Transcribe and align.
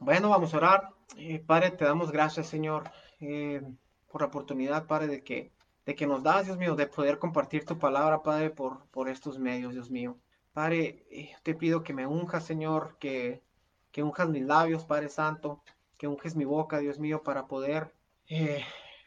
Bueno, 0.00 0.28
vamos 0.28 0.52
a 0.52 0.58
orar. 0.58 0.90
Eh, 1.16 1.38
padre, 1.38 1.70
te 1.70 1.84
damos 1.86 2.12
gracias, 2.12 2.46
Señor, 2.48 2.90
eh, 3.20 3.62
por 4.10 4.20
la 4.20 4.26
oportunidad, 4.26 4.86
Padre, 4.86 5.06
de 5.06 5.24
que, 5.24 5.52
de 5.86 5.94
que 5.94 6.06
nos 6.06 6.22
das, 6.22 6.44
Dios 6.44 6.58
mío, 6.58 6.76
de 6.76 6.86
poder 6.86 7.18
compartir 7.18 7.64
tu 7.64 7.78
palabra, 7.78 8.22
Padre, 8.22 8.50
por, 8.50 8.86
por 8.88 9.08
estos 9.08 9.38
medios, 9.38 9.72
Dios 9.72 9.90
mío. 9.90 10.18
Padre, 10.52 11.06
eh, 11.10 11.34
te 11.42 11.54
pido 11.54 11.82
que 11.82 11.94
me 11.94 12.06
unjas, 12.06 12.44
Señor, 12.44 12.96
que, 12.98 13.42
que 13.90 14.02
unjas 14.02 14.28
mis 14.28 14.44
labios, 14.44 14.84
Padre 14.84 15.08
Santo, 15.08 15.62
que 15.96 16.08
unges 16.08 16.36
mi 16.36 16.44
boca, 16.44 16.78
Dios 16.78 16.98
mío, 16.98 17.22
para 17.22 17.46
poder, 17.46 17.94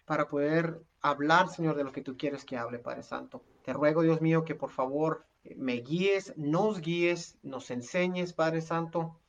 para 0.05 0.27
poder 0.27 0.81
hablar, 1.01 1.49
Señor, 1.49 1.75
de 1.75 1.83
lo 1.83 1.91
que 1.91 2.01
tú 2.01 2.17
quieres 2.17 2.45
que 2.45 2.57
hable, 2.57 2.79
Padre 2.79 3.03
Santo. 3.03 3.43
Te 3.63 3.73
ruego, 3.73 4.01
Dios 4.01 4.21
mío, 4.21 4.43
que 4.43 4.55
por 4.55 4.71
favor 4.71 5.27
me 5.55 5.73
guíes, 5.81 6.33
nos 6.35 6.81
guíes, 6.81 7.37
nos 7.43 7.69
enseñes, 7.69 8.33
Padre 8.33 8.61
Santo, 8.61 9.19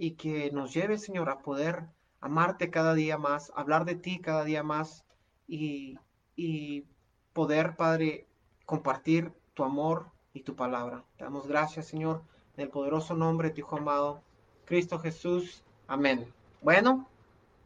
y 0.00 0.12
que 0.12 0.50
nos 0.50 0.72
lleves, 0.72 1.02
Señor, 1.02 1.28
a 1.28 1.40
poder 1.40 1.84
amarte 2.22 2.70
cada 2.70 2.94
día 2.94 3.18
más, 3.18 3.52
hablar 3.54 3.84
de 3.84 3.96
ti 3.96 4.18
cada 4.18 4.44
día 4.44 4.62
más 4.62 5.04
y, 5.46 5.98
y 6.36 6.86
poder, 7.34 7.76
Padre, 7.76 8.26
compartir 8.64 9.30
tu 9.52 9.62
amor 9.62 10.06
y 10.32 10.40
tu 10.40 10.56
palabra. 10.56 11.04
Te 11.18 11.24
damos 11.24 11.46
gracias, 11.46 11.88
Señor, 11.88 12.22
en 12.56 12.62
el 12.62 12.70
poderoso 12.70 13.14
nombre 13.14 13.48
de 13.48 13.54
tu 13.54 13.60
Hijo 13.60 13.76
amado, 13.76 14.22
Cristo 14.64 14.98
Jesús. 14.98 15.62
Amén. 15.86 16.26
Bueno, 16.62 17.06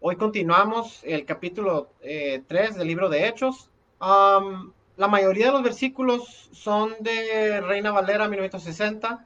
hoy 0.00 0.16
continuamos 0.16 1.04
el 1.04 1.24
capítulo 1.26 1.90
3 2.00 2.42
eh, 2.50 2.72
del 2.76 2.88
libro 2.88 3.08
de 3.10 3.28
Hechos. 3.28 3.70
la 4.00 5.08
mayoría 5.08 5.46
de 5.46 5.52
los 5.52 5.62
versículos 5.62 6.50
son 6.50 6.96
de 6.98 7.60
Reina 7.60 7.92
Valera 7.92 8.26
1960 8.26 9.24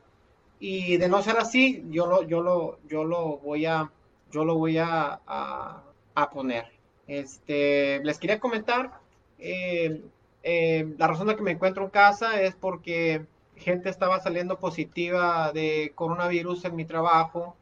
y 0.61 0.97
de 0.97 1.09
no 1.09 1.23
ser 1.23 1.37
así, 1.39 1.85
yo 1.91 2.07
lo, 2.07 2.23
yo 2.23 2.41
lo, 2.43 2.79
yo 2.89 3.05
lo 3.05 3.39
voy 3.39 3.67
a 3.67 3.91
yo 4.30 4.45
lo 4.45 4.57
voy 4.57 4.79
a, 4.79 5.21
a, 5.27 6.31
poner. 6.31 6.67
Este, 7.07 8.00
les 8.05 8.19
quería 8.19 8.39
comentar, 8.39 9.00
eh, 9.39 10.03
eh, 10.42 10.95
la 10.98 11.06
razón 11.06 11.28
de 11.28 11.37
que 11.37 11.42
me 11.42 11.53
encuentro 11.53 11.84
en 11.84 11.91
casa 11.91 12.41
es 12.42 12.55
porque 12.55 13.25
gente 13.56 13.89
estaba 13.89 14.20
saliendo 14.20 14.59
positiva 14.59 15.53
de 15.53 15.92
coronavirus 15.95 16.65
en 16.67 16.77
mi 16.77 16.84
trabajo 16.84 17.56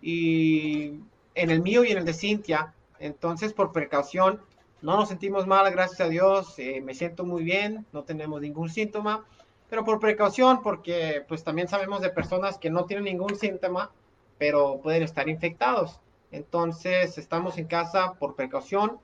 y 0.00 1.00
en 1.34 1.50
el 1.50 1.60
mío 1.60 1.84
y 1.84 1.90
en 1.90 1.98
el 1.98 2.04
de 2.04 2.14
Cintia. 2.14 2.74
Entonces, 2.98 3.52
por 3.52 3.72
precaución, 3.72 4.40
no 4.80 4.96
nos 4.96 5.08
sentimos 5.08 5.46
mal, 5.46 5.70
gracias 5.70 6.00
a 6.00 6.08
Dios, 6.08 6.58
eh, 6.58 6.80
me 6.80 6.94
siento 6.94 7.24
muy 7.24 7.42
bien, 7.44 7.84
no 7.92 8.04
tenemos 8.04 8.40
ningún 8.40 8.70
síntoma, 8.70 9.24
pero 9.68 9.84
por 9.84 10.00
precaución, 10.00 10.62
porque 10.62 11.24
pues 11.28 11.44
también 11.44 11.68
sabemos 11.68 12.00
de 12.00 12.10
personas 12.10 12.58
que 12.58 12.70
no 12.70 12.84
tienen 12.84 13.04
ningún 13.04 13.36
síntoma, 13.36 13.90
pero 14.38 14.80
pueden 14.80 15.02
estar 15.02 15.28
infectados. 15.28 16.00
Entonces, 16.30 17.18
estamos 17.18 17.58
en 17.58 17.66
casa 17.66 18.14
por 18.14 18.34
precaución. 18.34 18.98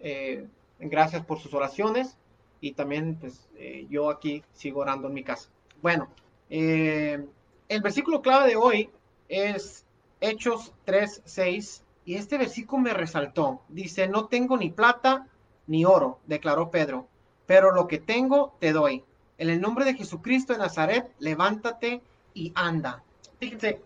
Eh, 0.00 0.46
gracias 0.78 1.24
por 1.24 1.38
sus 1.38 1.52
oraciones. 1.54 2.16
Y 2.60 2.72
también, 2.72 3.16
pues, 3.16 3.48
eh, 3.56 3.86
yo 3.90 4.10
aquí 4.10 4.42
sigo 4.52 4.80
orando 4.80 5.08
en 5.08 5.14
mi 5.14 5.22
casa. 5.22 5.48
Bueno, 5.82 6.08
eh, 6.48 7.24
el 7.68 7.82
versículo 7.82 8.22
clave 8.22 8.48
de 8.48 8.56
hoy 8.56 8.90
es 9.28 9.84
Hechos 10.20 10.72
3, 10.84 11.22
6. 11.24 11.84
Y 12.04 12.14
este 12.14 12.38
versículo 12.38 12.82
me 12.82 12.94
resaltó. 12.94 13.62
Dice, 13.68 14.08
no 14.08 14.26
tengo 14.26 14.56
ni 14.56 14.70
plata 14.70 15.26
ni 15.66 15.84
oro, 15.84 16.20
declaró 16.26 16.70
Pedro, 16.70 17.08
pero 17.46 17.72
lo 17.72 17.88
que 17.88 17.98
tengo 17.98 18.54
te 18.60 18.72
doy. 18.72 19.04
En 19.38 19.50
el 19.50 19.60
nombre 19.60 19.84
de 19.84 19.94
Jesucristo 19.94 20.52
de 20.52 20.58
Nazaret, 20.58 21.10
levántate 21.18 22.00
y 22.32 22.52
anda. 22.54 23.02
Fíjense, 23.38 23.80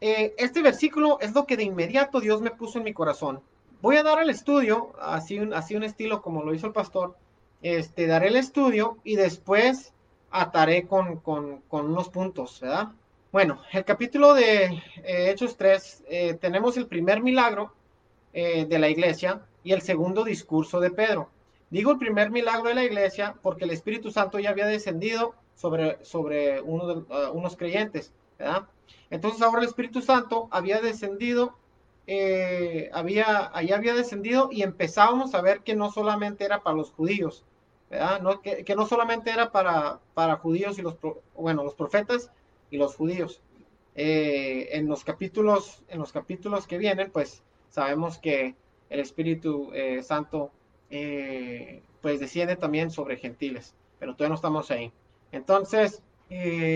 eh, 0.00 0.34
este 0.38 0.62
versículo 0.62 1.18
es 1.20 1.34
lo 1.34 1.46
que 1.46 1.56
de 1.56 1.64
inmediato 1.64 2.20
Dios 2.20 2.40
me 2.40 2.50
puso 2.50 2.78
en 2.78 2.84
mi 2.84 2.92
corazón. 2.92 3.40
Voy 3.80 3.96
a 3.96 4.02
dar 4.02 4.20
el 4.20 4.30
estudio, 4.30 4.92
así 5.00 5.38
un, 5.38 5.54
así 5.54 5.76
un 5.76 5.84
estilo 5.84 6.20
como 6.20 6.42
lo 6.42 6.52
hizo 6.52 6.66
el 6.66 6.72
pastor. 6.72 7.16
Este, 7.62 8.06
daré 8.06 8.28
el 8.28 8.36
estudio 8.36 8.98
y 9.04 9.16
después 9.16 9.92
ataré 10.30 10.86
con, 10.86 11.22
unos 11.70 12.08
puntos, 12.08 12.60
¿verdad? 12.60 12.88
Bueno, 13.30 13.60
el 13.72 13.84
capítulo 13.84 14.34
de 14.34 14.64
eh, 15.04 15.30
Hechos 15.30 15.56
3, 15.56 16.04
eh, 16.08 16.34
tenemos 16.40 16.76
el 16.76 16.86
primer 16.86 17.22
milagro 17.22 17.72
de 18.32 18.78
la 18.78 18.88
iglesia 18.88 19.40
y 19.64 19.72
el 19.72 19.82
segundo 19.82 20.22
discurso 20.22 20.78
de 20.78 20.92
Pedro. 20.92 21.28
Digo 21.70 21.92
el 21.92 21.98
primer 21.98 22.30
milagro 22.30 22.68
de 22.68 22.74
la 22.74 22.84
iglesia 22.84 23.34
porque 23.42 23.64
el 23.64 23.70
Espíritu 23.70 24.10
Santo 24.10 24.38
ya 24.38 24.50
había 24.50 24.66
descendido 24.66 25.34
sobre, 25.54 26.02
sobre 26.04 26.60
uno 26.60 27.06
unos 27.32 27.56
creyentes, 27.56 28.12
¿verdad? 28.38 28.66
Entonces 29.10 29.42
ahora 29.42 29.60
el 29.60 29.68
Espíritu 29.68 30.00
Santo 30.00 30.48
había 30.50 30.80
descendido, 30.80 31.56
eh, 32.06 32.90
había, 32.92 33.50
ahí 33.52 33.72
había 33.72 33.94
descendido 33.94 34.48
y 34.50 34.62
empezábamos 34.62 35.34
a 35.34 35.42
ver 35.42 35.60
que 35.60 35.74
no 35.74 35.90
solamente 35.90 36.44
era 36.44 36.62
para 36.62 36.76
los 36.76 36.90
judíos, 36.90 37.44
¿verdad? 37.90 38.20
No, 38.22 38.40
que, 38.40 38.64
no 38.74 38.86
solamente 38.86 39.30
era 39.30 39.52
para, 39.52 40.00
para 40.14 40.36
judíos 40.36 40.78
y 40.78 40.82
los, 40.82 40.96
bueno, 41.36 41.64
los 41.64 41.74
profetas 41.74 42.30
y 42.70 42.78
los 42.78 42.96
judíos. 42.96 43.42
Eh, 43.94 44.68
en 44.72 44.86
los 44.86 45.04
capítulos, 45.04 45.82
en 45.88 45.98
los 45.98 46.12
capítulos 46.12 46.66
que 46.66 46.78
vienen, 46.78 47.10
pues 47.10 47.42
sabemos 47.68 48.18
que 48.18 48.54
el 48.90 49.00
Espíritu 49.00 49.70
eh, 49.74 50.02
Santo 50.02 50.52
pues 50.88 52.20
desciende 52.20 52.56
también 52.56 52.90
sobre 52.90 53.16
gentiles, 53.16 53.74
pero 53.98 54.14
todavía 54.14 54.30
no 54.30 54.34
estamos 54.36 54.70
ahí. 54.70 54.92
Entonces, 55.32 56.02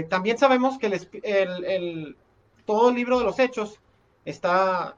también 0.09 0.39
sabemos 0.39 0.79
que 0.79 0.87
el, 0.87 2.17
todo 2.65 2.91
el 2.91 2.97
libro 2.97 3.19
de 3.19 3.25
los 3.25 3.39
hechos 3.39 3.81
está 4.25 4.97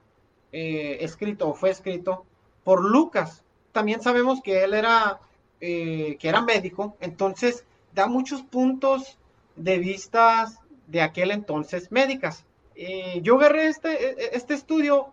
eh, 0.53 0.99
escrito 1.01 1.49
o 1.49 1.55
fue 1.55 1.71
escrito 1.71 2.25
por 2.63 2.85
Lucas. 2.85 3.43
También 3.73 4.01
sabemos 4.03 4.41
que 4.41 4.63
él 4.63 4.75
era, 4.75 5.21
eh, 5.61 6.17
que 6.19 6.29
era 6.29 6.43
médico, 6.43 6.97
entonces 7.01 7.65
da 7.93 8.07
muchos 8.07 8.43
puntos 8.43 9.19
de 9.57 9.79
vista 9.79 10.47
de 10.87 11.03
aquel 11.03 11.31
entonces 11.31 11.91
médicas. 11.91 12.45
Eh, 12.77 13.21
yo 13.23 13.37
agarré 13.37 13.67
este, 13.67 13.89
e, 13.89 14.11
e, 14.11 14.31
este 14.33 14.55
estudio, 14.55 15.13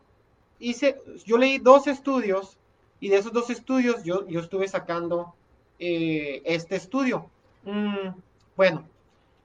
hice, 0.60 1.02
yo 1.26 1.38
leí 1.38 1.58
dos 1.58 1.88
estudios 1.88 2.58
y 3.02 3.10
de 3.10 3.18
esos 3.18 3.34
dos 3.34 3.50
estudios 3.50 4.04
yo, 4.04 4.26
yo 4.28 4.40
estuve 4.40 4.70
sacando 4.70 5.34
este 5.78 6.76
estudio. 6.76 7.30
Mm, 7.64 8.10
bueno, 8.56 8.86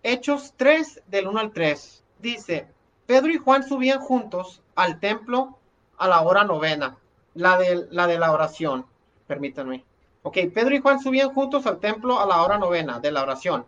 Hechos 0.02 0.52
3 0.56 1.02
del 1.08 1.26
1 1.26 1.40
al 1.40 1.52
3. 1.52 2.04
Dice, 2.20 2.68
Pedro 3.06 3.32
y 3.32 3.38
Juan 3.38 3.66
subían 3.66 3.98
juntos 3.98 4.62
al 4.74 5.00
templo 5.00 5.58
a 5.96 6.06
la 6.06 6.20
hora 6.20 6.44
novena, 6.44 6.98
la 7.34 7.56
de 7.58 7.88
la, 7.90 8.06
de 8.06 8.18
la 8.18 8.30
oración. 8.30 8.84
Permítanme. 9.26 9.84
Ok, 10.22 10.38
Pedro 10.52 10.74
y 10.74 10.80
Juan 10.80 11.00
subían 11.00 11.32
juntos 11.32 11.66
al 11.66 11.78
templo 11.78 12.20
a 12.20 12.26
la 12.26 12.42
hora 12.42 12.58
novena 12.58 13.00
de 13.00 13.10
la 13.10 13.22
oración. 13.22 13.64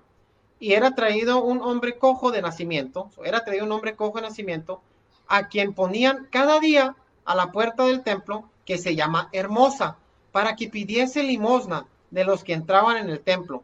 Y 0.61 0.75
era 0.75 0.95
traído 0.95 1.43
un 1.43 1.63
hombre 1.63 1.99
cojo 1.99 2.31
de 2.31 2.43
nacimiento, 2.43 3.11
era 3.25 3.45
traído 3.45 3.65
un 3.65 3.73
hombre 3.73 3.97
cojo 3.97 4.19
de 4.19 4.29
nacimiento, 4.29 4.83
a 5.29 5.49
quien 5.49 5.73
ponían 5.73 6.27
cada 6.31 6.59
día 6.61 6.97
a 7.25 7.35
la 7.35 7.53
puerta 7.53 7.85
del 7.85 8.03
templo, 8.03 8.51
que 8.69 8.77
se 8.77 8.95
llama 8.95 9.31
Hermosa, 9.33 9.97
para 10.31 10.55
que 10.55 10.69
pidiese 10.69 11.23
limosna 11.23 11.87
de 12.11 12.25
los 12.25 12.45
que 12.45 12.53
entraban 12.53 12.99
en 12.99 13.09
el 13.09 13.21
templo. 13.21 13.63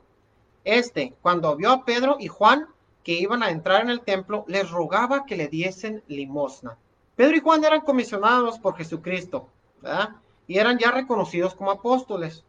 Este, 0.64 1.12
cuando 1.20 1.54
vio 1.56 1.72
a 1.72 1.84
Pedro 1.84 2.16
y 2.18 2.28
Juan, 2.28 2.68
que 3.02 3.12
iban 3.12 3.42
a 3.42 3.50
entrar 3.50 3.82
en 3.82 3.90
el 3.90 4.00
templo, 4.00 4.46
les 4.48 4.70
rogaba 4.70 5.26
que 5.26 5.36
le 5.36 5.48
diesen 5.48 6.02
limosna. 6.08 6.78
Pedro 7.16 7.36
y 7.36 7.40
Juan 7.40 7.62
eran 7.62 7.82
comisionados 7.82 8.58
por 8.58 8.78
Jesucristo, 8.78 9.46
¿verdad? 9.82 10.08
Y 10.46 10.56
eran 10.56 10.78
ya 10.78 10.90
reconocidos 10.90 11.54
como 11.54 11.70
apóstoles. 11.70 12.42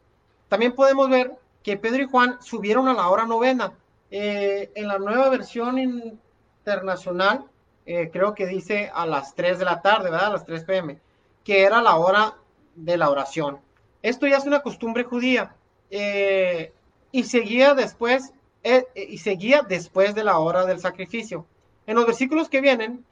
También 0.48 0.76
podemos 0.76 1.10
ver 1.10 1.38
que 1.62 1.76
Pedro 1.76 2.04
y 2.04 2.08
Juan 2.08 2.38
subieron 2.42 2.88
a 2.88 2.94
la 2.94 3.10
hora 3.10 3.26
novena. 3.26 3.74
Eh, 4.10 4.72
en 4.76 4.88
la 4.88 4.98
nueva 4.98 5.28
versión 5.28 5.78
internacional, 5.78 7.44
eh, 7.86 8.10
creo 8.14 8.34
que 8.34 8.48
dice 8.48 8.90
a 8.96 9.06
las 9.06 9.36
3 9.36 9.60
de 9.60 9.66
la 9.66 9.82
tarde, 9.82 10.10
¿verdad? 10.10 10.28
A 10.28 10.34
las 10.34 10.46
3 10.46 10.64
pm, 10.64 11.02
que 11.44 11.64
era 11.64 11.82
la 11.82 11.98
hora 11.98 12.36
de 12.76 12.98
la 12.98 13.10
oración. 13.10 13.60
Esto 14.02 14.28
ya 14.28 14.38
es 14.38 14.46
una 14.46 14.62
costumbre 14.62 15.04
judía. 15.04 15.56
Eh, 15.90 16.74
y 17.12 17.24
seguía 17.24 17.74
después 17.74 18.34
eh, 18.64 18.86
eh, 18.96 19.08
y 19.10 19.20
seguía 19.20 19.62
después 19.62 20.16
de 20.16 20.24
la 20.24 20.40
hora 20.40 20.66
del 20.66 20.80
sacrificio. 20.80 21.46
En 21.88 21.96
los 21.96 22.06
versículos 22.06 22.50
que 22.50 22.62
vienen, 22.62 23.06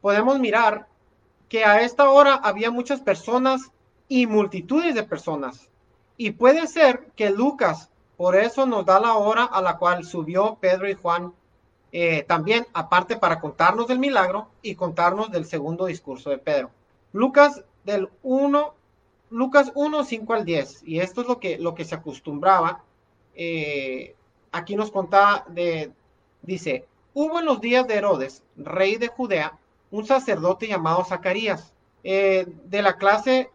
podemos 0.00 0.38
mirar 0.38 0.86
que 1.48 1.64
a 1.64 1.82
esta 1.82 2.10
hora 2.10 2.34
había 2.34 2.70
muchas 2.70 3.00
personas 3.00 3.70
y 4.08 4.26
multitudes 4.26 4.94
de 4.94 5.02
personas. 5.02 5.68
Y 6.16 6.32
puede 6.32 6.66
ser 6.66 7.06
que 7.16 7.30
Lucas, 7.30 7.90
por 8.16 8.36
eso 8.36 8.66
nos 8.66 8.86
da 8.86 8.98
la 8.98 9.14
hora 9.14 9.44
a 9.44 9.60
la 9.60 9.76
cual 9.76 10.04
subió 10.04 10.56
Pedro 10.60 10.88
y 10.88 10.94
Juan, 10.94 11.32
también 12.26 12.66
aparte 12.72 13.16
para 13.16 13.40
contarnos 13.40 13.86
del 13.86 14.00
milagro 14.00 14.48
y 14.62 14.74
contarnos 14.74 15.30
del 15.30 15.44
segundo 15.44 15.86
discurso 15.86 16.30
de 16.30 16.38
Pedro. 16.38 16.70
Lucas 17.12 17.62
del 17.84 18.08
1, 18.22 18.74
Lucas 19.34 19.72
1, 19.74 20.04
5 20.04 20.32
al 20.32 20.44
10. 20.44 20.82
Y 20.86 21.00
esto 21.00 21.22
es 21.22 21.26
lo 21.26 21.40
que, 21.40 21.58
lo 21.58 21.74
que 21.74 21.84
se 21.84 21.94
acostumbraba 21.94 22.82
aquí 24.54 24.76
nos 24.76 24.90
contaba 24.90 25.44
de, 25.48 25.92
dice, 26.42 26.86
hubo 27.12 27.40
en 27.40 27.44
los 27.44 27.60
días 27.60 27.86
de 27.88 27.96
Herodes, 27.96 28.42
rey 28.56 28.96
de 28.96 29.08
Judea, 29.08 29.58
un 29.90 30.06
sacerdote 30.06 30.68
llamado 30.68 31.04
Zacarías, 31.04 31.72
eh, 32.04 32.46
de 32.64 32.82
la 32.82 32.96
clase 32.96 33.50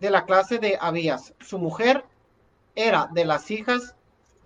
de 0.00 0.10
la 0.10 0.24
clase 0.24 0.58
de 0.58 0.78
Abías. 0.80 1.34
Su 1.40 1.58
mujer 1.58 2.04
era 2.74 3.08
de 3.12 3.26
las 3.26 3.50
hijas 3.50 3.94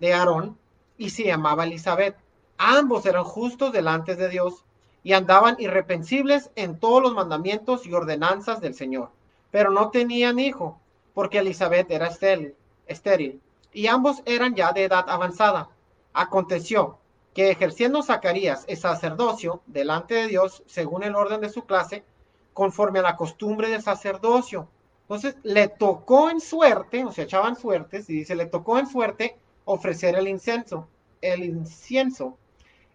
de 0.01 0.13
Aarón 0.13 0.57
y 0.97 1.09
se 1.09 1.23
llamaba 1.23 1.63
Elizabeth. 1.63 2.17
Ambos 2.57 3.05
eran 3.05 3.23
justos 3.23 3.71
delante 3.71 4.15
de 4.15 4.27
Dios 4.27 4.65
y 5.01 5.13
andaban 5.13 5.55
irreprensibles 5.59 6.51
en 6.55 6.77
todos 6.77 7.01
los 7.01 7.13
mandamientos 7.13 7.85
y 7.85 7.93
ordenanzas 7.93 8.59
del 8.59 8.75
Señor. 8.75 9.11
Pero 9.55 9.71
no 9.71 9.89
tenían 9.89 10.37
hijo, 10.37 10.81
porque 11.13 11.37
Elizabeth 11.37 11.89
era 11.89 12.07
estéril, 12.07 12.55
estéril 12.87 13.39
y 13.71 13.87
ambos 13.87 14.21
eran 14.25 14.53
ya 14.53 14.73
de 14.73 14.83
edad 14.83 15.05
avanzada. 15.07 15.69
Aconteció 16.11 16.97
que 17.33 17.51
ejerciendo 17.51 18.03
Zacarías 18.03 18.65
el 18.67 18.75
sacerdocio 18.75 19.61
delante 19.65 20.15
de 20.15 20.27
Dios, 20.27 20.61
según 20.65 21.03
el 21.03 21.15
orden 21.15 21.39
de 21.39 21.47
su 21.47 21.63
clase, 21.63 22.03
conforme 22.51 22.99
a 22.99 23.03
la 23.03 23.15
costumbre 23.15 23.69
del 23.69 23.81
sacerdocio. 23.81 24.67
Entonces 25.03 25.37
le 25.43 25.69
tocó 25.69 26.29
en 26.29 26.41
suerte, 26.41 27.05
o 27.05 27.13
sea, 27.13 27.23
echaban 27.23 27.55
suertes, 27.55 28.09
y 28.09 28.13
dice, 28.17 28.35
le 28.35 28.47
tocó 28.47 28.77
en 28.77 28.87
suerte 28.87 29.37
ofrecer 29.63 30.15
el 30.15 30.27
incienso, 30.27 30.89
el 31.21 31.45
incienso, 31.45 32.37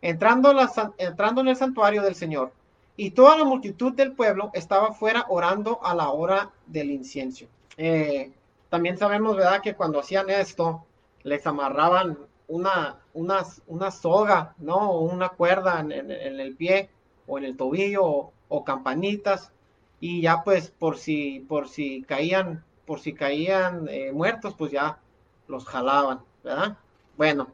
entrando, 0.02 0.54
entrando 0.98 1.40
en 1.40 1.48
el 1.48 1.56
santuario 1.56 2.02
del 2.02 2.16
Señor. 2.16 2.52
Y 2.96 3.12
toda 3.12 3.38
la 3.38 3.44
multitud 3.44 3.92
del 3.92 4.12
pueblo 4.12 4.50
estaba 4.52 4.92
fuera 4.92 5.26
orando 5.28 5.80
a 5.82 5.94
la 5.94 6.10
hora 6.10 6.50
del 6.66 6.90
incienso. 6.90 7.46
Eh, 7.76 8.32
también 8.68 8.98
sabemos, 8.98 9.36
¿verdad?, 9.36 9.62
que 9.62 9.74
cuando 9.74 10.00
hacían 10.00 10.28
esto, 10.30 10.84
les 11.22 11.46
amarraban 11.46 12.18
una, 12.50 12.98
una, 13.14 13.44
una 13.66 13.90
soga, 13.90 14.54
¿no? 14.58 14.90
O 14.90 15.00
una 15.00 15.30
cuerda 15.30 15.80
en, 15.80 16.10
el 16.10 16.56
pie 16.56 16.90
o 17.26 17.38
en 17.38 17.44
el 17.44 17.56
tobillo 17.56 18.32
o, 18.48 18.64
campanitas 18.64 19.52
y 20.00 20.22
ya 20.22 20.42
pues 20.42 20.70
por 20.70 20.98
si, 20.98 21.40
por 21.48 21.68
si 21.68 22.02
caían, 22.02 22.64
por 22.86 23.00
si 23.00 23.14
caían 23.14 23.86
eh, 23.88 24.12
muertos, 24.12 24.54
pues 24.58 24.72
ya 24.72 24.98
los 25.46 25.64
jalaban, 25.64 26.20
¿verdad? 26.42 26.76
Bueno, 27.16 27.48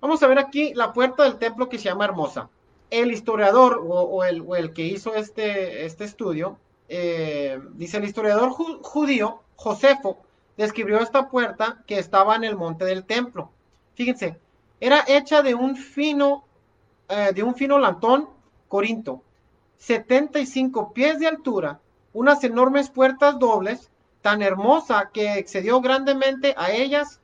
vamos 0.00 0.22
a 0.22 0.26
ver 0.26 0.38
aquí 0.38 0.74
la 0.74 0.92
puerta 0.92 1.24
del 1.24 1.38
templo 1.38 1.68
que 1.68 1.78
se 1.78 1.84
llama 1.84 2.04
Hermosa. 2.04 2.50
El 2.90 3.12
historiador 3.12 3.82
o, 3.86 4.24
el, 4.24 4.72
que 4.72 4.82
hizo 4.84 5.14
este, 5.14 5.84
este 5.84 6.04
estudio, 6.04 6.58
eh, 6.88 7.60
dice 7.72 7.96
el 7.96 8.04
historiador 8.04 8.50
judío 8.50 9.40
Josefo, 9.56 10.18
describió 10.56 10.98
esta 10.98 11.28
puerta 11.28 11.82
que 11.86 11.98
estaba 11.98 12.36
en 12.36 12.44
el 12.44 12.56
monte 12.56 12.84
del 12.84 13.04
templo. 13.04 13.50
Fíjense, 13.94 14.38
era 14.80 15.04
hecha 15.06 15.42
de 15.42 15.54
un 15.54 15.76
fino, 15.76 16.44
eh, 17.08 17.32
de 17.34 17.42
un 17.42 17.54
fino 17.54 17.78
lantón 17.78 18.28
corinto, 18.68 19.22
75 19.78 20.92
pies 20.92 21.18
de 21.18 21.26
altura, 21.26 21.80
unas 22.12 22.42
enormes 22.44 22.90
puertas 22.90 23.38
dobles, 23.38 23.90
tan 24.22 24.40
hermosa 24.42 25.10
que 25.12 25.38
excedió 25.38 25.80
grandemente 25.80 26.54
a 26.56 26.72
ellas, 26.72 27.20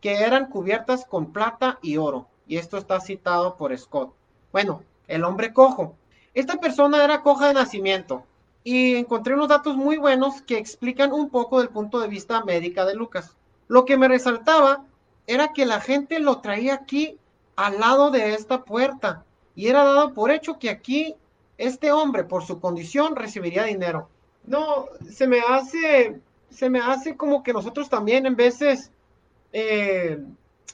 que 0.00 0.22
eran 0.22 0.46
cubiertas 0.46 1.04
con 1.04 1.32
plata 1.32 1.78
y 1.82 1.96
oro. 1.96 2.26
Y 2.48 2.56
esto 2.56 2.78
está 2.78 3.00
citado 3.00 3.56
por 3.56 3.76
Scott. 3.78 4.12
Bueno, 4.50 4.82
el 5.10 5.24
hombre 5.24 5.52
cojo. 5.52 5.96
Esta 6.34 6.56
persona 6.56 7.04
era 7.04 7.22
coja 7.22 7.48
de 7.48 7.54
nacimiento, 7.54 8.24
y 8.62 8.96
encontré 8.96 9.34
unos 9.34 9.48
datos 9.48 9.76
muy 9.76 9.96
buenos 9.96 10.42
que 10.42 10.58
explican 10.58 11.12
un 11.12 11.30
poco 11.30 11.58
del 11.58 11.70
punto 11.70 12.00
de 12.00 12.08
vista 12.08 12.44
médica 12.44 12.84
de 12.84 12.94
Lucas. 12.94 13.36
Lo 13.68 13.84
que 13.84 13.96
me 13.96 14.08
resaltaba 14.08 14.84
era 15.26 15.52
que 15.52 15.64
la 15.64 15.80
gente 15.80 16.18
lo 16.18 16.40
traía 16.40 16.74
aquí 16.74 17.18
al 17.56 17.80
lado 17.80 18.10
de 18.10 18.34
esta 18.34 18.64
puerta 18.64 19.24
y 19.54 19.68
era 19.68 19.84
dado 19.84 20.12
por 20.14 20.30
hecho 20.30 20.58
que 20.58 20.70
aquí 20.70 21.14
este 21.58 21.92
hombre 21.92 22.24
por 22.24 22.44
su 22.44 22.60
condición 22.60 23.16
recibiría 23.16 23.64
dinero. 23.64 24.08
No, 24.44 24.86
se 25.10 25.26
me 25.26 25.40
hace, 25.40 26.20
se 26.50 26.70
me 26.70 26.80
hace 26.80 27.16
como 27.16 27.42
que 27.42 27.52
nosotros 27.52 27.88
también 27.88 28.26
en 28.26 28.36
veces, 28.36 28.90
eh, 29.52 30.18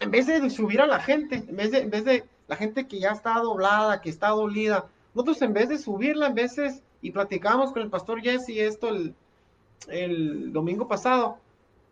en 0.00 0.10
vez 0.10 0.26
de 0.26 0.48
subir 0.50 0.80
a 0.80 0.86
la 0.86 1.00
gente, 1.00 1.44
en 1.48 1.56
vez 1.56 1.70
de, 1.70 1.78
en 1.78 1.90
vez 1.90 2.04
de 2.04 2.24
la 2.48 2.56
gente 2.56 2.86
que 2.86 2.98
ya 2.98 3.10
está 3.10 3.34
doblada, 3.40 4.00
que 4.00 4.10
está 4.10 4.28
dolida, 4.28 4.86
nosotros 5.14 5.40
en 5.42 5.52
vez 5.54 5.68
de 5.68 5.78
subirla, 5.78 6.26
en 6.26 6.34
veces 6.34 6.82
y 7.00 7.10
platicamos 7.10 7.72
con 7.72 7.82
el 7.82 7.88
pastor 7.88 8.20
Jesse 8.20 8.50
esto 8.50 8.88
el, 9.88 10.52
domingo 10.52 10.88
pasado, 10.88 11.38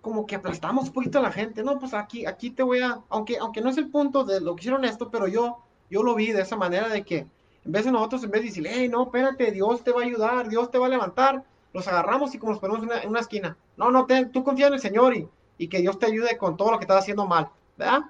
como 0.01 0.27
que 0.27 0.37
aplastamos 0.37 0.89
un 0.89 0.93
poquito 0.93 1.19
a 1.19 1.23
la 1.23 1.33
gente, 1.33 1.63
no, 1.63 1.79
pues 1.79 1.95
aquí, 1.95 2.27
aquí 2.27 2.51
te 2.51 2.63
voy 2.63 2.81
a, 2.81 3.01
aunque, 3.09 3.39
aunque 3.39 3.61
no 3.61 3.71
es 3.71 3.79
el 3.79 3.89
punto 3.89 4.25
de 4.25 4.41
lo 4.41 4.55
que 4.55 4.61
hicieron 4.61 4.85
esto, 4.85 5.11
pero 5.11 5.29
yo, 5.29 5.59
yo 5.91 6.03
lo 6.03 6.15
vi 6.15 6.33
de 6.33 6.43
esa 6.43 6.57
manera 6.57 6.89
de 6.89 7.03
que 7.03 7.27
en 7.65 7.73
vez 7.73 7.85
de 7.85 7.93
nosotros, 7.93 8.25
en 8.25 8.31
vez 8.31 8.43
de 8.43 8.49
decir, 8.49 8.67
hey, 8.69 8.89
no, 8.89 9.05
espérate, 9.05 9.51
Dios 9.53 9.83
te 9.83 9.93
va 9.93 10.03
a 10.03 10.05
ayudar, 10.05 10.49
Dios 10.49 10.71
te 10.71 10.79
va 10.79 10.87
a 10.87 10.91
levantar, 10.91 11.45
los 11.73 11.89
agarramos 11.89 12.35
y 12.35 12.39
como 12.39 12.53
los 12.53 12.61
ponemos 12.61 12.83
en 13.03 13.09
una, 13.09 13.21
esquina. 13.21 13.57
No, 13.77 13.91
no, 13.91 14.07
tú 14.33 14.45
confía 14.45 14.67
en 14.67 14.75
el 14.75 14.81
Señor 14.81 15.17
y, 15.17 15.29
y 15.57 15.69
que 15.69 15.79
Dios 15.79 15.99
te 15.99 16.07
ayude 16.07 16.37
con 16.37 16.57
todo 16.57 16.73
lo 16.73 16.79
que 16.79 16.85
estás 16.85 16.99
haciendo 16.99 17.27
mal, 17.27 17.49
¿verdad? 17.77 18.03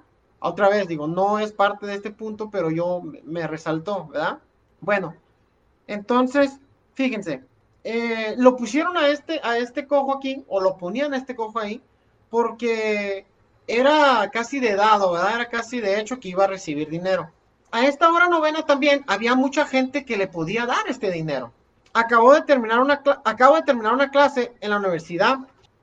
Otra 0.47 0.69
vez, 0.69 0.87
digo, 0.87 1.07
no 1.07 1.39
es 1.39 1.51
parte 1.51 1.87
de 1.87 1.95
este 1.95 2.11
punto, 2.11 2.51
pero 2.51 2.69
yo 2.69 3.01
me 3.23 3.47
resaltó, 3.47 4.09
¿verdad? 4.09 4.37
Bueno, 4.79 5.15
entonces, 5.87 6.59
fíjense, 6.93 7.41
eh, 7.83 8.35
lo 8.37 8.55
pusieron 8.55 8.95
a 8.95 9.07
este, 9.07 9.41
a 9.43 9.57
este 9.57 9.87
cojo 9.87 10.13
aquí, 10.13 10.45
o 10.47 10.61
lo 10.61 10.77
ponían 10.77 11.15
a 11.15 11.17
este 11.17 11.35
cojo 11.35 11.57
ahí, 11.57 11.81
porque 12.29 13.25
era 13.65 14.29
casi 14.31 14.59
de 14.59 14.75
dado, 14.75 15.13
¿verdad? 15.13 15.33
Era 15.33 15.49
casi 15.49 15.79
de 15.79 15.99
hecho 15.99 16.19
que 16.19 16.29
iba 16.29 16.43
a 16.43 16.47
recibir 16.47 16.89
dinero. 16.89 17.31
A 17.71 17.87
esta 17.87 18.11
hora 18.11 18.27
novena 18.27 18.67
también 18.67 19.03
había 19.07 19.33
mucha 19.33 19.65
gente 19.65 20.05
que 20.05 20.15
le 20.15 20.27
podía 20.27 20.67
dar 20.67 20.87
este 20.87 21.09
dinero. 21.09 21.53
Acabo 21.91 22.35
de 22.35 22.43
terminar 22.43 22.81
una, 22.81 23.01
acabo 23.23 23.55
de 23.55 23.63
terminar 23.63 23.93
una 23.93 24.11
clase 24.11 24.53
en 24.61 24.69
la 24.69 24.77
universidad 24.77 25.39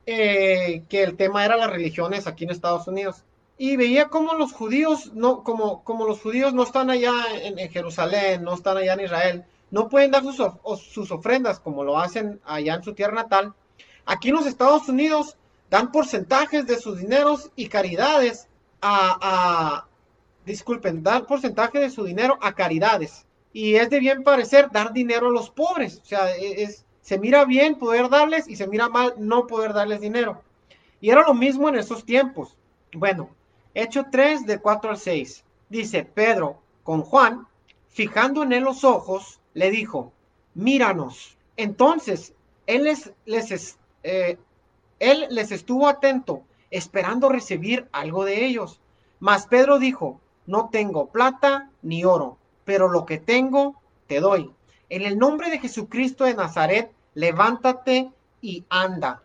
eh, 0.06 0.84
que 0.88 1.02
el 1.02 1.16
tema 1.16 1.44
era 1.44 1.56
las 1.56 1.70
religiones 1.70 2.28
aquí 2.28 2.44
en 2.44 2.50
Estados 2.50 2.86
Unidos. 2.86 3.24
Y 3.58 3.76
veía 3.76 4.08
como 4.08 4.34
los 4.34 4.52
judíos, 4.52 5.12
no, 5.14 5.44
como, 5.44 5.84
como 5.84 6.06
los 6.06 6.20
judíos 6.20 6.52
no 6.54 6.62
están 6.62 6.90
allá 6.90 7.12
en 7.34 7.70
Jerusalén, 7.70 8.42
no 8.42 8.54
están 8.54 8.76
allá 8.76 8.94
en 8.94 9.00
Israel, 9.00 9.44
no 9.72 9.88
pueden 9.88 10.10
dar 10.10 10.22
sus, 10.22 11.10
ofrendas 11.10 11.58
como 11.58 11.82
lo 11.82 11.98
hacen 11.98 12.40
allá 12.44 12.74
en 12.74 12.82
su 12.82 12.92
tierra 12.92 13.14
natal. 13.14 13.54
Aquí 14.04 14.28
en 14.28 14.34
los 14.34 14.46
Estados 14.46 14.86
Unidos 14.86 15.38
dan 15.70 15.90
porcentajes 15.90 16.66
de 16.66 16.78
sus 16.78 16.98
dineros 16.98 17.50
y 17.56 17.68
caridades 17.68 18.48
a, 18.82 19.86
disculpen, 20.44 21.02
dan 21.02 21.24
porcentaje 21.24 21.78
de 21.78 21.88
su 21.88 22.04
dinero 22.04 22.38
a 22.42 22.52
caridades. 22.52 23.24
Y 23.54 23.76
es 23.76 23.88
de 23.88 23.98
bien 23.98 24.22
parecer 24.22 24.68
dar 24.70 24.92
dinero 24.92 25.28
a 25.28 25.32
los 25.32 25.48
pobres. 25.48 26.00
O 26.02 26.04
sea, 26.04 26.36
e, 26.36 26.64
es, 26.64 26.84
se 27.00 27.18
mira 27.18 27.46
bien 27.46 27.76
poder 27.76 28.10
darles 28.10 28.48
y 28.48 28.56
se 28.56 28.66
mira 28.66 28.90
mal 28.90 29.14
no 29.16 29.46
poder 29.46 29.72
darles 29.72 30.02
dinero. 30.02 30.42
Y 31.00 31.08
era 31.08 31.22
lo 31.22 31.32
mismo 31.32 31.70
en 31.70 31.76
esos 31.76 32.04
tiempos. 32.04 32.58
Bueno, 32.92 33.30
hecho 33.74 34.06
3 34.10 34.46
de 34.46 34.58
4 34.58 34.90
al 34.90 34.98
6. 34.98 35.44
Dice 35.68 36.04
Pedro 36.04 36.58
con 36.82 37.02
Juan, 37.02 37.46
fijando 37.88 38.42
en 38.42 38.52
él 38.52 38.64
los 38.64 38.84
ojos, 38.84 39.40
le 39.54 39.70
dijo, 39.70 40.12
míranos. 40.54 41.36
Entonces, 41.56 42.34
él 42.66 42.84
les, 42.84 43.78
eh, 44.02 44.38
él 44.98 45.26
les 45.30 45.52
estuvo 45.52 45.88
atento, 45.88 46.42
esperando 46.70 47.28
recibir 47.28 47.88
algo 47.92 48.24
de 48.24 48.44
ellos. 48.44 48.80
Mas 49.20 49.46
Pedro 49.46 49.78
dijo, 49.78 50.20
no 50.46 50.68
tengo 50.70 51.06
plata 51.06 51.70
ni 51.82 52.04
oro, 52.04 52.38
pero 52.64 52.88
lo 52.88 53.06
que 53.06 53.18
tengo 53.18 53.76
te 54.06 54.20
doy. 54.20 54.50
En 54.88 55.02
el 55.02 55.18
nombre 55.18 55.50
de 55.50 55.58
Jesucristo 55.58 56.24
de 56.24 56.34
Nazaret, 56.34 56.90
levántate 57.14 58.10
y 58.40 58.64
anda. 58.68 59.22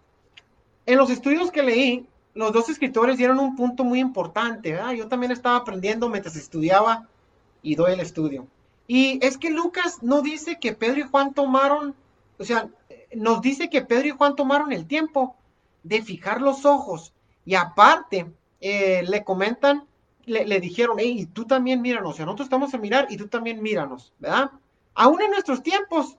En 0.85 0.97
los 0.97 1.09
estudios 1.09 1.51
que 1.51 1.63
leí, 1.63 2.07
los 2.37 2.53
dos 2.53 2.69
escritores 2.69 3.17
dieron 3.17 3.39
un 3.39 3.55
punto 3.55 3.83
muy 3.83 3.99
importante. 3.99 4.77
Yo 4.95 5.07
también 5.07 5.31
estaba 5.31 5.57
aprendiendo 5.57 6.07
mientras 6.07 6.35
estudiaba 6.35 7.07
y 7.63 7.75
doy 7.75 7.93
el 7.93 7.99
estudio. 7.99 8.47
Y 8.85 9.19
es 9.25 9.37
que 9.37 9.49
Lucas 9.49 10.03
no 10.03 10.21
dice 10.21 10.59
que 10.59 10.73
Pedro 10.73 10.99
y 10.99 11.03
Juan 11.09 11.33
tomaron, 11.33 11.95
o 12.37 12.43
sea, 12.43 12.69
nos 13.15 13.41
dice 13.41 13.69
que 13.69 13.81
Pedro 13.81 14.07
y 14.07 14.11
Juan 14.11 14.35
tomaron 14.35 14.71
el 14.71 14.85
tiempo 14.85 15.35
de 15.83 16.03
fijar 16.03 16.41
los 16.41 16.63
ojos. 16.63 17.11
Y 17.43 17.55
aparte, 17.55 18.27
eh, 18.61 19.03
le 19.07 19.23
comentan, 19.23 19.85
le, 20.25 20.59
dijeron, 20.59 20.97
hey, 20.99 21.27
tú 21.33 21.45
también 21.45 21.81
míranos, 21.81 22.13
o 22.13 22.15
sea, 22.15 22.25
nosotros 22.25 22.45
estamos 22.45 22.73
a 22.73 22.77
mirar 22.77 23.07
y 23.09 23.17
tú 23.17 23.27
también 23.27 23.63
míranos, 23.63 24.13
¿verdad? 24.19 24.51
Aún 24.93 25.21
en 25.21 25.31
nuestros 25.31 25.63
tiempos, 25.63 26.17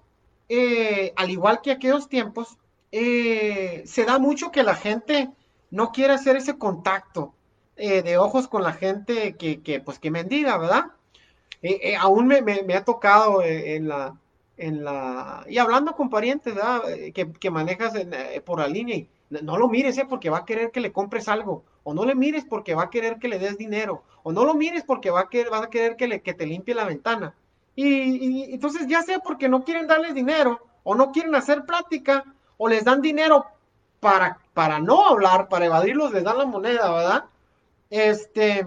eh, 0.48 1.12
al 1.14 1.30
igual 1.30 1.60
que 1.62 1.70
aquellos 1.70 2.08
tiempos, 2.08 2.58
eh, 2.90 3.82
se 3.87 4.04
da 4.04 4.18
mucho 4.18 4.50
que 4.50 4.62
la 4.62 4.75
gente 4.75 5.30
no 5.70 5.92
quiere 5.92 6.14
hacer 6.14 6.37
ese 6.37 6.58
contacto 6.58 7.34
de 7.76 8.18
ojos 8.18 8.48
con 8.48 8.64
la 8.64 8.72
gente 8.72 9.37
que, 9.37 9.82
pues, 9.84 9.98
que 10.00 10.10
mendiga, 10.10 10.58
¿verdad? 10.58 10.87
Eh, 11.62 11.80
eh, 11.82 11.96
aún 11.96 12.28
me, 12.28 12.75
ha 12.75 12.84
tocado 12.84 13.42
eh, 13.42 13.75
en 13.75 13.88
la, 13.88 14.16
en 14.56 14.84
la, 14.84 15.44
y 15.48 15.58
hablando 15.58 15.94
con 15.94 16.08
parientes, 16.08 16.54
Que, 17.14 17.50
manejas 17.50 17.94
por 18.44 18.60
la 18.60 18.68
línea 18.68 18.96
y 18.96 19.08
no 19.30 19.58
lo 19.58 19.68
mires, 19.68 20.00
porque 20.08 20.30
va 20.30 20.38
a 20.38 20.44
querer 20.44 20.70
que 20.70 20.80
le 20.80 20.92
compres 20.92 21.28
algo, 21.28 21.64
o 21.82 21.94
no 21.94 22.04
le 22.04 22.14
mires 22.14 22.44
porque 22.44 22.75
va 22.75 22.84
a 22.84 22.90
querer 22.90 23.18
que 23.18 23.28
le 23.28 23.38
des 23.38 23.58
dinero, 23.58 24.02
o 24.22 24.32
no 24.32 24.44
lo 24.44 24.54
mires 24.54 24.84
porque 24.84 25.10
va 25.10 25.20
a 25.20 25.28
querer, 25.28 25.52
va 25.52 25.64
a 25.64 25.70
querer 25.70 25.96
que, 25.96 26.08
le, 26.08 26.22
que 26.22 26.34
te 26.34 26.46
limpie 26.46 26.75
la 26.75 26.84
ventana. 26.84 27.34
Y, 27.75 28.52
entonces 28.54 28.87
ya 28.88 29.02
sea 29.02 29.20
porque 29.20 29.48
no 29.48 29.64
quieren 29.64 29.87
darles 29.87 30.14
dinero, 30.14 30.60
o 30.84 30.94
no 30.94 31.12
quieren 31.12 31.34
hacer 31.34 31.64
plática, 31.64 32.25
o 32.56 32.68
les 32.68 32.84
dan 32.84 33.02
dinero 33.02 33.46
para, 34.00 34.38
para 34.55 34.78
no 34.81 35.07
hablar, 35.07 35.49
para 35.49 35.67
evadirlos, 35.67 36.12
les 36.12 36.25
dan 36.25 36.38
la 36.38 36.47
moneda, 36.47 36.90
¿verdad? 36.93 37.25
Este, 37.90 38.67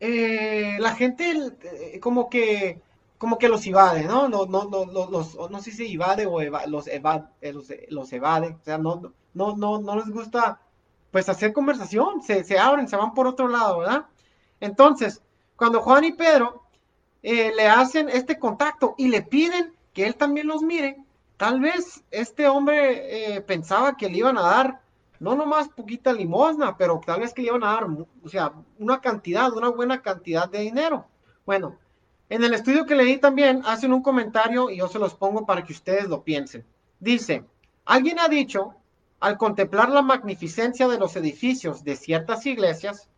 eh, 0.00 0.76
la 0.78 0.94
gente 0.94 1.32
eh, 1.62 2.00
como 2.00 2.28
que 2.28 2.80
como 3.18 3.38
que 3.38 3.48
los 3.48 3.66
evade, 3.66 4.04
¿no? 4.04 4.28
No, 4.28 4.44
no, 4.44 4.64
no, 4.64 4.84
los, 4.84 5.36
no 5.50 5.62
sé 5.62 5.70
si 5.72 5.94
evade 5.94 6.26
o 6.26 6.38
los, 6.66 6.86
evade, 6.86 7.24
eh, 7.40 7.54
los, 7.88 8.12
evade, 8.12 8.48
o 8.48 8.60
sea, 8.62 8.76
no, 8.76 9.14
no, 9.32 9.56
no, 9.56 9.80
no 9.80 9.96
les 9.96 10.10
gusta 10.10 10.60
pues 11.10 11.26
hacer 11.30 11.54
conversación, 11.54 12.22
se, 12.22 12.44
se 12.44 12.58
abren, 12.58 12.88
se 12.88 12.96
van 12.96 13.14
por 13.14 13.26
otro 13.26 13.48
lado, 13.48 13.78
¿verdad? 13.78 14.04
Entonces, 14.60 15.22
cuando 15.56 15.80
Juan 15.80 16.04
y 16.04 16.12
Pedro 16.12 16.64
le 17.22 17.66
hacen 17.66 18.10
este 18.10 18.38
contacto 18.38 18.94
y 18.98 19.08
le 19.08 19.22
piden 19.22 19.74
que 19.94 20.06
él 20.06 20.14
también 20.14 20.46
los 20.46 20.62
mire, 20.62 20.98
tal 21.36 21.60
vez 21.60 22.02
este 22.10 22.48
hombre 22.48 23.42
pensaba 23.46 23.96
que 23.96 24.08
le 24.08 24.18
iban 24.18 24.38
a 24.38 24.42
dar 24.42 24.80
no 25.18 25.34
nomás 25.34 25.68
poquita 25.68 26.12
limosna, 26.12 26.76
pero 26.76 27.00
tal 27.04 27.20
vez 27.20 27.32
que 27.32 27.42
le 27.42 27.48
iban 27.48 27.64
a 27.64 27.72
dar, 27.72 27.84
o 27.84 28.28
sea, 28.28 28.52
una 28.78 29.00
cantidad, 29.00 29.52
una 29.52 29.70
buena 29.70 30.02
cantidad 30.02 30.48
de 30.48 30.60
dinero. 30.60 31.06
Bueno, 31.46 31.78
en 32.28 32.44
el 32.44 32.54
estudio 32.54 32.84
que 32.86 32.96
leí 32.96 33.18
también 33.18 33.62
hacen 33.64 33.92
un 33.92 34.02
comentario 34.02 34.68
y 34.68 34.78
yo 34.78 34.88
se 34.88 34.98
los 34.98 35.14
pongo 35.14 35.46
para 35.46 35.64
que 35.64 35.72
ustedes 35.72 36.08
lo 36.08 36.22
piensen. 36.22 36.66
Dice, 37.00 37.44
alguien 37.84 38.18
ha 38.18 38.28
dicho, 38.28 38.74
al 39.20 39.38
contemplar 39.38 39.88
la 39.88 40.02
magnificencia 40.02 40.86
de 40.88 40.98
los 40.98 41.16
edificios 41.16 41.82
de 41.82 41.96
ciertas 41.96 42.44
iglesias, 42.44 43.08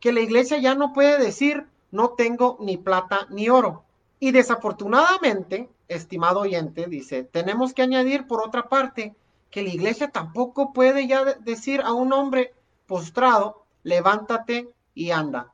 que 0.00 0.12
la 0.12 0.20
iglesia 0.20 0.58
ya 0.58 0.74
no 0.74 0.92
puede 0.92 1.18
decir, 1.18 1.66
no 1.90 2.10
tengo 2.10 2.56
ni 2.60 2.78
plata 2.78 3.26
ni 3.30 3.50
oro. 3.50 3.84
Y 4.22 4.30
desafortunadamente, 4.30 5.68
estimado 5.88 6.42
oyente, 6.42 6.86
dice, 6.86 7.24
tenemos 7.24 7.74
que 7.74 7.82
añadir 7.82 8.28
por 8.28 8.40
otra 8.40 8.68
parte 8.68 9.16
que 9.50 9.64
la 9.64 9.70
iglesia 9.70 10.12
tampoco 10.12 10.72
puede 10.72 11.08
ya 11.08 11.24
decir 11.24 11.80
a 11.80 11.92
un 11.92 12.12
hombre 12.12 12.54
postrado, 12.86 13.64
levántate 13.82 14.68
y 14.94 15.10
anda. 15.10 15.52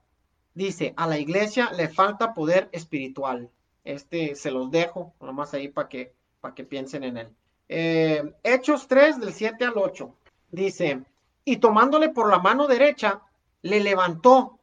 Dice, 0.53 0.93
a 0.99 1.07
la 1.07 1.19
iglesia 1.19 1.73
le 1.73 1.89
falta 1.89 2.35
poder 2.35 2.69
espiritual. 2.73 3.49
Este 3.85 4.35
se 4.35 4.51
los 4.51 4.71
dejo, 4.71 5.15
nomás 5.19 5.55
ahí 5.55 5.69
para 5.69 5.89
que, 5.89 6.13
para 6.43 6.55
que 6.55 6.65
piensen 6.65 7.05
en 7.05 7.17
él. 7.17 7.29
Eh, 7.71 8.35
Hechos 8.43 8.87
3 8.87 9.19
del 9.19 9.33
7 9.33 9.65
al 9.65 9.79
8. 9.79 10.15
Dice, 10.51 11.05
y 11.43 11.57
tomándole 11.57 12.11
por 12.11 12.29
la 12.29 12.39
mano 12.39 12.67
derecha, 12.67 13.23
le 13.63 13.81
levantó 13.81 14.59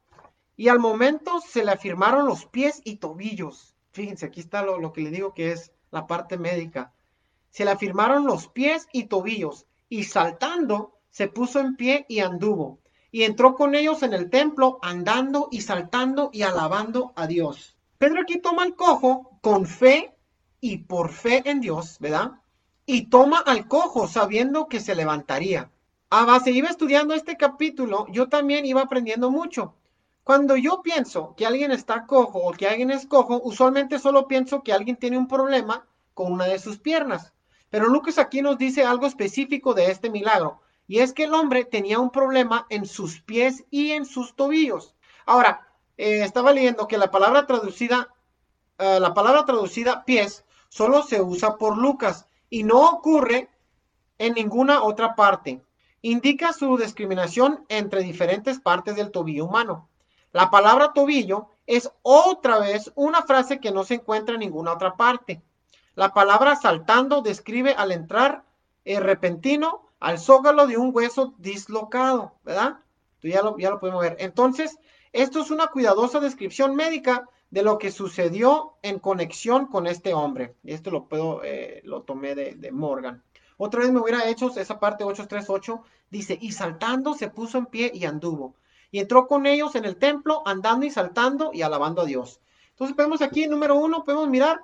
y 0.56 0.68
al 0.68 0.78
momento 0.78 1.42
se 1.42 1.66
le 1.66 1.72
afirmaron 1.72 2.28
los 2.28 2.46
pies 2.46 2.84
y 2.84 2.98
tobillos. 2.98 3.75
Fíjense, 3.96 4.28
aquí 4.28 4.42
está 4.42 4.62
lo, 4.62 4.94
que 4.94 5.02
le 5.02 5.10
digo 5.10 5.34
que 5.34 5.52
es 5.52 5.72
la 5.90 6.06
parte 6.06 6.38
médica 6.38 6.94
se 7.56 7.64
le 7.64 7.72
afirmaron 7.72 8.26
los 8.26 8.50
pies 8.50 8.86
y 8.92 9.06
tobillos, 9.06 9.66
y 9.88 10.04
saltando 10.04 11.00
se 11.10 11.30
puso 11.30 11.62
en 11.62 11.78
pie 11.78 12.06
y 12.10 12.20
anduvo, 12.20 12.80
y 13.14 13.24
entró 13.24 13.56
con 13.56 13.76
ellos 13.76 14.04
en 14.04 14.12
el 14.12 14.30
templo, 14.30 14.78
andando 14.82 15.48
y 15.52 15.62
saltando 15.62 16.32
y 16.34 16.42
alabando 16.42 17.14
a 17.16 17.28
Dios. 17.28 17.78
Pedro 17.98 18.24
aquí 18.24 18.42
toma 18.42 18.66
el 18.66 18.76
cojo 18.76 19.40
con 19.42 19.66
fe 19.66 20.14
y 20.60 20.80
por 20.80 21.14
fe 21.14 21.44
en 21.46 21.62
Dios, 21.62 21.96
¿verdad? 22.02 22.34
Y 22.86 23.04
toma 23.04 23.40
al 23.40 23.70
cojo 23.70 24.10
sabiendo 24.10 24.68
que 24.68 24.82
se 24.82 24.94
levantaría. 24.94 25.72
A 26.10 26.26
base 26.26 26.52
iba 26.52 26.68
estudiando 26.68 27.14
este 27.14 27.38
capítulo, 27.38 28.06
yo 28.12 28.28
también 28.28 28.66
iba 28.66 28.82
aprendiendo 28.82 29.32
mucho. 29.32 29.76
Cuando 30.26 30.56
yo 30.58 30.82
pienso 30.82 31.36
que 31.38 31.46
alguien 31.46 31.72
está 31.72 32.08
cojo 32.08 32.40
o 32.40 32.52
que 32.52 32.68
alguien 32.68 32.90
es 32.90 33.06
cojo, 33.06 33.40
usualmente 33.44 34.00
solo 34.00 34.28
pienso 34.28 34.64
que 34.64 34.74
alguien 34.74 34.96
tiene 34.96 35.20
un 35.20 35.28
problema 35.28 35.86
con 36.16 36.32
una 36.32 36.46
de 36.46 36.58
sus 36.58 36.80
piernas. 36.80 37.32
Pero 37.70 37.90
Lucas 37.90 38.18
aquí 38.18 38.42
nos 38.42 38.58
dice 38.58 38.84
algo 38.84 39.06
específico 39.06 39.76
de 39.76 39.92
este 39.92 40.10
milagro, 40.10 40.62
y 40.88 40.98
es 40.98 41.14
que 41.14 41.26
el 41.26 41.36
hombre 41.36 41.64
tenía 41.64 42.00
un 42.00 42.10
problema 42.10 42.66
en 42.72 42.88
sus 42.88 43.22
pies 43.22 43.66
y 43.70 43.92
en 43.92 44.04
sus 44.04 44.36
tobillos. 44.36 44.96
Ahora, 45.28 45.68
eh, 45.96 46.24
estaba 46.24 46.54
leyendo 46.54 46.88
que 46.88 46.98
la 46.98 47.12
palabra 47.12 47.46
traducida, 47.46 48.12
eh, 48.80 49.00
la 49.00 49.14
palabra 49.14 49.46
traducida 49.46 50.06
pies, 50.06 50.44
solo 50.70 51.04
se 51.04 51.22
usa 51.22 51.60
por 51.60 51.78
Lucas 51.78 52.28
y 52.50 52.64
no 52.64 52.90
ocurre 52.90 53.48
en 54.18 54.34
ninguna 54.34 54.82
otra 54.82 55.14
parte. 55.14 55.62
Indica 56.02 56.52
su 56.52 56.78
discriminación 56.78 57.64
entre 57.70 58.02
diferentes 58.02 58.60
partes 58.60 58.96
del 58.96 59.12
tobillo 59.12 59.46
humano. 59.46 59.88
La 60.36 60.50
palabra 60.50 60.92
tobillo 60.92 61.48
es 61.66 61.90
otra 62.02 62.60
vez 62.60 62.92
una 62.96 63.22
frase 63.22 63.62
que 63.62 63.72
no 63.72 63.86
se 63.86 63.94
encuentra 63.94 64.34
en 64.34 64.42
ninguna 64.42 64.74
otra 64.74 64.98
parte. 64.98 65.42
La 65.94 66.14
palabra 66.14 66.58
saltando 66.58 67.22
describe 67.22 67.72
al 67.72 67.94
entrar 67.94 68.44
eh, 68.84 69.00
repentino 69.00 69.88
al 70.02 70.20
zógalo 70.20 70.68
de 70.68 70.76
un 70.76 70.92
hueso 70.94 71.36
dislocado, 71.38 72.34
¿verdad? 72.44 72.80
ya 73.24 73.44
lo, 73.44 73.58
ya 73.58 73.70
lo 73.70 73.80
podemos 73.80 74.02
ver. 74.02 74.18
Entonces, 74.20 74.78
esto 75.14 75.40
es 75.40 75.52
una 75.52 75.68
cuidadosa 75.68 76.20
descripción 76.20 76.76
médica 76.76 77.30
de 77.50 77.64
lo 77.64 77.78
que 77.78 77.90
sucedió 77.90 78.74
en 78.82 79.00
conexión 79.00 79.68
con 79.68 79.88
este 79.88 80.14
hombre. 80.14 80.58
Esto 80.66 80.92
lo 80.92 81.08
puedo, 81.08 81.46
eh, 81.46 81.80
lo 81.86 82.02
tomé 82.02 82.36
de, 82.36 82.56
de, 82.56 82.74
Morgan. 82.74 83.24
Otra 83.56 83.80
vez 83.80 83.92
me 83.94 84.02
hubiera 84.02 84.28
hecho 84.28 84.50
esa 84.50 84.82
parte 84.82 85.06
838, 85.06 85.82
dice, 86.10 86.38
y 86.42 86.52
saltando 86.52 87.14
se 87.14 87.30
puso 87.30 87.58
en 87.58 87.68
pie 87.68 87.90
y 87.94 88.04
anduvo. 88.04 88.56
Y 88.96 89.00
entró 89.00 89.28
con 89.28 89.46
ellos 89.46 89.76
en 89.76 89.84
el 89.84 89.98
templo, 89.98 90.42
andando 90.46 90.86
y 90.86 90.90
saltando 90.90 91.52
y 91.52 91.64
alabando 91.64 92.04
a 92.04 92.06
Dios. 92.06 92.40
Entonces, 92.70 92.96
podemos 92.96 93.22
aquí, 93.22 93.46
número 93.46 93.76
uno, 93.76 94.06
podemos 94.06 94.30
mirar 94.30 94.62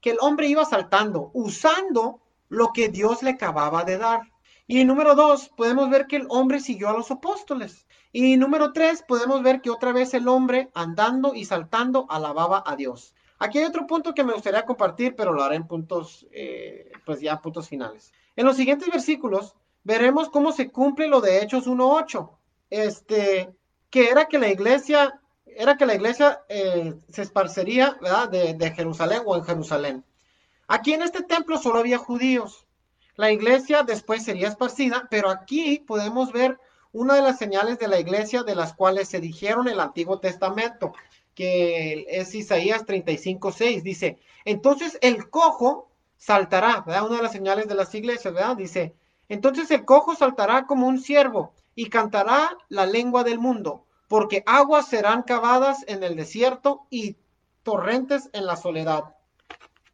que 0.00 0.10
el 0.10 0.16
hombre 0.20 0.48
iba 0.48 0.64
saltando, 0.64 1.30
usando 1.32 2.20
lo 2.48 2.72
que 2.72 2.88
Dios 2.88 3.22
le 3.22 3.30
acababa 3.30 3.84
de 3.84 3.96
dar. 3.96 4.22
Y 4.66 4.84
número 4.84 5.14
dos, 5.14 5.50
podemos 5.56 5.88
ver 5.90 6.08
que 6.08 6.16
el 6.16 6.26
hombre 6.28 6.58
siguió 6.58 6.88
a 6.88 6.92
los 6.92 7.12
apóstoles. 7.12 7.86
Y 8.10 8.36
número 8.36 8.72
tres, 8.72 9.04
podemos 9.06 9.44
ver 9.44 9.60
que 9.60 9.70
otra 9.70 9.92
vez 9.92 10.12
el 10.12 10.26
hombre 10.26 10.72
andando 10.74 11.36
y 11.36 11.44
saltando 11.44 12.06
alababa 12.10 12.64
a 12.66 12.74
Dios. 12.74 13.14
Aquí 13.38 13.58
hay 13.58 13.64
otro 13.66 13.86
punto 13.86 14.12
que 14.12 14.24
me 14.24 14.32
gustaría 14.32 14.66
compartir, 14.66 15.14
pero 15.14 15.32
lo 15.32 15.44
haré 15.44 15.54
en 15.54 15.68
puntos, 15.68 16.26
eh, 16.32 16.90
pues 17.06 17.20
ya 17.20 17.40
puntos 17.40 17.68
finales. 17.68 18.12
En 18.34 18.44
los 18.44 18.56
siguientes 18.56 18.90
versículos 18.90 19.54
veremos 19.84 20.30
cómo 20.30 20.50
se 20.50 20.72
cumple 20.72 21.06
lo 21.06 21.20
de 21.20 21.44
Hechos 21.44 21.68
1.8. 21.68 22.28
Este, 22.70 23.54
que 23.90 24.10
era 24.10 24.26
que 24.26 24.38
la 24.38 24.48
iglesia 24.48 25.20
era 25.58 25.76
que 25.76 25.86
la 25.86 25.94
iglesia 25.94 26.42
eh, 26.48 26.94
se 27.10 27.22
esparcería 27.22 27.96
¿verdad? 28.00 28.28
De, 28.28 28.70
Jerusalén 28.70 29.22
o 29.26 29.36
en 29.36 29.44
Jerusalén. 29.44 30.04
Aquí 30.68 30.92
en 30.92 31.02
este 31.02 31.22
templo 31.22 31.58
solo 31.58 31.80
había 31.80 31.98
judíos. 31.98 32.66
La 33.16 33.32
iglesia 33.32 33.82
después 33.82 34.24
sería 34.24 34.48
esparcida, 34.48 35.08
pero 35.10 35.30
aquí 35.30 35.80
podemos 35.80 36.32
ver 36.32 36.58
una 36.92 37.14
de 37.14 37.22
las 37.22 37.38
señales 37.38 37.78
de 37.78 37.88
la 37.88 37.98
iglesia 37.98 38.44
de 38.44 38.54
las 38.54 38.74
cuales 38.74 39.08
se 39.08 39.18
dijeron 39.18 39.66
el 39.66 39.80
Antiguo 39.80 40.20
Testamento, 40.20 40.92
que 41.34 42.06
es 42.08 42.34
Isaías 42.34 42.86
35, 42.86 43.50
6. 43.50 43.82
Dice, 43.82 44.18
entonces 44.44 44.98
el 45.00 45.28
cojo 45.28 45.90
saltará. 46.16 46.84
Una 46.86 47.16
de 47.16 47.22
las 47.22 47.32
señales 47.32 47.66
de 47.66 47.74
las 47.74 47.92
iglesias, 47.94 48.32
¿verdad? 48.32 48.56
Dice, 48.56 48.94
entonces 49.28 49.70
el 49.72 49.84
cojo 49.84 50.14
saltará 50.14 50.66
como 50.66 50.86
un 50.86 51.00
ciervo 51.00 51.52
y 51.78 51.90
cantará 51.90 52.58
la 52.68 52.86
lengua 52.86 53.22
del 53.22 53.38
mundo 53.38 53.84
porque 54.08 54.42
aguas 54.46 54.88
serán 54.88 55.22
cavadas 55.22 55.84
en 55.86 56.02
el 56.02 56.16
desierto 56.16 56.88
y 56.90 57.14
torrentes 57.62 58.28
en 58.32 58.46
la 58.46 58.56
soledad. 58.56 59.14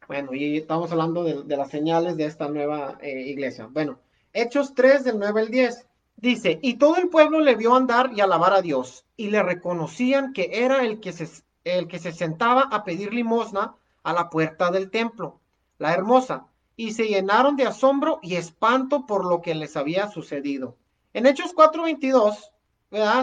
Bueno, 0.07 0.33
y 0.33 0.57
estamos 0.57 0.91
hablando 0.91 1.23
de, 1.23 1.55
las 1.55 1.69
señales 1.69 2.17
de 2.17 2.25
esta 2.25 2.47
nueva 2.47 2.97
eh, 3.01 3.21
iglesia. 3.27 3.67
Bueno, 3.69 3.99
Hechos 4.33 4.73
3 4.73 5.03
del 5.03 5.19
9 5.19 5.41
al 5.41 5.51
10. 5.51 5.85
Dice, 6.15 6.57
y 6.63 6.79
todo 6.79 6.95
el 6.95 7.07
pueblo 7.09 7.39
le 7.39 7.53
vio 7.53 7.75
andar 7.75 8.09
y 8.15 8.21
alabar 8.21 8.53
a 8.53 8.63
Dios, 8.63 9.05
y 9.15 9.29
le 9.29 9.43
reconocían 9.43 10.33
que 10.33 10.49
era 10.53 10.83
el 10.83 10.99
que 10.99 11.13
el 11.65 11.87
que 11.87 11.99
se 11.99 12.13
sentaba 12.13 12.61
a 12.61 12.83
pedir 12.83 13.13
limosna 13.13 13.75
a 14.01 14.11
la 14.11 14.31
puerta 14.31 14.71
del 14.71 14.89
templo, 14.89 15.39
la 15.77 15.93
hermosa, 15.93 16.47
y 16.75 16.93
se 16.93 17.05
llenaron 17.05 17.55
de 17.57 17.67
asombro 17.67 18.17
y 18.23 18.37
espanto 18.37 19.05
por 19.05 19.23
lo 19.23 19.43
que 19.43 19.53
les 19.53 19.77
había 19.77 20.07
sucedido. 20.07 20.77
En 21.15 21.25
Hechos 21.25 21.55
4:22 21.55 22.51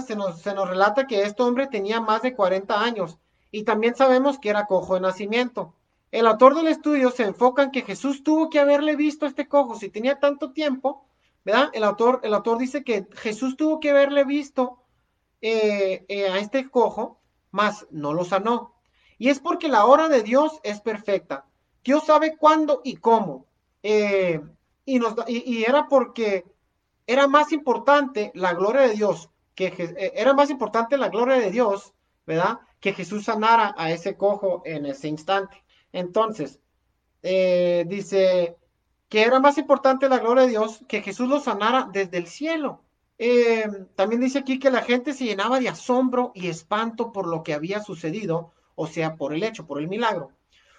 se 0.07 0.17
nos, 0.17 0.41
se 0.41 0.55
nos 0.55 0.67
relata 0.67 1.07
que 1.07 1.25
este 1.25 1.43
hombre 1.43 1.67
tenía 1.67 2.01
más 2.01 2.23
de 2.23 2.35
40 2.35 2.81
años 2.81 3.19
y 3.51 3.65
también 3.65 3.95
sabemos 3.95 4.39
que 4.39 4.49
era 4.49 4.65
cojo 4.65 4.95
de 4.95 5.01
nacimiento. 5.01 5.75
El 6.11 6.27
autor 6.27 6.55
del 6.55 6.69
estudio 6.69 7.11
se 7.11 7.25
enfoca 7.25 7.65
en 7.65 7.71
que 7.71 7.83
Jesús 7.83 8.25
tuvo 8.25 8.49
que 8.49 8.61
haberle 8.61 8.97
visto 8.97 9.27
a 9.27 9.29
este 9.29 9.47
cojo 9.47 9.75
si 9.75 9.91
tenía 9.91 10.19
tanto 10.19 10.53
tiempo, 10.53 11.05
¿verdad? 11.45 11.69
El 11.75 11.85
autor, 11.85 12.21
el 12.23 12.33
autor 12.33 12.57
dice 12.57 12.83
que 12.83 13.07
Jesús 13.13 13.59
tuvo 13.59 13.79
que 13.79 13.91
haberle 13.91 14.25
visto 14.25 14.79
eh, 15.43 16.07
eh, 16.09 16.29
a 16.31 16.39
este 16.39 16.71
cojo, 16.71 17.21
mas 17.51 17.87
no 17.91 18.15
lo 18.15 18.25
sanó. 18.25 18.73
Y 19.19 19.29
es 19.29 19.39
porque 19.39 19.69
la 19.69 19.85
hora 19.85 20.09
de 20.09 20.23
Dios 20.23 20.61
es 20.63 20.81
perfecta. 20.81 21.45
Dios 21.85 22.05
sabe 22.07 22.39
cuándo 22.39 22.81
y 22.85 22.97
cómo. 22.97 23.45
Eh, 23.83 24.41
y, 24.87 24.99
nos, 24.99 25.15
y 25.29 25.65
era 25.65 25.89
porque 25.89 26.47
era 27.07 27.29
más 27.29 27.53
importante 27.53 28.33
la 28.35 28.55
gloria 28.55 28.83
de 28.83 28.95
Dios 28.95 29.31
que 29.55 29.67
eh, 29.67 30.13
era 30.17 30.35
más 30.35 30.51
importante 30.51 30.97
la 30.97 31.09
gloria 31.09 31.37
de 31.37 31.51
Dios, 31.51 31.93
¿verdad? 32.27 32.61
Que 32.81 32.93
Jesús 32.93 33.25
sanara 33.25 33.75
a 33.77 33.91
ese 33.91 34.17
cojo 34.17 34.63
en 34.65 34.87
ese 34.87 35.09
instante. 35.09 35.63
Entonces, 35.93 36.61
eh, 37.23 37.85
dice 37.87 38.57
que 39.09 39.23
era 39.23 39.41
más 39.41 39.59
importante 39.59 40.09
la 40.09 40.19
gloria 40.19 40.45
de 40.45 40.51
Dios 40.51 40.81
que 40.89 41.03
Jesús 41.03 41.29
lo 41.29 41.41
sanara 41.41 41.89
desde 41.93 42.19
el 42.19 42.27
cielo. 42.27 42.83
Eh, 43.19 43.69
también 43.95 44.21
dice 44.21 44.39
aquí 44.39 44.59
que 44.59 44.71
la 44.71 44.83
gente 44.83 45.13
se 45.13 45.25
llenaba 45.25 45.61
de 45.61 45.69
asombro 45.69 46.33
y 46.35 46.49
espanto 46.49 47.13
por 47.13 47.29
lo 47.29 47.43
que 47.43 47.55
había 47.55 47.83
sucedido, 47.83 48.53
o 48.75 48.87
sea, 48.87 49.17
por 49.17 49.35
el 49.35 49.43
hecho, 49.43 49.67
por 49.67 49.79
el 49.79 49.87
milagro. 49.87 50.33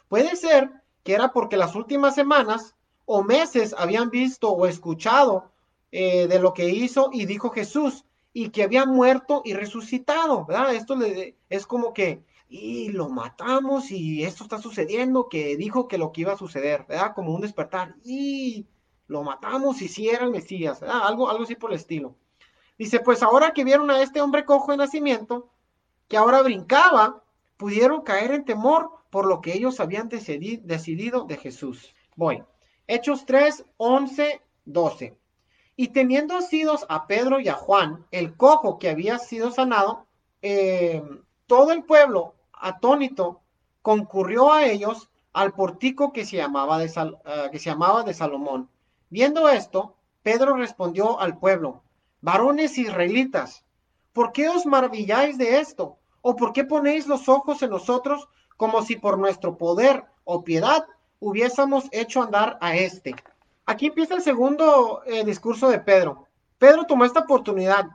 Puede 0.09 0.35
ser 0.35 0.71
que 1.03 1.13
era 1.13 1.31
porque 1.31 1.57
las 1.57 1.75
últimas 1.75 2.15
semanas 2.15 2.75
o 3.05 3.23
meses 3.23 3.75
habían 3.77 4.09
visto 4.09 4.51
o 4.51 4.65
escuchado 4.65 5.52
eh, 5.95 6.25
de 6.25 6.39
lo 6.39 6.55
que 6.55 6.69
hizo 6.69 7.11
y 7.13 7.27
dijo 7.27 7.51
Jesús 7.51 8.03
y 8.33 8.49
que 8.49 8.63
había 8.63 8.83
muerto 8.83 9.43
y 9.45 9.53
resucitado, 9.53 10.43
¿verdad? 10.43 10.73
Esto 10.73 10.95
le, 10.95 11.37
es 11.49 11.67
como 11.67 11.93
que, 11.93 12.23
y 12.49 12.89
lo 12.89 13.09
matamos 13.09 13.91
y 13.91 14.23
esto 14.23 14.43
está 14.43 14.57
sucediendo, 14.57 15.29
que 15.29 15.55
dijo 15.55 15.87
que 15.87 15.99
lo 15.99 16.11
que 16.11 16.21
iba 16.21 16.33
a 16.33 16.37
suceder, 16.37 16.87
¿verdad? 16.89 17.13
Como 17.13 17.31
un 17.31 17.41
despertar, 17.41 17.93
y 18.03 18.65
lo 19.05 19.21
matamos 19.21 19.83
y 19.83 19.87
si 19.87 20.09
era 20.09 20.25
el 20.25 20.31
Mesías, 20.31 20.79
¿verdad? 20.79 21.01
Algo, 21.03 21.29
algo 21.29 21.43
así 21.43 21.53
por 21.53 21.69
el 21.69 21.75
estilo. 21.75 22.15
Dice, 22.75 22.99
pues 22.99 23.21
ahora 23.21 23.51
que 23.53 23.63
vieron 23.63 23.91
a 23.91 24.01
este 24.01 24.19
hombre 24.19 24.45
cojo 24.45 24.71
de 24.71 24.79
nacimiento, 24.79 25.51
que 26.07 26.17
ahora 26.17 26.41
brincaba, 26.41 27.23
pudieron 27.55 28.01
caer 28.01 28.31
en 28.31 28.45
temor 28.45 28.89
por 29.11 29.27
lo 29.27 29.41
que 29.41 29.53
ellos 29.53 29.79
habían 29.79 30.09
decidido 30.09 31.25
de 31.25 31.37
Jesús. 31.37 31.93
Voy. 32.15 32.43
Hechos 32.87 33.27
3, 33.27 33.63
11, 33.77 34.41
12. 34.65 35.22
Y 35.75 35.89
teniendo 35.89 36.37
asidos 36.37 36.85
a 36.89 37.07
Pedro 37.07 37.39
y 37.39 37.47
a 37.47 37.55
Juan, 37.55 38.05
el 38.11 38.35
cojo 38.35 38.77
que 38.77 38.89
había 38.89 39.17
sido 39.17 39.51
sanado, 39.51 40.05
eh, 40.41 41.03
todo 41.47 41.71
el 41.71 41.83
pueblo, 41.83 42.35
atónito, 42.53 43.41
concurrió 43.81 44.53
a 44.53 44.65
ellos 44.65 45.09
al 45.33 45.53
portico 45.53 46.13
que 46.13 46.25
se 46.25 46.37
llamaba 46.37 46.77
de, 46.77 46.85
eh, 46.85 47.49
que 47.51 47.59
se 47.59 47.69
llamaba 47.69 48.03
de 48.03 48.13
Salomón. 48.13 48.69
Viendo 49.09 49.49
esto, 49.49 49.95
Pedro 50.21 50.55
respondió 50.55 51.19
al 51.19 51.37
pueblo, 51.37 51.83
varones 52.21 52.77
israelitas, 52.77 53.65
¿por 54.13 54.31
qué 54.31 54.47
os 54.49 54.65
maravilláis 54.65 55.37
de 55.37 55.59
esto? 55.59 55.97
¿O 56.21 56.35
por 56.35 56.53
qué 56.53 56.63
ponéis 56.63 57.07
los 57.07 57.27
ojos 57.27 57.61
en 57.61 57.71
nosotros 57.71 58.29
como 58.55 58.81
si 58.83 58.95
por 58.95 59.17
nuestro 59.17 59.57
poder 59.57 60.05
o 60.23 60.43
piedad 60.43 60.85
hubiésemos 61.19 61.89
hecho 61.91 62.21
andar 62.21 62.57
a 62.61 62.75
este? 62.77 63.15
Aquí 63.65 63.87
empieza 63.87 64.15
el 64.15 64.21
segundo 64.21 65.01
eh, 65.05 65.23
discurso 65.23 65.69
de 65.69 65.79
Pedro. 65.79 66.27
Pedro 66.57 66.85
tomó 66.85 67.05
esta 67.05 67.21
oportunidad 67.21 67.87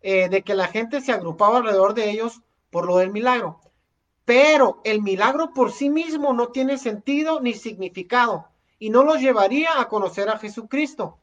eh, 0.00 0.28
de 0.28 0.42
que 0.42 0.54
la 0.54 0.68
gente 0.68 1.00
se 1.00 1.12
agrupaba 1.12 1.58
alrededor 1.58 1.94
de 1.94 2.10
ellos 2.10 2.40
por 2.70 2.86
lo 2.86 2.98
del 2.98 3.10
milagro. 3.10 3.60
Pero 4.24 4.80
el 4.84 5.02
milagro 5.02 5.52
por 5.52 5.72
sí 5.72 5.90
mismo 5.90 6.32
no 6.32 6.48
tiene 6.48 6.78
sentido 6.78 7.40
ni 7.40 7.54
significado 7.54 8.48
y 8.78 8.90
no 8.90 9.04
los 9.04 9.20
llevaría 9.20 9.80
a 9.80 9.88
conocer 9.88 10.28
a 10.28 10.38
Jesucristo 10.38 11.20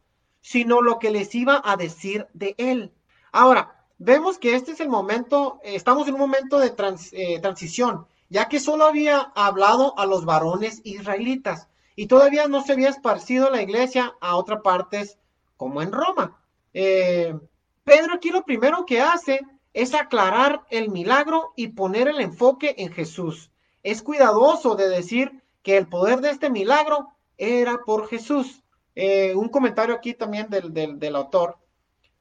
sino 0.47 0.81
lo 0.81 0.97
que 0.97 1.11
les 1.11 1.35
iba 1.35 1.61
a 1.61 1.75
decir 1.75 2.27
de 2.33 2.55
él. 2.57 2.93
Ahora, 3.33 3.83
vemos 3.97 4.37
que 4.37 4.55
este 4.55 4.71
es 4.71 4.79
el 4.79 4.87
momento, 4.87 5.59
eh, 5.61 5.75
estamos 5.75 6.07
en 6.07 6.13
un 6.13 6.21
momento 6.21 6.57
de 6.59 6.73
eh, 7.11 7.39
transición, 7.41 8.07
ya 8.29 8.47
que 8.47 8.61
solo 8.61 8.85
había 8.85 9.19
hablado 9.35 9.93
a 9.99 10.05
los 10.05 10.23
varones 10.23 10.79
israelitas 10.85 11.67
y 11.97 12.05
todavía 12.05 12.47
no 12.47 12.61
se 12.61 12.73
había 12.73 12.89
esparcido 12.89 13.49
la 13.49 13.63
iglesia 13.63 14.15
a 14.21 14.37
otras 14.37 14.61
partes 14.61 15.17
como 15.57 15.81
en 15.81 15.91
Roma. 15.91 16.39
Eh, 16.71 17.35
Pedro 17.83 18.13
aquí 18.13 18.29
lo 18.29 18.45
primero 18.45 18.85
que 18.85 19.01
hace 19.01 19.41
es 19.73 19.95
aclarar 19.95 20.63
el 20.69 20.89
milagro 20.89 21.53
y 21.55 21.69
poner 21.69 22.07
el 22.07 22.21
enfoque 22.21 22.75
en 22.77 22.93
Jesús. 22.93 23.49
Es 23.81 24.03
cuidadoso 24.03 24.75
de 24.75 24.89
decir 24.89 25.43
que 25.63 25.75
el 25.75 25.87
poder 25.87 26.21
de 26.21 26.29
este 26.29 26.51
milagro 26.51 27.09
era 27.35 27.79
por 27.83 28.07
Jesús. 28.07 28.61
Eh, 28.93 29.33
un 29.33 29.49
comentario 29.49 29.95
aquí 29.95 30.13
también 30.13 30.49
del, 30.49 31.15
autor 31.15 31.57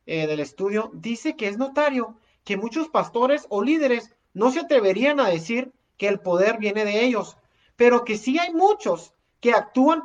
eh, 0.06 0.26
del 0.26 0.40
estudio 0.40 0.90
dice 0.94 1.36
que 1.36 1.48
es 1.48 1.58
notario 1.58 2.16
que 2.44 2.56
muchos 2.56 2.88
pastores 2.88 3.44
o 3.50 3.62
líderes 3.62 4.16
no 4.32 4.50
se 4.50 4.60
atreverían 4.60 5.20
a 5.20 5.28
decir 5.28 5.74
que 5.98 6.08
el 6.08 6.20
poder 6.20 6.56
viene 6.56 6.86
de 6.86 7.04
ellos, 7.04 7.36
pero 7.76 8.04
que 8.04 8.16
sí 8.16 8.38
hay 8.38 8.54
muchos 8.54 9.12
que 9.46 9.52
actúan 9.52 10.02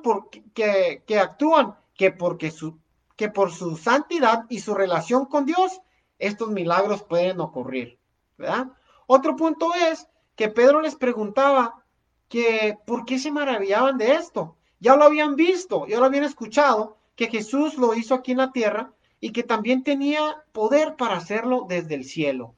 que, 0.53 1.01
que 1.07 1.17
actúan 1.17 1.75
que 1.95 2.11
porque 2.11 2.51
su 2.51 2.77
que 3.15 3.27
por 3.27 3.51
su 3.51 3.75
santidad 3.75 4.45
y 4.49 4.59
su 4.59 4.75
relación 4.75 5.25
con 5.25 5.47
Dios 5.47 5.81
estos 6.19 6.49
milagros 6.49 7.01
pueden 7.01 7.39
ocurrir, 7.39 7.97
¿verdad? 8.37 8.67
Otro 9.07 9.35
punto 9.35 9.73
es 9.73 10.07
que 10.35 10.49
Pedro 10.49 10.79
les 10.79 10.93
preguntaba 10.93 11.83
que 12.29 12.77
por 12.85 13.03
qué 13.03 13.17
se 13.17 13.31
maravillaban 13.31 13.97
de 13.97 14.13
esto 14.13 14.57
ya 14.79 14.95
lo 14.95 15.05
habían 15.05 15.35
visto, 15.35 15.87
ya 15.87 15.97
lo 15.97 16.05
habían 16.05 16.25
escuchado, 16.25 16.99
que 17.15 17.25
Jesús 17.27 17.79
lo 17.79 17.95
hizo 17.95 18.13
aquí 18.13 18.33
en 18.33 18.37
la 18.37 18.51
tierra 18.51 18.93
y 19.19 19.31
que 19.31 19.41
también 19.41 19.83
tenía 19.83 20.43
poder 20.51 20.97
para 20.97 21.17
hacerlo 21.17 21.65
desde 21.67 21.95
el 21.95 22.05
cielo. 22.05 22.53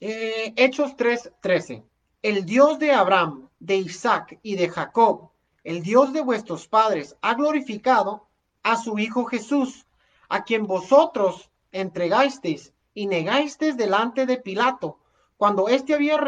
Eh, 0.00 0.52
Hechos 0.56 0.96
3:13. 0.96 1.84
El 2.22 2.44
Dios 2.44 2.80
de 2.80 2.90
Abraham, 2.90 3.48
de 3.60 3.76
Isaac 3.76 4.40
y 4.42 4.56
de 4.56 4.68
Jacob, 4.68 5.30
el 5.66 5.82
Dios 5.82 6.12
de 6.12 6.20
vuestros 6.20 6.68
padres, 6.68 7.16
ha 7.22 7.34
glorificado 7.34 8.28
a 8.62 8.76
su 8.76 9.00
Hijo 9.00 9.24
Jesús, 9.24 9.84
a 10.28 10.44
quien 10.44 10.64
vosotros 10.64 11.50
entregasteis 11.72 12.72
y 12.94 13.08
negasteis 13.08 13.76
delante 13.76 14.26
de 14.26 14.36
Pilato, 14.36 15.00
cuando 15.36 15.68
éste 15.68 15.92
había 15.92 16.20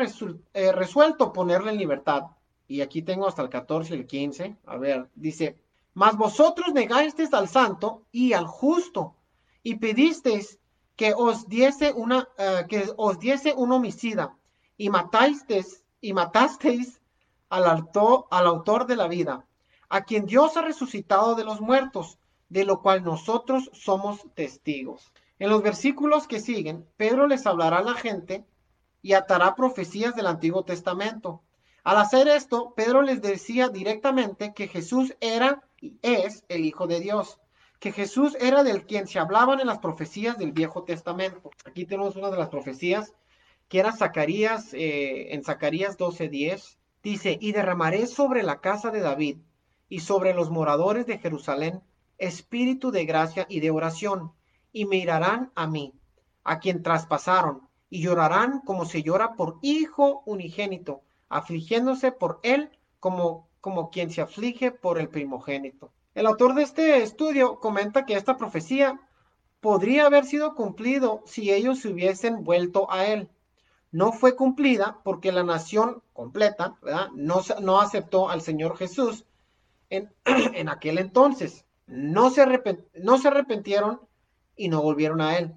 eh, 0.54 0.72
resuelto 0.72 1.32
ponerle 1.32 1.70
en 1.70 1.78
libertad 1.78 2.24
y 2.66 2.80
aquí 2.80 3.02
tengo 3.02 3.28
hasta 3.28 3.42
el 3.42 3.48
14 3.48 3.94
y 3.94 3.98
el 4.00 4.06
15. 4.06 4.56
A 4.66 4.76
ver, 4.76 5.08
dice, 5.14 5.56
mas 5.94 6.16
vosotros 6.16 6.74
negasteis 6.74 7.32
al 7.32 7.48
santo 7.48 8.02
y 8.10 8.32
al 8.32 8.46
justo 8.46 9.14
y 9.62 9.76
pedisteis 9.76 10.58
que 10.96 11.14
os 11.14 11.48
diese 11.48 11.92
una 11.92 12.28
eh, 12.38 12.66
que 12.68 12.90
os 12.96 13.20
diese 13.20 13.54
un 13.54 13.70
homicida 13.70 14.36
y 14.76 14.90
matasteis 14.90 15.84
y 16.00 16.12
matasteis 16.12 16.97
al 17.48 17.66
autor, 17.66 18.26
al 18.30 18.46
autor 18.46 18.86
de 18.86 18.96
la 18.96 19.08
vida, 19.08 19.46
a 19.88 20.04
quien 20.04 20.26
Dios 20.26 20.56
ha 20.56 20.62
resucitado 20.62 21.34
de 21.34 21.44
los 21.44 21.60
muertos, 21.60 22.18
de 22.48 22.64
lo 22.64 22.80
cual 22.82 23.04
nosotros 23.04 23.70
somos 23.72 24.20
testigos. 24.34 25.12
En 25.38 25.50
los 25.50 25.62
versículos 25.62 26.26
que 26.26 26.40
siguen, 26.40 26.86
Pedro 26.96 27.26
les 27.26 27.46
hablará 27.46 27.78
a 27.78 27.82
la 27.82 27.94
gente 27.94 28.44
y 29.02 29.12
atará 29.12 29.54
profecías 29.54 30.14
del 30.14 30.26
Antiguo 30.26 30.64
Testamento 30.64 31.42
al 31.88 31.96
hacer 31.96 32.28
esto, 32.28 32.74
Pedro 32.76 33.00
les 33.00 33.22
decía 33.22 33.70
directamente 33.70 34.52
que 34.52 34.68
Jesús 34.68 35.16
era 35.20 35.62
y 35.80 35.96
es 36.02 36.44
el 36.48 36.66
Hijo 36.66 36.86
de 36.86 37.00
Dios, 37.00 37.38
que 37.80 37.92
Jesús 37.92 38.36
era 38.40 38.62
del 38.62 38.84
quien 38.84 39.06
se 39.06 39.18
hablaban 39.18 39.60
en 39.60 39.68
las 39.68 39.78
profecías 39.78 40.36
del 40.36 40.52
Viejo 40.52 40.84
Testamento. 40.84 41.50
Aquí 41.64 41.86
tenemos 41.86 42.14
una 42.16 42.30
de 42.30 42.36
las 42.36 42.50
profecías 42.50 43.14
que 43.68 43.78
era 43.78 43.96
Zacarías, 43.96 44.74
eh, 44.74 45.32
en 45.32 45.44
Zacarías 45.44 45.96
12:10, 45.96 46.77
dice, 47.02 47.38
y 47.40 47.52
derramaré 47.52 48.06
sobre 48.06 48.42
la 48.42 48.60
casa 48.60 48.90
de 48.90 49.00
David 49.00 49.38
y 49.88 50.00
sobre 50.00 50.34
los 50.34 50.50
moradores 50.50 51.06
de 51.06 51.18
Jerusalén 51.18 51.82
espíritu 52.18 52.90
de 52.90 53.04
gracia 53.04 53.46
y 53.48 53.60
de 53.60 53.70
oración, 53.70 54.32
y 54.72 54.84
mirarán 54.84 55.52
a 55.54 55.66
mí, 55.66 55.94
a 56.44 56.58
quien 56.58 56.82
traspasaron, 56.82 57.68
y 57.88 58.02
llorarán 58.02 58.60
como 58.60 58.84
se 58.84 59.02
llora 59.02 59.34
por 59.34 59.58
hijo 59.62 60.22
unigénito 60.26 61.02
afligiéndose 61.30 62.12
por 62.12 62.40
él 62.42 62.70
como, 63.00 63.48
como 63.60 63.90
quien 63.90 64.10
se 64.10 64.20
aflige 64.20 64.72
por 64.72 64.98
el 64.98 65.08
primogénito. 65.08 65.92
El 66.14 66.26
autor 66.26 66.54
de 66.54 66.62
este 66.62 67.02
estudio 67.02 67.60
comenta 67.60 68.04
que 68.04 68.14
esta 68.14 68.36
profecía 68.36 69.00
podría 69.60 70.06
haber 70.06 70.24
sido 70.24 70.54
cumplido 70.54 71.22
si 71.26 71.52
ellos 71.52 71.80
se 71.80 71.88
hubiesen 71.88 72.44
vuelto 72.44 72.90
a 72.90 73.06
él. 73.06 73.28
No 73.90 74.12
fue 74.12 74.36
cumplida 74.36 75.00
porque 75.02 75.32
la 75.32 75.44
nación 75.44 76.02
completa 76.12 76.76
No, 77.14 77.42
no 77.60 77.80
aceptó 77.80 78.28
al 78.28 78.42
Señor 78.42 78.76
Jesús 78.76 79.24
en, 79.90 80.12
en 80.24 80.68
aquel 80.68 80.98
entonces. 80.98 81.64
No 81.86 82.30
se, 82.30 82.44
no 82.94 83.18
se 83.18 83.28
arrepintieron 83.28 84.00
y 84.56 84.68
no 84.68 84.82
volvieron 84.82 85.20
a 85.20 85.38
él. 85.38 85.54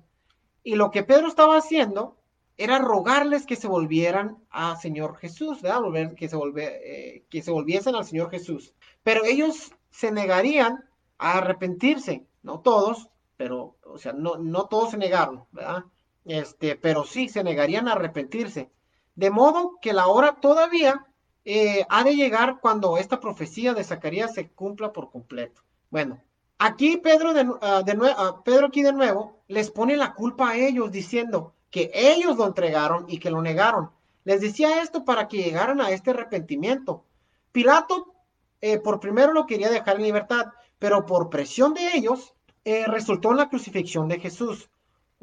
Y 0.63 0.75
lo 0.75 0.91
que 0.91 1.03
Pedro 1.03 1.27
estaba 1.27 1.57
haciendo 1.57 2.17
era 2.57 2.77
rogarles 2.77 3.45
que 3.45 3.55
se 3.55 3.67
volvieran 3.67 4.37
a 4.49 4.75
Señor 4.75 5.17
Jesús, 5.17 5.61
¿verdad? 5.61 5.81
Volver, 5.81 6.15
que, 6.15 6.29
se 6.29 6.37
eh, 6.57 7.25
que 7.29 7.41
se 7.41 7.51
volviesen 7.51 7.95
al 7.95 8.05
Señor 8.05 8.29
Jesús. 8.29 8.73
Pero 9.03 9.25
ellos 9.25 9.71
se 9.89 10.11
negarían 10.11 10.85
a 11.17 11.39
arrepentirse, 11.39 12.27
no 12.43 12.59
todos, 12.59 13.09
pero, 13.35 13.77
o 13.83 13.97
sea, 13.97 14.13
no, 14.13 14.37
no 14.37 14.67
todos 14.67 14.91
se 14.91 14.97
negaron, 14.97 15.43
¿verdad? 15.51 15.85
Este, 16.25 16.75
pero 16.75 17.03
sí 17.03 17.29
se 17.29 17.43
negarían 17.43 17.87
a 17.87 17.93
arrepentirse. 17.93 18.69
De 19.15 19.29
modo 19.29 19.77
que 19.81 19.93
la 19.93 20.07
hora 20.07 20.37
todavía 20.39 21.07
eh, 21.45 21.85
ha 21.89 22.03
de 22.03 22.15
llegar 22.15 22.59
cuando 22.61 22.97
esta 22.97 23.19
profecía 23.19 23.73
de 23.73 23.83
Zacarías 23.83 24.33
se 24.33 24.49
cumpla 24.49 24.93
por 24.93 25.11
completo. 25.11 25.61
Bueno, 25.89 26.21
aquí 26.59 26.97
Pedro, 26.97 27.33
de, 27.33 27.47
ah, 27.61 27.83
uh, 27.83 28.43
Pedro 28.43 28.67
aquí 28.67 28.83
de 28.83 28.93
nuevo 28.93 29.41
les 29.47 29.71
pone 29.71 29.97
la 29.97 30.13
culpa 30.13 30.51
a 30.51 30.57
ellos 30.57 30.91
diciendo, 30.91 31.53
que 31.71 31.89
ellos 31.93 32.37
lo 32.37 32.45
entregaron 32.45 33.05
y 33.07 33.17
que 33.17 33.31
lo 33.31 33.41
negaron. 33.41 33.89
Les 34.25 34.41
decía 34.41 34.81
esto 34.81 35.03
para 35.03 35.27
que 35.27 35.37
llegaran 35.37 35.81
a 35.81 35.89
este 35.89 36.11
arrepentimiento. 36.11 37.05
Pilato 37.51 38.13
eh, 38.59 38.77
por 38.77 38.99
primero 38.99 39.33
lo 39.33 39.47
quería 39.47 39.69
dejar 39.69 39.95
en 39.95 40.03
libertad, 40.03 40.47
pero 40.77 41.05
por 41.05 41.29
presión 41.29 41.73
de 41.73 41.95
ellos 41.95 42.35
eh, 42.65 42.85
resultó 42.85 43.31
en 43.31 43.37
la 43.37 43.49
crucifixión 43.49 44.07
de 44.07 44.19
Jesús. 44.19 44.69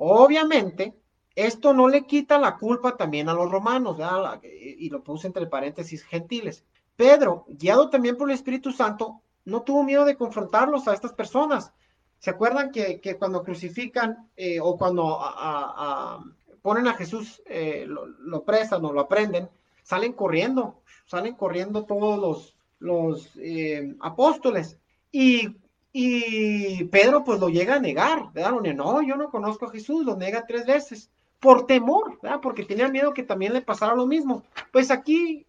Obviamente, 0.01 0.95
esto 1.35 1.75
no 1.75 1.89
le 1.89 2.07
quita 2.07 2.39
la 2.39 2.57
culpa 2.57 2.97
también 2.97 3.29
a 3.29 3.35
los 3.35 3.51
romanos, 3.51 3.99
y 4.43 4.89
lo 4.91 5.03
puse 5.03 5.27
entre 5.27 5.47
paréntesis 5.47 6.05
gentiles. 6.05 6.65
Pedro, 6.97 7.45
guiado 7.49 7.91
también 7.91 8.17
por 8.17 8.29
el 8.29 8.35
Espíritu 8.35 8.73
Santo, 8.73 9.21
no 9.45 9.63
tuvo 9.63 9.83
miedo 9.83 10.05
de 10.05 10.17
confrontarlos 10.17 10.87
a 10.87 10.95
estas 10.95 11.13
personas. 11.13 11.73
¿Se 12.19 12.31
acuerdan 12.31 12.71
que, 12.71 13.17
cuando 13.19 13.43
crucifican 13.43 14.29
eh, 14.37 14.61
o 14.61 14.77
cuando 14.77 15.21
ponen 16.63 16.87
a 16.87 16.95
Jesús, 16.95 17.43
eh, 17.47 17.87
lo, 17.87 18.45
presan 18.45 18.85
o 18.85 18.93
lo 18.93 19.01
aprenden, 19.01 19.49
salen 19.83 20.13
corriendo, 20.13 20.81
salen 21.07 21.35
corriendo 21.35 21.85
todos 21.85 22.55
los, 22.79 23.31
eh, 23.37 23.97
apóstoles. 24.01 24.79
Y, 25.11 25.57
Pedro 25.93 27.25
pues 27.25 27.41
lo 27.41 27.49
llega 27.49 27.77
a 27.77 27.81
negar, 27.81 28.33
¿verdad? 28.33 28.53
No, 28.75 29.03
yo 29.03 29.17
no 29.17 29.31
conozco 29.31 29.67
a 29.67 29.71
Jesús, 29.71 30.05
lo 30.05 30.17
nega 30.17 30.47
tres 30.47 30.67
veces, 30.67 31.11
por 31.41 31.67
temor, 31.67 32.19
¿verdad? 32.23 32.41
Porque 32.41 32.65
tenía 32.65 32.89
miedo 32.89 33.15
que 33.15 33.23
también 33.23 33.53
le 33.53 33.63
pasara 33.63 33.95
lo 33.95 34.07
mismo. 34.07 34.45
Pues 34.73 34.91
aquí, 34.91 35.47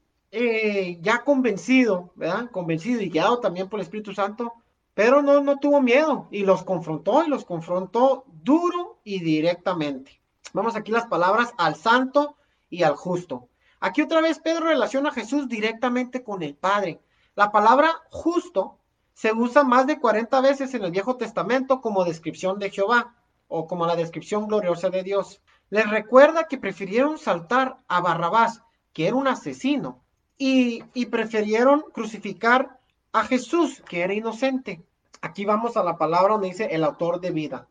ya 1.02 1.24
convencido, 1.24 2.12
¿verdad? 2.16 2.50
Convencido 2.52 3.02
y 3.02 3.10
guiado 3.10 3.40
también 3.40 3.70
por 3.70 3.80
el 3.80 3.84
Espíritu 3.86 4.14
Santo, 4.14 4.54
pero 4.94 5.22
no, 5.22 5.42
no 5.42 5.58
tuvo 5.60 5.82
miedo 5.82 6.28
y 6.32 6.44
los 6.44 6.64
confrontó 6.64 7.24
y 7.24 7.30
los 7.30 7.46
confrontó 7.46 8.26
duro 8.44 9.00
y 9.04 9.20
directamente. 9.20 10.20
Vamos 10.54 10.76
aquí 10.76 10.92
las 10.92 11.08
palabras 11.08 11.54
al 11.58 11.76
santo 11.76 12.38
y 12.70 12.84
al 12.84 12.96
justo. 12.96 13.50
Aquí 13.80 14.02
otra 14.02 14.20
vez 14.20 14.40
Pedro 14.40 14.66
relaciona 14.66 15.10
a 15.10 15.14
Jesús 15.14 15.48
directamente 15.48 16.24
con 16.24 16.44
el 16.44 16.56
Padre. 16.56 17.00
La 17.36 17.52
palabra 17.52 17.92
justo 18.10 18.79
se 19.20 19.34
usa 19.34 19.66
más 19.66 19.86
de 19.86 20.00
40 20.00 20.40
veces 20.40 20.74
en 20.74 20.86
el 20.86 20.92
Viejo 20.92 21.18
Testamento 21.18 21.82
como 21.82 22.06
descripción 22.06 22.58
de 22.58 22.70
Jehová 22.70 23.18
o 23.50 23.68
como 23.68 23.86
la 23.86 23.98
descripción 23.98 24.48
gloriosa 24.48 24.90
de 24.90 25.04
Dios. 25.04 25.42
Les 25.70 25.90
recuerda 25.90 26.46
que 26.46 26.58
prefirieron 26.58 27.18
saltar 27.18 27.80
a 27.90 28.00
Barrabás, 28.00 28.62
que 28.94 29.08
era 29.08 29.18
un 29.18 29.28
asesino, 29.28 30.02
y, 30.38 30.84
prefirieron 31.08 31.84
crucificar 31.92 32.80
a 33.12 33.26
Jesús, 33.26 33.84
que 33.90 34.04
era 34.04 34.14
inocente. 34.14 34.86
Aquí 35.20 35.44
vamos 35.44 35.76
a 35.76 35.84
la 35.84 35.98
palabra 35.98 36.36
donde 36.36 36.48
dice 36.48 36.70
el 36.72 36.86
autor 36.86 37.20
de 37.20 37.32
vida. 37.32 37.68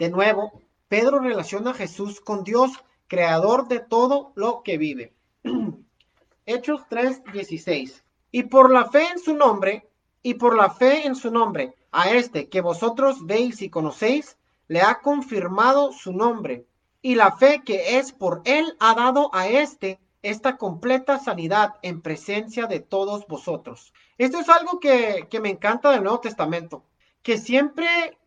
De 0.00 0.10
nuevo, 0.10 0.62
Pedro 0.88 1.20
relaciona 1.20 1.70
a 1.70 1.74
Jesús 1.74 2.20
con 2.20 2.42
Dios, 2.42 2.72
creador 3.06 3.68
de 3.68 3.78
todo 3.78 4.32
lo 4.34 4.64
que 4.64 4.78
vive. 4.78 5.14
Hechos 6.44 6.80
3:16. 6.90 8.02
Y 8.32 8.42
por 8.42 8.72
la 8.72 8.90
fe 8.90 9.06
en 9.12 9.20
su 9.20 9.34
nombre, 9.34 9.87
y 10.22 10.34
por 10.34 10.56
la 10.56 10.70
fe 10.70 11.06
en 11.06 11.14
su 11.14 11.30
nombre, 11.30 11.74
a 11.92 12.10
este 12.10 12.48
que 12.48 12.60
vosotros 12.60 13.24
veis 13.26 13.62
y 13.62 13.70
conocéis, 13.70 14.36
le 14.66 14.82
ha 14.82 15.00
confirmado 15.00 15.92
su 15.92 16.12
nombre. 16.12 16.66
Y 17.00 17.14
la 17.14 17.32
fe 17.36 17.62
que 17.64 17.98
es 17.98 18.12
por 18.12 18.42
él 18.44 18.76
ha 18.80 18.94
dado 18.94 19.30
a 19.32 19.48
este 19.48 19.98
esta 20.22 20.56
completa 20.56 21.18
sanidad 21.18 21.76
en 21.82 22.02
presencia 22.02 22.66
de 22.66 22.80
todos 22.80 23.26
vosotros. 23.26 23.92
Esto 24.18 24.40
es 24.40 24.48
algo 24.48 24.80
que, 24.80 25.26
me 25.40 25.50
encanta 25.50 25.90
del 25.90 26.02
Nuevo 26.02 26.20
Testamento, 26.20 26.84
que 27.22 27.38
siempre, 27.38 28.18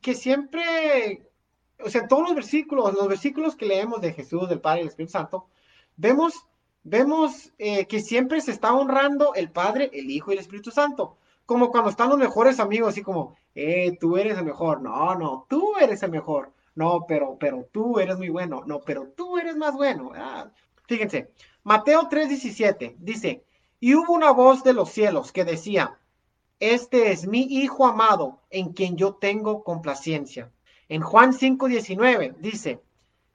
que 0.00 0.14
siempre, 0.14 1.28
o 1.84 1.90
sea, 1.90 2.06
todos 2.06 2.22
los 2.22 2.34
versículos, 2.34 2.94
los 2.94 3.08
versículos 3.08 3.56
que 3.56 3.66
leemos 3.66 4.00
de 4.00 4.12
Jesús, 4.12 4.48
del 4.48 4.60
Padre 4.60 4.80
y 4.80 4.82
del 4.82 4.90
Espíritu 4.90 5.12
Santo, 5.12 5.46
vemos, 5.96 6.46
vemos 6.84 7.52
eh, 7.58 7.86
que 7.86 8.00
siempre 8.00 8.40
se 8.40 8.52
está 8.52 8.72
honrando 8.72 9.34
el 9.34 9.50
Padre, 9.50 9.90
el 9.92 10.10
Hijo 10.10 10.30
y 10.30 10.34
el 10.34 10.40
Espíritu 10.40 10.70
Santo. 10.70 11.16
Como 11.46 11.70
cuando 11.70 11.90
están 11.90 12.08
los 12.08 12.18
mejores 12.18 12.60
amigos, 12.60 12.90
así 12.90 13.02
como, 13.02 13.36
eh, 13.54 13.96
tú 14.00 14.16
eres 14.16 14.38
el 14.38 14.44
mejor. 14.44 14.80
No, 14.80 15.14
no, 15.14 15.46
tú 15.48 15.74
eres 15.80 16.02
el 16.02 16.10
mejor. 16.10 16.52
No, 16.74 17.04
pero, 17.06 17.36
pero 17.38 17.68
tú 17.72 17.98
eres 17.98 18.16
muy 18.16 18.28
bueno. 18.28 18.62
No, 18.66 18.80
pero 18.80 19.08
tú 19.16 19.38
eres 19.38 19.56
más 19.56 19.74
bueno. 19.74 20.12
Fíjense, 20.86 21.30
Mateo 21.64 22.08
3:17 22.08 22.96
dice, 22.98 23.44
y 23.80 23.94
hubo 23.94 24.12
una 24.14 24.30
voz 24.30 24.64
de 24.64 24.72
los 24.72 24.90
cielos 24.90 25.32
que 25.32 25.44
decía, 25.44 25.98
este 26.60 27.10
es 27.10 27.26
mi 27.26 27.42
Hijo 27.42 27.86
amado 27.86 28.40
en 28.50 28.72
quien 28.72 28.96
yo 28.96 29.14
tengo 29.14 29.64
complacencia. 29.64 30.50
En 30.88 31.02
Juan 31.02 31.32
5:19 31.32 32.36
dice, 32.38 32.80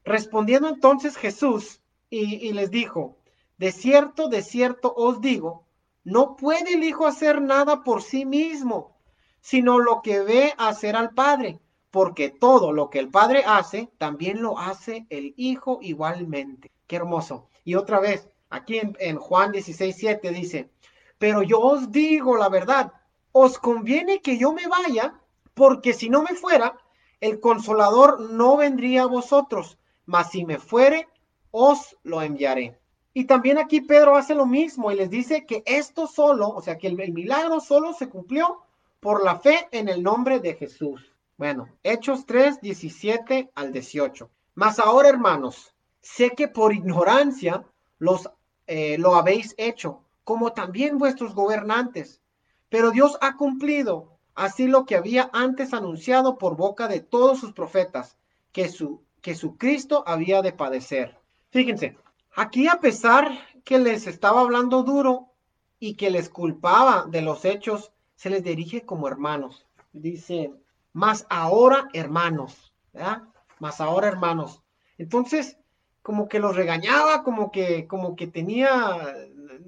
respondiendo 0.06 0.70
entonces 0.70 1.18
Jesús 1.18 1.82
y, 2.10 2.54
les 2.54 2.72
dijo, 2.72 3.18
de 3.58 3.72
cierto, 3.72 4.30
de 4.30 4.42
cierto 4.42 4.94
os 4.96 5.20
digo, 5.20 5.66
no 6.08 6.38
puede 6.38 6.76
el 6.76 6.86
Hijo 6.86 7.06
hacer 7.06 7.42
nada 7.42 7.84
por 7.84 8.02
sí 8.02 8.24
mismo, 8.26 8.96
sino 9.42 9.78
lo 9.78 10.02
que 10.02 10.22
ve 10.22 10.54
hacer 10.58 10.96
al 10.96 11.14
Padre, 11.14 11.60
porque 11.92 12.30
todo 12.30 12.72
lo 12.72 12.90
que 12.90 13.00
el 13.00 13.10
Padre 13.10 13.44
hace, 13.46 13.92
también 13.98 14.42
lo 14.42 14.58
hace 14.58 15.06
el 15.10 15.34
Hijo 15.36 15.80
igualmente. 15.82 16.72
Qué 16.88 16.96
hermoso. 16.96 17.50
Y 17.66 17.76
otra 17.76 18.00
vez, 18.00 18.30
aquí 18.50 18.80
en, 19.00 19.18
Juan 19.18 19.52
16, 19.52 19.94
7 19.98 20.32
dice, 20.32 20.70
pero 21.18 21.44
yo 21.44 21.60
os 21.60 21.92
digo 21.92 22.38
la 22.38 22.48
verdad, 22.48 22.94
os 23.34 23.60
conviene 23.60 24.22
que 24.22 24.38
yo 24.38 24.54
me 24.54 24.66
vaya, 24.66 25.20
porque 25.54 25.92
si 25.92 26.10
no 26.10 26.24
me 26.24 26.36
fuera, 26.36 26.78
el 27.20 27.42
consolador 27.42 28.32
no 28.32 28.56
vendría 28.56 29.04
a 29.04 29.08
vosotros, 29.08 29.78
mas 30.06 30.32
si 30.32 30.46
me 30.46 30.58
fuere, 30.58 31.10
os 31.52 31.98
lo 32.04 32.22
enviaré. 32.22 32.80
Y 33.18 33.26
también 33.26 33.58
aquí 33.58 33.82
Pedro 33.82 34.16
hace 34.16 34.36
lo 34.36 34.46
mismo 34.46 34.92
y 34.92 34.96
les 34.96 35.10
dice 35.10 35.44
que 35.48 35.64
esto 35.66 36.06
solo, 36.06 36.50
o 36.50 36.62
sea, 36.62 36.78
que 36.78 36.86
el, 36.86 37.14
milagro 37.14 37.60
solo 37.60 37.94
se 37.94 38.10
cumplió 38.10 38.62
por 39.00 39.24
la 39.24 39.40
fe 39.40 39.68
en 39.72 39.90
el 39.90 40.04
nombre 40.04 40.40
de 40.40 40.54
Jesús. 40.54 41.16
Bueno, 41.36 41.68
Hechos 41.82 42.28
3, 42.28 42.62
17 42.62 43.50
al 43.56 43.74
18. 43.74 44.30
Mas 44.54 44.78
ahora, 44.78 45.10
hermanos, 45.10 45.74
Sé 46.00 46.30
que 46.30 46.48
por 46.48 46.74
ignorancia 46.74 47.66
los, 47.98 48.30
eh, 48.68 49.00
lo 49.00 49.16
habéis 49.16 49.56
hecho, 49.58 50.04
como 50.24 50.54
también 50.54 51.00
vuestros 51.00 51.34
gobernantes. 51.34 52.22
Pero 52.70 52.92
Dios 52.92 53.18
ha 53.22 53.36
cumplido 53.36 54.20
así 54.36 54.68
lo 54.68 54.86
que 54.86 54.96
había 54.96 55.32
antes 55.34 55.74
anunciado 55.74 56.38
por 56.38 56.56
boca 56.56 56.88
de 56.88 57.00
todos 57.00 57.40
sus 57.40 57.52
profetas, 57.52 58.16
que 58.52 58.70
su, 58.70 59.02
que 59.22 59.34
su 59.34 59.58
Cristo 59.58 60.04
había 60.06 60.44
de 60.44 60.54
padecer. 60.54 61.18
Fíjense, 61.50 61.98
aquí 62.38 62.68
a 62.68 62.80
pesar 62.80 63.32
que 63.66 63.80
les 63.80 64.06
estaba 64.08 64.42
hablando 64.42 64.84
duro 64.84 65.34
y 65.80 65.96
que 65.96 66.12
les 66.12 66.30
culpaba 66.30 67.06
de 67.10 67.22
los 67.22 67.44
hechos, 67.44 67.92
se 68.16 68.30
les 68.30 68.44
dirige 68.44 68.86
como 68.86 69.08
hermanos. 69.08 69.66
Dice, 69.92 70.54
más 70.94 71.26
ahora 71.30 71.90
hermanos, 71.94 72.72
¿verdad? 72.94 73.24
Más 73.60 73.82
ahora 73.82 74.08
hermanos. 74.08 74.62
Entonces, 75.00 75.58
como 76.04 76.30
que 76.30 76.40
los 76.40 76.56
regañaba, 76.56 77.24
como 77.24 77.52
que, 77.52 77.88
como 77.88 78.16
que 78.16 78.28
tenía, 78.28 79.16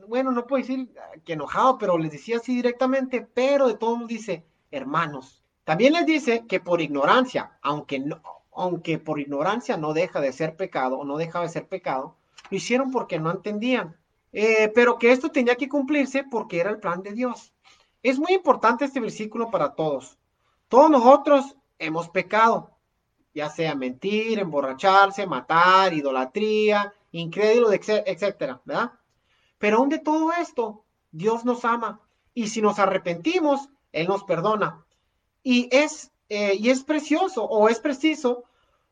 bueno, 0.08 0.32
no 0.32 0.46
puedo 0.46 0.62
decir 0.62 0.90
que 1.26 1.34
enojado, 1.34 1.80
pero 1.80 1.98
les 1.98 2.12
decía 2.12 2.38
así 2.38 2.56
directamente, 2.56 3.28
pero 3.34 3.68
de 3.68 3.78
todos 3.78 4.08
dice, 4.08 4.46
hermanos. 4.70 5.44
También 5.64 5.94
les 5.94 6.06
dice 6.06 6.46
que 6.48 6.60
por 6.60 6.82
ignorancia, 6.82 7.58
aunque 7.62 8.00
no, 8.00 8.22
aunque 8.54 9.00
por 9.00 9.20
ignorancia 9.20 9.76
no 9.76 9.94
deja 9.94 10.22
de 10.22 10.34
ser 10.34 10.56
pecado 10.56 11.00
o 11.00 11.06
no 11.06 11.18
deja 11.18 11.42
de 11.42 11.50
ser 11.50 11.68
pecado, 11.68 12.16
lo 12.50 12.58
hicieron 12.58 12.92
porque 12.92 13.20
no 13.20 13.32
entendían. 13.32 13.96
Eh, 14.32 14.72
pero 14.76 14.98
que 14.98 15.12
esto 15.12 15.30
tenía 15.30 15.56
que 15.56 15.70
cumplirse 15.70 16.24
porque 16.24 16.60
era 16.60 16.70
el 16.70 16.80
plan 16.80 17.02
de 17.02 17.14
Dios. 17.14 17.54
Es 18.04 18.20
muy 18.20 18.34
importante 18.34 18.86
este 18.86 19.00
versículo 19.00 19.50
para 19.50 19.74
todos. 19.74 20.18
Todos 20.68 20.90
nosotros 20.92 21.56
hemos 21.80 22.10
pecado 22.10 22.80
ya 23.34 23.50
sea 23.50 23.76
mentir, 23.76 24.40
emborracharse, 24.40 25.26
matar, 25.28 25.94
idolatría, 25.94 26.94
incrédulo, 27.12 27.72
etcétera, 27.72 28.62
¿verdad? 28.66 28.92
Pero 29.58 29.78
aún 29.78 29.90
de 29.90 30.00
todo 30.00 30.32
esto, 30.34 30.84
Dios 31.12 31.46
nos 31.46 31.66
ama 31.66 32.02
y 32.34 32.48
si 32.48 32.62
nos 32.62 32.80
arrepentimos, 32.80 33.70
Él 33.92 34.08
nos 34.08 34.24
perdona. 34.24 34.86
Y 35.44 35.70
es, 35.72 36.12
eh, 36.30 36.56
y 36.56 36.70
es 36.70 36.84
precioso 36.84 37.44
o 37.44 37.70
es 37.70 37.80
preciso 37.80 38.44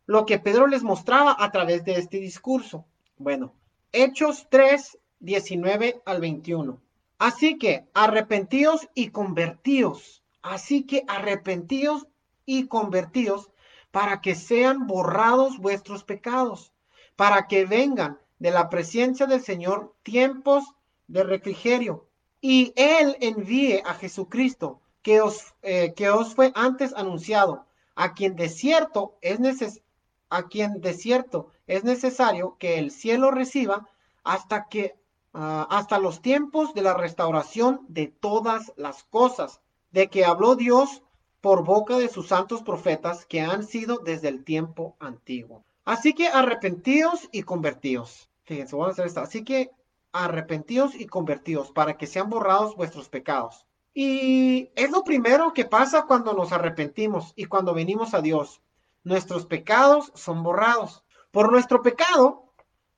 lo 0.06 0.26
que 0.26 0.40
Pedro 0.40 0.68
les 0.68 0.84
mostraba 0.84 1.36
a 1.38 1.52
través 1.52 1.84
de 1.84 1.96
este 1.96 2.20
discurso. 2.20 2.86
Bueno, 3.20 3.56
Hechos 3.94 4.48
3, 4.50 5.00
19 5.20 6.02
al 6.06 6.22
21. 6.22 6.80
Así 7.18 7.58
que 7.58 7.88
arrepentíos 7.96 8.88
y 8.94 9.10
convertíos. 9.10 10.24
Así 10.44 10.84
que 10.84 11.04
arrepentíos 11.08 12.08
y 12.46 12.68
convertíos 12.68 13.50
para 13.92 14.22
que 14.22 14.36
sean 14.36 14.86
borrados 14.86 15.58
vuestros 15.58 16.04
pecados, 16.04 16.72
para 17.16 17.48
que 17.48 17.66
vengan 17.66 18.20
de 18.38 18.52
la 18.52 18.70
presencia 18.70 19.26
del 19.26 19.42
Señor 19.42 19.96
tiempos 20.04 20.64
de 21.08 21.24
refrigerio, 21.24 22.08
y 22.40 22.72
Él 22.76 23.18
envíe 23.20 23.82
a 23.84 23.96
Jesucristo, 23.96 24.82
que 25.02 25.22
os, 25.22 25.56
eh, 25.64 25.94
que 25.96 26.10
os 26.10 26.36
fue 26.36 26.52
antes 26.54 26.94
anunciado, 26.94 27.66
a 27.96 28.14
quien 28.14 28.36
de 28.36 28.50
cierto 28.50 29.18
es 29.22 29.40
neces 29.40 29.82
a 30.30 30.48
quien 30.48 30.82
de 30.82 30.94
cierto 30.94 31.50
es 31.68 31.84
necesario 31.84 32.56
que 32.58 32.80
el 32.80 32.92
cielo 32.92 33.32
reciba 33.32 33.88
hasta 34.24 34.68
que 34.68 34.96
ah, 35.34 35.68
hasta 35.70 36.00
los 36.00 36.22
tiempos 36.22 36.74
de 36.74 36.82
la 36.82 36.94
restauración 36.94 37.86
de 37.88 38.08
todas 38.08 38.74
las 38.78 39.04
cosas, 39.04 39.62
de 39.92 40.08
que 40.10 40.26
habló 40.26 40.56
Dios 40.56 41.04
por 41.42 41.64
boca 41.64 41.98
de 41.98 42.10
sus 42.10 42.28
santos 42.28 42.64
profetas 42.64 43.26
que 43.26 43.42
han 43.42 43.64
sido 43.64 44.00
desde 44.00 44.30
el 44.30 44.44
tiempo 44.44 44.96
antiguo. 45.00 45.64
Así 45.86 46.14
que 46.14 46.28
arrepentidos 46.28 47.30
y 47.32 47.44
convertidos. 47.44 48.30
Fíjense, 48.44 48.76
vamos 48.76 48.90
a 48.90 48.92
hacer 48.94 49.08
esto. 49.08 49.22
Así 49.22 49.44
que 49.44 49.72
arrepentidos 50.12 50.96
y 50.96 51.06
convertidos 51.06 51.72
para 51.72 51.98
que 51.98 52.08
sean 52.08 52.30
borrados 52.30 52.76
vuestros 52.76 53.08
pecados. 53.08 53.66
Y 53.94 54.70
es 54.76 54.92
lo 54.92 55.04
primero 55.04 55.54
que 55.54 55.66
pasa 55.66 56.06
cuando 56.06 56.34
nos 56.34 56.52
arrepentimos 56.52 57.34
y 57.36 57.46
cuando 57.46 57.74
venimos 57.74 58.14
a 58.14 58.22
Dios. 58.22 58.62
Nuestros 59.04 59.46
pecados 59.46 60.12
son 60.16 60.44
borrados. 60.44 61.04
Por 61.32 61.52
nuestro 61.52 61.82
pecado, 61.82 62.48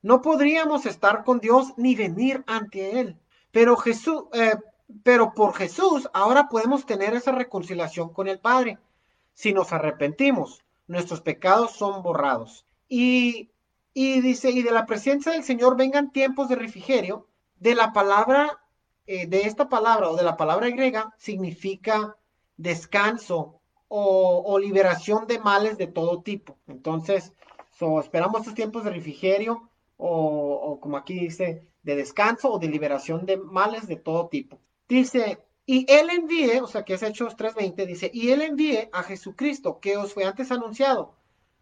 no 0.02 0.22
podríamos 0.22 0.86
estar 0.86 1.24
con 1.24 1.40
Dios 1.40 1.74
ni 1.78 1.96
venir 1.96 2.44
ante 2.48 3.00
Él. 3.00 3.18
Pero 3.52 3.76
Jesús, 3.76 4.24
eh, 4.34 4.56
pero 5.04 5.34
por 5.34 5.54
Jesús 5.54 6.10
ahora 6.14 6.48
podemos 6.48 6.86
tener 6.86 7.14
esa 7.14 7.32
reconciliación 7.32 8.14
con 8.14 8.28
el 8.28 8.40
Padre. 8.40 8.78
Si 9.34 9.54
nos 9.54 9.74
arrepentimos, 9.74 10.64
nuestros 10.88 11.22
pecados 11.22 11.74
son 11.74 12.02
borrados. 12.02 12.66
Y, 12.88 13.50
y 13.94 14.22
dice, 14.22 14.52
y 14.52 14.64
de 14.64 14.72
la 14.72 14.86
presencia 14.86 15.32
del 15.32 15.44
Señor 15.44 15.78
vengan 15.78 16.12
tiempos 16.12 16.50
de 16.50 16.56
refrigerio. 16.56 17.28
De 17.60 17.76
la 17.76 17.92
palabra, 17.92 18.62
eh, 19.06 19.28
de 19.28 19.42
esta 19.42 19.68
palabra 19.68 20.10
o 20.10 20.16
de 20.16 20.24
la 20.24 20.38
palabra 20.38 20.70
griega, 20.70 21.14
significa 21.18 22.16
descanso 22.56 23.60
o, 23.90 24.44
o 24.46 24.60
liberación 24.60 25.28
de 25.28 25.40
males 25.40 25.78
de 25.78 25.88
todo 25.88 26.22
tipo. 26.22 26.58
Entonces, 26.68 27.34
so, 27.80 28.00
esperamos 28.00 28.42
estos 28.42 28.56
tiempos 28.56 28.84
de 28.84 28.92
refrigerio 28.92 29.70
o, 29.98 30.54
o 30.54 30.80
como 30.82 30.98
aquí 30.98 31.14
dice, 31.14 31.66
de 31.82 31.96
descanso 31.96 32.52
o 32.52 32.60
de 32.60 32.68
liberación 32.68 33.26
de 33.26 33.38
males 33.38 33.88
de 33.88 33.96
todo 33.96 34.28
tipo. 34.28 34.60
Dice, 34.88 35.40
y 35.66 35.86
él 35.88 36.10
envíe, 36.10 36.60
o 36.62 36.68
sea 36.68 36.84
que 36.84 36.96
es 36.96 37.04
Hechos 37.04 37.38
3.20, 37.38 37.86
dice, 37.86 38.12
y 38.14 38.32
él 38.32 38.42
envíe 38.42 38.90
a 38.92 39.04
Jesucristo, 39.04 39.80
que 39.80 39.98
os 39.98 40.14
fue 40.14 40.26
antes 40.26 40.52
anunciado, 40.52 41.16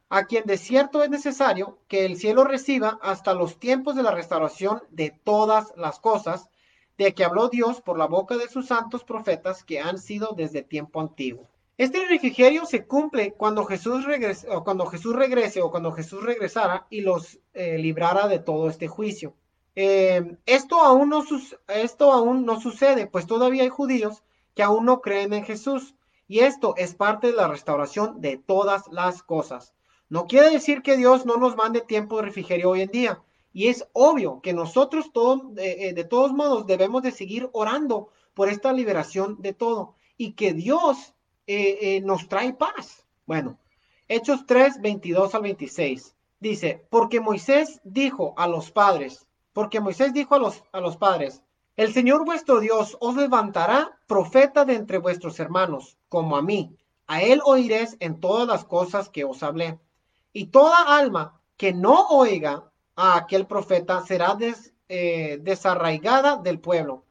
a 0.09 0.25
quien 0.25 0.45
de 0.45 0.57
cierto 0.57 1.03
es 1.03 1.09
necesario 1.09 1.79
que 1.87 2.05
el 2.05 2.17
cielo 2.17 2.45
reciba 2.45 2.97
hasta 3.01 3.33
los 3.33 3.59
tiempos 3.59 3.95
de 3.95 4.03
la 4.03 4.11
restauración 4.11 4.81
de 4.89 5.09
todas 5.09 5.73
las 5.75 5.99
cosas, 5.99 6.49
de 6.97 7.13
que 7.13 7.25
habló 7.25 7.49
Dios 7.49 7.81
por 7.81 7.97
la 7.97 8.07
boca 8.07 8.37
de 8.37 8.49
sus 8.49 8.67
santos 8.67 9.03
profetas 9.03 9.63
que 9.63 9.81
han 9.81 9.99
sido 9.99 10.33
desde 10.35 10.63
tiempo 10.63 11.01
antiguo. 11.01 11.47
Este 11.77 12.03
refrigerio 12.07 12.65
se 12.65 12.87
cumple 12.87 13.33
cuando 13.33 13.63
Jesús 13.63 14.03
regrese, 14.03 14.49
o 14.49 14.63
cuando 14.63 14.87
Jesús 14.87 15.15
regrese 15.15 15.61
o 15.61 15.69
cuando 15.69 15.91
Jesús 15.91 16.23
regresara 16.23 16.87
y 16.89 17.01
los 17.01 17.39
eh, 17.53 17.77
librara 17.77 18.27
de 18.27 18.39
todo 18.39 18.67
este 18.67 18.87
juicio. 18.87 19.35
Eh, 19.75 20.37
esto, 20.47 20.81
aún 20.81 21.09
no 21.09 22.59
sucede, 22.59 23.05
pues 23.05 23.27
todavía 23.27 23.61
hay 23.61 23.69
judíos 23.69 24.23
que 24.55 24.63
aún 24.63 24.85
no 24.85 25.01
creen 25.01 25.33
en 25.33 25.45
Jesús. 25.45 25.93
Y 26.27 26.39
esto 26.39 26.73
es 26.77 26.95
parte 26.95 27.27
de 27.27 27.33
la 27.33 27.47
restauración 27.47 28.21
de 28.21 28.37
todas 28.37 28.87
las 28.91 29.21
cosas. 29.21 29.75
No 30.09 30.25
quiere 30.25 30.49
decir 30.49 30.81
que 30.81 30.97
Dios 30.97 31.27
no 31.27 31.37
nos 31.37 31.55
mande 31.55 31.81
tiempo 31.81 32.17
de 32.17 32.23
refrigerio 32.23 32.71
hoy 32.71 32.81
en 32.81 32.89
día. 32.89 33.21
Y 33.53 33.67
es 33.67 33.87
obvio 33.93 34.41
que 34.41 34.53
nosotros 34.53 35.11
todo, 35.13 35.51
eh, 35.57 35.93
de 35.93 36.03
todos 36.05 36.31
modos 36.33 36.65
debemos 36.65 37.03
de 37.03 37.11
seguir 37.11 37.51
orando 37.53 38.09
por 38.33 38.49
esta 38.49 38.73
liberación 38.73 39.39
de 39.43 39.53
todo. 39.53 39.93
Y 40.17 40.33
que 40.33 40.53
Dios 40.53 41.13
eh, 41.47 42.01
nos 42.01 42.27
trae 42.27 42.53
paz. 42.53 43.05
Bueno, 43.25 43.57
Hechos 44.09 44.45
3, 44.45 44.81
22 44.81 45.35
al 45.35 45.41
26. 45.41 46.15
Dice, 46.39 46.85
porque 46.89 47.19
Moisés 47.19 47.81
dijo 47.83 48.33
a 48.37 48.47
los 48.47 48.71
padres, 48.71 49.27
porque 49.53 49.79
Moisés 49.79 50.13
dijo 50.13 50.35
a 50.35 50.39
los, 50.39 50.63
a 50.71 50.79
los 50.79 50.97
padres, 50.97 51.41
el 51.75 51.93
Señor 51.93 52.25
vuestro 52.25 52.59
Dios 52.59 52.97
os 52.99 53.15
levantará 53.15 53.99
profeta 54.07 54.65
de 54.65 54.75
entre 54.75 54.97
vuestros 54.97 55.39
hermanos, 55.39 55.97
como 56.09 56.37
a 56.37 56.41
mí. 56.41 56.75
A 57.05 57.21
él 57.21 57.41
oiréis 57.43 57.97
en 57.99 58.19
todas 58.19 58.47
las 58.47 58.65
cosas 58.65 59.09
que 59.09 59.23
os 59.23 59.43
hablé. 59.43 59.79
Y 60.33 60.47
toda 60.47 60.97
alma 60.97 61.39
que 61.55 61.73
no 61.73 62.07
oiga 62.09 62.71
a 62.95 63.17
aquel 63.17 63.45
profeta 63.45 64.01
será 64.05 64.37
eh, 64.89 65.39
desarraigada 65.41 66.37
del 66.37 66.59
pueblo. 66.59 67.05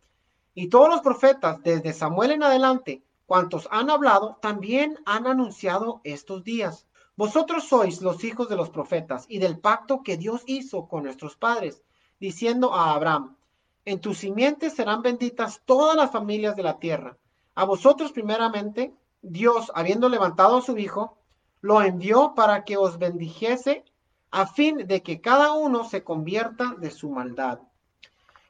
Y 0.55 0.69
todos 0.69 0.89
los 0.89 1.01
profetas, 1.01 1.63
desde 1.63 1.93
Samuel 1.93 2.33
en 2.33 2.43
adelante, 2.43 3.03
cuantos 3.27 3.69
han 3.71 3.91
hablado, 3.91 4.39
también 4.41 4.99
han 5.05 5.27
anunciado 5.27 6.01
estos 6.05 6.45
días. 6.45 6.87
Vosotros 7.17 7.65
sois 7.65 8.03
los 8.03 8.25
hijos 8.25 8.49
de 8.49 8.57
los 8.57 8.71
profetas 8.71 9.27
y 9.29 9.39
del 9.39 9.59
pacto 9.59 10.03
que 10.03 10.17
Dios 10.17 10.43
hizo 10.47 10.87
con 10.89 11.05
nuestros 11.05 11.37
padres 11.37 11.83
diciendo 12.19 12.75
a 12.75 12.95
Abraham, 12.95 13.37
en 13.85 14.01
tus 14.01 14.19
simientes 14.19 14.75
serán 14.75 15.03
benditas 15.03 15.63
todas 15.65 15.97
las 15.97 16.11
familias 16.11 16.57
de 16.57 16.63
la 16.63 16.79
tierra. 16.79 17.17
A 17.55 17.65
vosotros 17.65 18.13
primeramente, 18.13 18.93
Dios, 19.23 19.71
habiendo 19.75 20.09
levantado 20.09 20.59
a 20.59 20.63
su 20.63 20.77
Hijo, 20.77 21.19
lo 21.61 21.83
envió 21.83 22.35
para 22.35 22.65
que 22.65 22.77
os 22.77 22.99
bendijese 22.99 23.85
a 24.31 24.47
fin 24.47 24.87
de 24.87 25.03
que 25.03 25.21
cada 25.21 25.53
uno 25.53 25.85
se 25.85 26.03
convierta 26.05 26.75
de 26.79 26.91
su 26.91 27.11
maldad. 27.11 27.61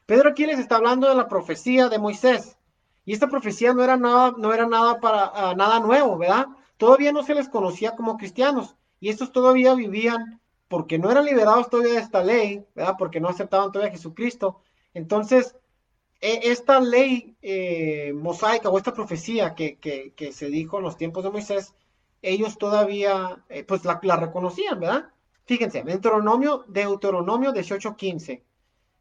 Pedro 0.06 0.30
aquí 0.30 0.46
les 0.46 0.58
está 0.58 0.76
hablando 0.76 1.08
de 1.08 1.14
la 1.14 1.28
profecía 1.28 1.88
de 1.88 1.98
Moisés. 1.98 2.55
Y 3.06 3.14
esta 3.14 3.28
profecía 3.28 3.72
no 3.72 3.82
era 3.82 3.96
nada, 3.96 4.34
no 4.36 4.52
era 4.52 4.66
nada 4.66 5.00
para 5.00 5.30
ah, 5.32 5.54
nada 5.56 5.80
nuevo, 5.80 6.18
¿verdad? 6.18 6.48
Todavía 6.76 7.12
no 7.12 7.22
se 7.22 7.34
les 7.34 7.48
conocía 7.48 7.96
como 7.96 8.18
cristianos 8.18 8.76
y 9.00 9.08
estos 9.08 9.32
todavía 9.32 9.74
vivían 9.74 10.40
porque 10.68 10.98
no 10.98 11.10
eran 11.10 11.24
liberados 11.24 11.70
todavía 11.70 11.94
de 11.94 12.00
esta 12.00 12.22
ley, 12.24 12.66
¿verdad? 12.74 12.96
Porque 12.98 13.20
no 13.20 13.28
aceptaban 13.28 13.70
todavía 13.70 13.92
a 13.92 13.96
Jesucristo. 13.96 14.60
Entonces, 14.92 15.54
e, 16.20 16.50
esta 16.50 16.80
ley 16.80 17.36
eh, 17.42 18.12
mosaica 18.12 18.68
o 18.68 18.76
esta 18.76 18.92
profecía 18.92 19.54
que, 19.54 19.78
se 20.32 20.46
dijo 20.48 20.78
en 20.78 20.84
los 20.84 20.96
tiempos 20.96 21.22
de 21.22 21.30
Moisés, 21.30 21.74
ellos 22.22 22.58
todavía, 22.58 23.44
eh, 23.48 23.62
pues 23.62 23.84
la, 23.84 24.00
reconocían, 24.16 24.80
¿verdad? 24.80 25.10
Fíjense, 25.44 25.82
Deuteronomio, 25.84 26.64
Deuteronomio 26.66 27.52
18:15 27.52 28.42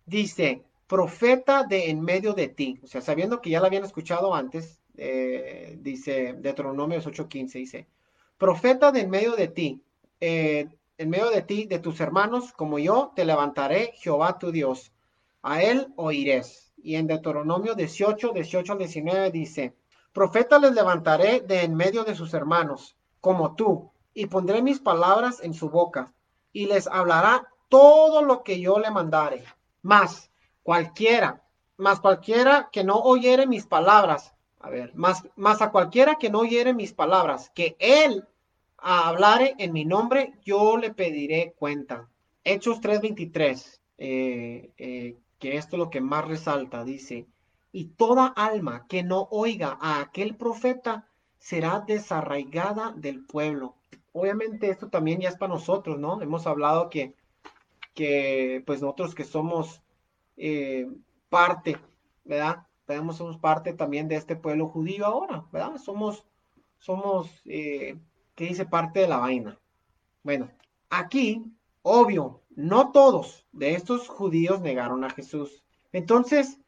dice, 0.05 0.63
profeta 0.87 1.63
de 1.63 1.89
en 1.89 2.01
medio 2.01 2.33
de 2.33 2.47
ti, 2.47 2.79
o 2.83 2.87
sea, 2.87 3.01
sabiendo 3.01 3.41
que 3.41 3.49
ya 3.49 3.59
la 3.59 3.67
habían 3.67 3.85
escuchado 3.85 4.33
antes, 4.33 4.79
eh, 4.97 5.77
dice 5.81 6.33
Deuteronomio 6.37 6.99
18:15, 6.99 7.59
dice, 7.59 7.87
profeta 8.37 8.91
de 8.91 9.01
en 9.01 9.09
medio 9.09 9.35
de 9.35 9.47
ti, 9.47 9.81
en 10.97 11.09
medio 11.09 11.29
de 11.29 11.41
ti, 11.41 11.65
de 11.65 11.79
tus 11.79 11.99
hermanos, 11.99 12.53
como 12.53 12.79
yo, 12.79 13.11
te 13.15 13.25
levantaré 13.25 13.93
Jehová 13.95 14.39
tu 14.39 14.51
Dios. 14.51 14.91
A 15.41 15.61
él 15.61 15.93
oirés. 15.95 16.73
Y 16.81 16.95
en 16.95 17.07
Deuteronomio 17.07 17.75
18, 17.75 18.31
18 18.31 18.73
al 18.73 18.79
19 18.79 19.31
dice, 19.31 19.75
Profeta 20.13 20.59
les 20.59 20.73
levantaré 20.73 21.41
de 21.41 21.63
en 21.63 21.75
medio 21.75 22.03
de 22.03 22.15
sus 22.15 22.33
hermanos, 22.33 22.95
como 23.19 23.55
tú, 23.55 23.91
y 24.13 24.27
pondré 24.27 24.61
mis 24.61 24.79
palabras 24.79 25.41
en 25.43 25.53
su 25.53 25.69
boca, 25.69 26.13
y 26.53 26.67
les 26.67 26.87
hablará 26.87 27.47
todo 27.69 28.21
lo 28.21 28.43
que 28.43 28.61
yo 28.61 28.79
le 28.79 28.91
mandare. 28.91 29.43
Más 29.81 30.31
cualquiera, 30.65 31.43
más 31.77 31.99
cualquiera 31.99 32.69
que 32.71 32.83
no 32.83 32.95
oyere 32.95 33.45
mis 33.45 33.67
palabras, 33.67 34.33
a 34.59 34.71
ver, 34.71 34.95
más, 34.95 35.21
más 35.35 35.61
a 35.61 35.69
cualquiera 35.69 36.15
que 36.15 36.31
no 36.31 36.39
oyere 36.39 36.73
mis 36.73 36.91
palabras, 36.91 37.51
que 37.53 37.75
él 37.77 38.27
hablare 38.77 39.53
en 39.59 39.73
mi 39.73 39.85
nombre, 39.85 40.33
yo 40.43 40.77
le 40.77 40.91
pediré 40.91 41.53
cuenta. 41.55 42.09
Hechos 42.43 42.81
3:23, 42.81 43.79
eh, 43.99 44.71
eh, 44.79 45.17
que 45.37 45.57
esto 45.57 45.75
es 45.75 45.79
lo 45.79 45.91
que 45.91 46.01
más 46.01 46.27
resalta, 46.27 46.83
dice, 46.83 47.27
y 47.71 47.85
toda 47.89 48.25
alma 48.25 48.87
que 48.89 49.03
no 49.03 49.27
oiga 49.29 49.77
a 49.79 49.99
aquel 49.99 50.35
profeta 50.35 51.07
será 51.37 51.83
desarraigada 51.85 52.91
del 52.97 53.23
pueblo. 53.23 53.75
Obviamente 54.13 54.71
esto 54.71 54.89
también 54.89 55.21
ya 55.21 55.29
es 55.29 55.37
para 55.37 55.53
nosotros, 55.53 55.99
¿no? 55.99 56.23
Hemos 56.23 56.47
hablado 56.47 56.89
que, 56.89 57.13
que 57.93 58.63
pues 58.65 58.81
nosotros 58.81 59.13
que 59.13 59.25
somos 59.25 59.83
eh, 60.37 60.87
parte, 61.29 61.77
¿verdad? 62.23 62.65
Tenemos, 62.85 63.17
somos 63.17 63.37
parte 63.37 63.73
también 63.73 64.07
de 64.07 64.15
este 64.15 64.35
pueblo 64.35 64.67
judío 64.67 65.05
ahora, 65.05 65.45
¿verdad? 65.51 65.77
Somos, 65.77 66.25
somos 66.77 67.41
que 67.43 67.97
dice 68.35 68.65
parte 68.65 69.01
de 69.01 69.07
la 69.07 69.17
vaina. 69.17 69.59
Bueno, 70.23 70.51
aquí, 70.89 71.43
obvio, 71.81 72.41
no 72.55 72.91
todos 72.91 73.45
de 73.51 73.73
estos 73.73 74.07
judíos 74.07 74.61
negaron 74.61 75.03
a 75.03 75.09
Jesús. 75.09 75.63
Entonces, 75.91 76.59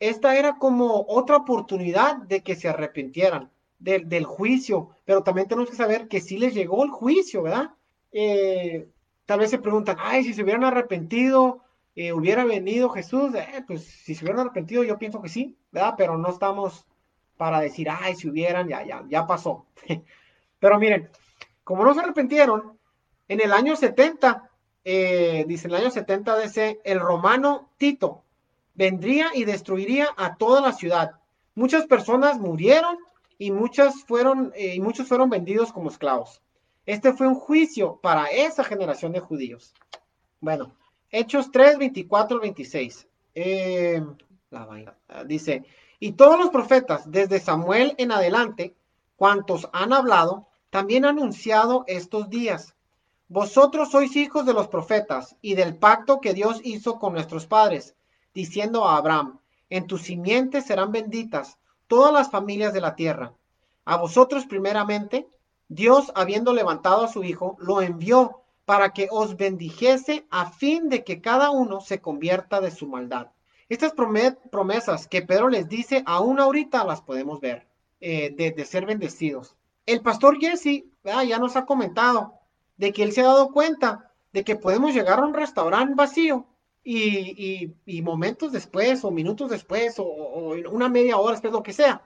esta 0.00 0.36
era 0.36 0.58
como 0.58 1.06
otra 1.08 1.36
oportunidad 1.36 2.16
de 2.18 2.42
que 2.42 2.56
se 2.56 2.68
arrepintieran 2.68 3.50
del, 3.78 4.24
juicio, 4.24 4.90
pero 5.04 5.22
también 5.22 5.48
tenemos 5.48 5.70
que 5.70 5.76
saber 5.76 6.08
que 6.08 6.20
sí 6.20 6.38
les 6.38 6.54
llegó 6.54 6.84
el 6.84 6.90
juicio, 6.90 7.42
¿verdad? 7.42 7.70
Eh, 8.12 8.88
tal 9.26 9.40
vez 9.40 9.50
se 9.50 9.58
preguntan, 9.58 9.96
ay, 9.98 10.24
si 10.24 10.32
se 10.32 10.42
hubieran 10.42 10.64
arrepentido, 10.64 11.63
eh, 11.96 12.12
hubiera 12.12 12.44
venido 12.44 12.88
Jesús, 12.90 13.34
eh, 13.34 13.62
pues 13.66 13.84
si 13.84 14.14
se 14.14 14.24
hubieran 14.24 14.40
arrepentido, 14.40 14.82
yo 14.82 14.98
pienso 14.98 15.22
que 15.22 15.28
sí, 15.28 15.56
¿verdad? 15.70 15.94
Pero 15.96 16.18
no 16.18 16.28
estamos 16.28 16.86
para 17.36 17.60
decir, 17.60 17.88
ay, 17.88 18.16
si 18.16 18.28
hubieran, 18.28 18.68
ya, 18.68 18.84
ya, 18.84 19.04
ya 19.08 19.26
pasó. 19.26 19.66
Pero 20.58 20.78
miren, 20.78 21.08
como 21.62 21.84
no 21.84 21.94
se 21.94 22.00
arrepintieron, 22.00 22.78
en 23.28 23.40
el 23.40 23.52
año 23.52 23.76
70, 23.76 24.50
eh, 24.84 25.44
dice 25.46 25.68
el 25.68 25.74
año 25.76 25.90
70 25.90 26.42
ese, 26.42 26.80
el 26.84 26.98
romano 26.98 27.70
Tito 27.76 28.24
vendría 28.74 29.28
y 29.32 29.44
destruiría 29.44 30.08
a 30.16 30.36
toda 30.36 30.60
la 30.60 30.72
ciudad. 30.72 31.12
Muchas 31.54 31.86
personas 31.86 32.40
murieron 32.40 32.98
y, 33.38 33.52
muchas 33.52 34.02
fueron, 34.04 34.52
y 34.56 34.80
muchos 34.80 35.06
fueron 35.06 35.30
vendidos 35.30 35.72
como 35.72 35.90
esclavos. 35.90 36.42
Este 36.86 37.12
fue 37.12 37.28
un 37.28 37.36
juicio 37.36 38.00
para 38.02 38.26
esa 38.26 38.64
generación 38.64 39.12
de 39.12 39.20
judíos. 39.20 39.72
Bueno, 40.40 40.74
Hechos 41.16 41.52
3, 41.52 41.78
24 41.78 42.40
26. 42.40 43.06
la 44.50 44.96
dice, 45.24 45.64
y 46.00 46.12
todos 46.12 46.36
los 46.36 46.48
profetas, 46.50 47.08
desde 47.08 47.38
Samuel 47.38 47.94
en 47.98 48.10
adelante, 48.10 48.74
cuantos 49.14 49.68
han 49.72 49.92
hablado, 49.92 50.48
también 50.70 51.04
han 51.04 51.18
anunciado 51.18 51.84
estos 51.86 52.30
días. 52.30 52.74
Vosotros 53.28 53.92
sois 53.92 54.16
hijos 54.16 54.44
de 54.44 54.54
los 54.54 54.66
profetas 54.66 55.36
y 55.40 55.54
del 55.54 55.76
pacto 55.76 56.20
que 56.20 56.34
Dios 56.34 56.60
hizo 56.64 56.98
con 56.98 57.12
nuestros 57.12 57.46
padres, 57.46 57.94
diciendo 58.34 58.84
a 58.84 58.96
Abraham, 58.96 59.38
en 59.70 59.86
tus 59.86 60.02
simientes 60.02 60.66
serán 60.66 60.90
benditas 60.90 61.58
todas 61.86 62.12
las 62.12 62.28
familias 62.28 62.72
de 62.72 62.80
la 62.80 62.96
tierra. 62.96 63.32
A 63.84 63.98
vosotros 63.98 64.46
primeramente, 64.46 65.28
Dios, 65.68 66.10
habiendo 66.16 66.52
levantado 66.52 67.04
a 67.04 67.08
su 67.08 67.22
Hijo, 67.22 67.56
lo 67.60 67.82
envió 67.82 68.40
para 68.64 68.92
que 68.92 69.08
os 69.10 69.36
bendijese 69.36 70.26
a 70.30 70.50
fin 70.50 70.88
de 70.88 71.04
que 71.04 71.20
cada 71.20 71.50
uno 71.50 71.80
se 71.80 72.00
convierta 72.00 72.60
de 72.60 72.70
su 72.70 72.86
maldad. 72.86 73.28
Estas 73.68 73.92
promesas 73.92 75.08
que 75.08 75.22
Pedro 75.22 75.48
les 75.48 75.68
dice, 75.68 76.02
aún 76.06 76.38
ahorita 76.38 76.84
las 76.84 77.00
podemos 77.00 77.40
ver, 77.40 77.66
eh, 78.00 78.30
de, 78.36 78.64
ser 78.64 78.86
bendecidos. 78.86 79.56
El 79.86 80.00
pastor 80.00 80.38
Jesse 80.38 80.84
ya 81.02 81.38
nos 81.38 81.56
ha 81.56 81.66
comentado 81.66 82.34
de 82.76 82.92
que 82.92 83.02
él 83.02 83.12
se 83.12 83.22
ha 83.22 83.26
dado 83.26 83.52
cuenta 83.52 84.12
de 84.32 84.44
que 84.44 84.56
podemos 84.56 84.92
llegar 84.92 85.18
a 85.18 85.24
un 85.24 85.34
restaurante 85.34 85.94
vacío 85.94 86.46
y, 86.82 87.72
momentos 88.02 88.52
después 88.52 89.04
o 89.04 89.10
minutos 89.10 89.50
después 89.50 89.94
o, 89.98 90.54
una 90.70 90.88
media 90.88 91.16
hora 91.16 91.32
después, 91.32 91.52
lo 91.52 91.62
que 91.62 91.72
sea, 91.72 92.02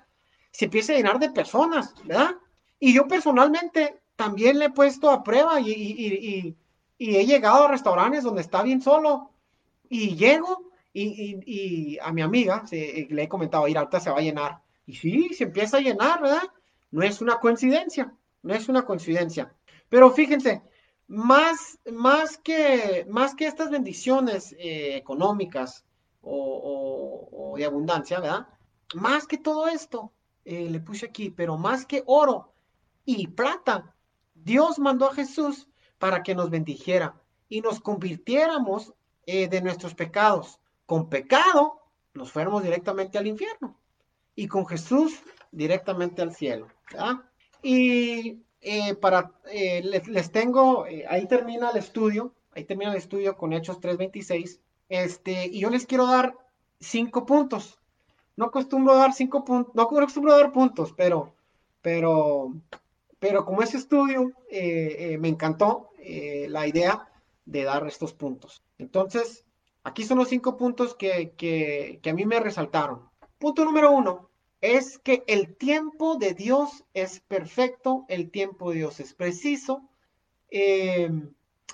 se 0.52 0.66
empieza 0.66 0.92
a 0.92 0.96
llenar 0.96 1.18
de 1.18 1.30
personas, 1.30 1.94
¿verdad? 2.04 2.36
Y 2.78 2.94
yo 2.94 3.08
personalmente 3.08 4.00
también 4.18 4.58
le 4.58 4.64
he 4.64 4.70
puesto 4.70 5.10
a 5.10 5.22
prueba 5.22 5.60
y, 5.60 6.56
he 6.98 7.24
llegado 7.24 7.64
a 7.66 7.68
restaurantes 7.68 8.24
donde 8.24 8.40
está 8.40 8.64
bien 8.64 8.82
solo 8.82 9.30
y 9.88 10.16
llego 10.16 10.72
y, 10.92 11.96
a 12.02 12.12
mi 12.12 12.22
amiga 12.22 12.64
le 12.72 13.22
he 13.22 13.28
comentado, 13.28 13.68
ir 13.68 13.78
ahorita 13.78 14.00
se 14.00 14.10
va 14.10 14.18
a 14.18 14.22
llenar. 14.22 14.60
Y 14.86 14.96
sí, 14.96 15.32
se 15.34 15.44
empieza 15.44 15.76
a 15.76 15.80
llenar, 15.80 16.20
¿verdad? 16.20 16.42
No 16.90 17.02
es 17.04 17.20
una 17.20 17.38
coincidencia, 17.38 18.12
no 18.42 18.54
es 18.54 18.68
una 18.68 18.84
coincidencia. 18.84 19.54
Pero 19.88 20.10
fíjense, 20.10 20.62
más, 21.06 21.78
más, 21.92 22.38
que, 22.38 23.06
más 23.08 23.36
que 23.36 23.46
estas 23.46 23.70
bendiciones 23.70 24.52
eh, 24.58 24.96
económicas 24.96 25.84
o, 26.22 27.54
de 27.56 27.64
abundancia, 27.64 28.18
¿verdad? 28.18 28.48
Más 28.94 29.28
que 29.28 29.38
todo 29.38 29.68
esto, 29.68 30.12
eh, 30.44 30.68
le 30.68 30.80
puse 30.80 31.06
aquí, 31.06 31.30
pero 31.30 31.56
más 31.56 31.86
que 31.86 32.02
oro 32.06 32.52
y 33.04 33.28
plata, 33.28 33.94
Dios 34.48 34.78
mandó 34.78 35.10
a 35.10 35.14
Jesús 35.14 35.68
para 35.98 36.22
que 36.22 36.34
nos 36.34 36.50
bendijera 36.50 37.14
y 37.48 37.60
nos 37.60 37.80
convirtiéramos 37.80 38.94
eh, 39.26 39.46
de 39.48 39.60
nuestros 39.60 39.94
pecados. 39.94 40.58
Con 40.86 41.08
pecado 41.08 41.82
nos 42.14 42.32
fuéramos 42.32 42.62
directamente 42.62 43.18
al 43.18 43.26
infierno 43.26 43.76
y 44.34 44.48
con 44.48 44.66
Jesús 44.66 45.20
directamente 45.52 46.22
al 46.22 46.34
cielo. 46.34 46.68
Y 47.62 48.42
eh, 48.60 48.94
para, 48.94 49.32
eh, 49.50 49.82
les, 49.82 50.32
tengo, 50.32 50.86
eh, 50.86 51.04
ahí 51.08 51.26
termina 51.26 51.70
el 51.70 51.76
estudio, 51.76 52.32
ahí 52.54 52.64
termina 52.64 52.92
el 52.92 52.96
estudio 52.96 53.36
con 53.36 53.52
Hechos 53.52 53.80
3.26, 53.80 54.60
este, 54.88 55.46
y 55.46 55.60
yo 55.60 55.70
les 55.70 55.86
quiero 55.86 56.06
dar 56.06 56.34
cinco 56.80 57.26
puntos. 57.26 57.78
No 58.36 58.46
acostumbro 58.46 58.96
dar 58.96 59.12
cinco 59.12 59.44
puntos, 59.44 59.74
no 59.74 59.82
acostumbro 59.82 60.36
dar 60.36 60.52
puntos, 60.52 60.92
pero, 60.96 61.34
pero, 61.82 62.52
pero 63.18 63.44
como 63.44 63.62
ese 63.62 63.76
estudio 63.76 64.32
me 64.50 65.28
encantó 65.28 65.90
la 66.48 66.66
idea 66.66 67.08
de 67.44 67.62
dar 67.64 67.86
estos 67.86 68.12
puntos. 68.12 68.62
Entonces, 68.78 69.44
aquí 69.82 70.04
son 70.04 70.18
los 70.18 70.28
cinco 70.28 70.56
puntos 70.56 70.94
que, 70.94 71.34
que, 71.36 72.00
que 72.02 72.10
a 72.10 72.14
mí 72.14 72.26
me 72.26 72.40
resaltaron. 72.40 73.08
Punto 73.38 73.64
número 73.64 73.90
uno, 73.90 74.28
es 74.60 74.98
que 74.98 75.24
el 75.26 75.56
tiempo 75.56 76.16
de 76.16 76.34
Dios 76.34 76.84
es 76.94 77.20
perfecto, 77.20 78.04
el 78.08 78.30
tiempo 78.30 78.70
de 78.70 78.78
Dios 78.78 79.00
es 79.00 79.14
preciso. 79.14 79.88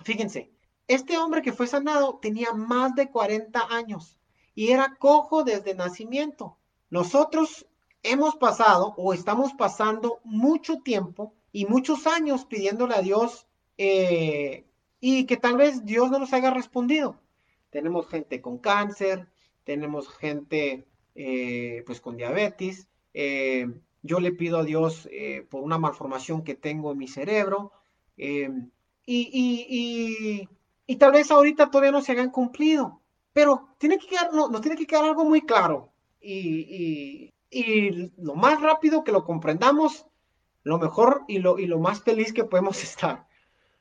Fíjense, 0.02 0.50
este 0.86 1.16
hombre 1.16 1.42
que 1.42 1.52
fue 1.52 1.66
sanado 1.66 2.18
tenía 2.20 2.52
más 2.52 2.94
de 2.94 3.10
40 3.10 3.74
años 3.74 4.18
y 4.54 4.70
era 4.70 4.96
cojo 4.98 5.44
desde 5.44 5.74
nacimiento. 5.74 6.58
Nosotros 6.90 7.66
hemos 8.04 8.36
pasado 8.36 8.94
o 8.96 9.12
estamos 9.12 9.52
pasando 9.54 10.20
mucho 10.22 10.78
tiempo 10.78 11.34
y 11.50 11.66
muchos 11.66 12.06
años 12.06 12.44
pidiéndole 12.44 12.94
a 12.94 13.02
Dios 13.02 13.48
eh, 13.78 14.64
y 15.00 15.26
que 15.26 15.36
tal 15.36 15.56
vez 15.56 15.84
Dios 15.84 16.10
no 16.10 16.18
nos 16.18 16.32
haya 16.32 16.50
respondido. 16.50 17.18
Tenemos 17.70 18.06
gente 18.08 18.40
con 18.40 18.58
cáncer, 18.58 19.26
tenemos 19.64 20.08
gente 20.08 20.84
eh, 21.14 21.82
pues 21.86 22.00
con 22.00 22.16
diabetes. 22.16 22.88
Eh, 23.14 23.66
yo 24.02 24.20
le 24.20 24.32
pido 24.32 24.58
a 24.58 24.64
Dios 24.64 25.08
por 25.48 25.62
una 25.62 25.78
malformación 25.78 26.44
que 26.44 26.54
tengo 26.54 26.92
en 26.92 26.98
mi 26.98 27.08
cerebro. 27.08 27.72
Y, 29.06 30.48
tal 30.98 31.12
vez 31.12 31.30
ahorita 31.30 31.70
todavía 31.70 31.90
no 31.90 32.02
se 32.02 32.12
hayan 32.12 32.30
cumplido. 32.30 33.00
Pero 33.32 33.68
tiene 33.78 33.98
que 33.98 34.06
quedar, 34.06 34.32
nos 34.32 34.60
tiene 34.60 34.76
que 34.76 34.86
quedar 34.86 35.04
algo 35.04 35.24
muy 35.24 35.40
claro. 35.40 35.90
Y, 36.20 37.33
lo 38.16 38.34
más 38.34 38.60
rápido 38.60 39.04
que 39.04 39.12
lo 39.12 39.24
comprendamos, 39.24 40.06
lo 40.64 40.78
mejor 40.78 41.22
y 41.28 41.38
lo, 41.38 41.58
y 41.58 41.66
lo 41.66 41.78
más 41.78 42.02
feliz 42.02 42.32
que 42.32 42.44
podemos 42.44 42.82
estar. 42.82 43.26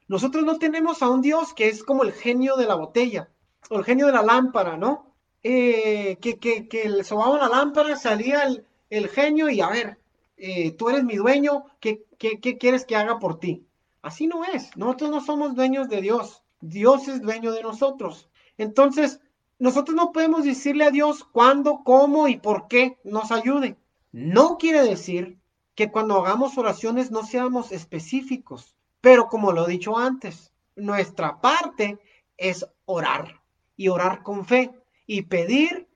Nosotros 0.08 0.44
no 0.44 0.60
tenemos 0.60 1.02
a 1.02 1.10
un 1.10 1.22
Dios 1.22 1.54
que 1.54 1.70
es 1.70 1.84
como 1.84 2.04
el 2.04 2.12
genio 2.12 2.56
de 2.56 2.68
la 2.68 2.76
botella 2.76 3.30
o 3.70 3.78
el 3.78 3.86
genio 3.86 4.08
de 4.08 4.14
la 4.14 4.22
lámpara, 4.22 4.78
¿no? 4.78 5.14
Eh, 5.42 6.18
que, 6.22 6.38
que, 6.40 6.68
que 6.68 6.88
le 6.88 7.04
sobaban 7.04 7.40
la 7.40 7.50
lámpara, 7.50 7.98
salía 7.98 8.44
el, 8.90 9.10
genio 9.10 9.50
y 9.50 9.60
a 9.60 9.70
ver, 9.70 10.00
eh, 10.38 10.72
tú 10.72 10.90
eres 10.90 11.04
mi 11.04 11.16
dueño, 11.16 11.66
¿qué, 11.80 12.06
¿qué, 12.18 12.58
quieres 12.58 12.86
que 12.86 12.96
haga 12.96 13.20
por 13.20 13.40
ti? 13.40 13.66
Así 14.02 14.28
no 14.28 14.46
es, 14.46 14.76
nosotros 14.78 15.10
no 15.10 15.22
somos 15.22 15.56
dueños 15.56 15.90
de 15.90 16.02
Dios, 16.02 16.44
Dios 16.62 17.08
es 17.10 17.22
dueño 17.22 17.52
de 17.52 17.64
nosotros. 17.64 18.30
Entonces, 18.58 19.20
nosotros 19.60 19.96
no 19.96 20.12
podemos 20.12 20.44
decirle 20.44 20.86
a 20.86 20.92
Dios 20.92 21.24
cuándo, 21.24 21.82
cómo 21.84 22.28
y 22.28 22.38
por 22.38 22.68
qué 22.68 23.00
nos 23.04 23.32
ayude. 23.32 23.78
No 24.12 24.58
quiere 24.58 24.84
decir 24.84 25.39
que 25.76 25.92
cuando 25.92 26.20
hagamos 26.20 26.58
oraciones 26.58 27.12
no 27.12 27.24
seamos 27.24 27.72
específicos, 27.72 28.76
pero 29.02 29.28
como 29.28 29.52
lo 29.52 29.68
he 29.68 29.72
dicho 29.72 29.98
antes, 29.98 30.54
nuestra 30.76 31.42
parte 31.42 32.00
es 32.38 32.66
orar 32.86 33.42
y 33.76 33.88
orar 33.88 34.24
con 34.24 34.46
fe 34.46 34.72
y 35.06 35.24
pedir 35.24 35.88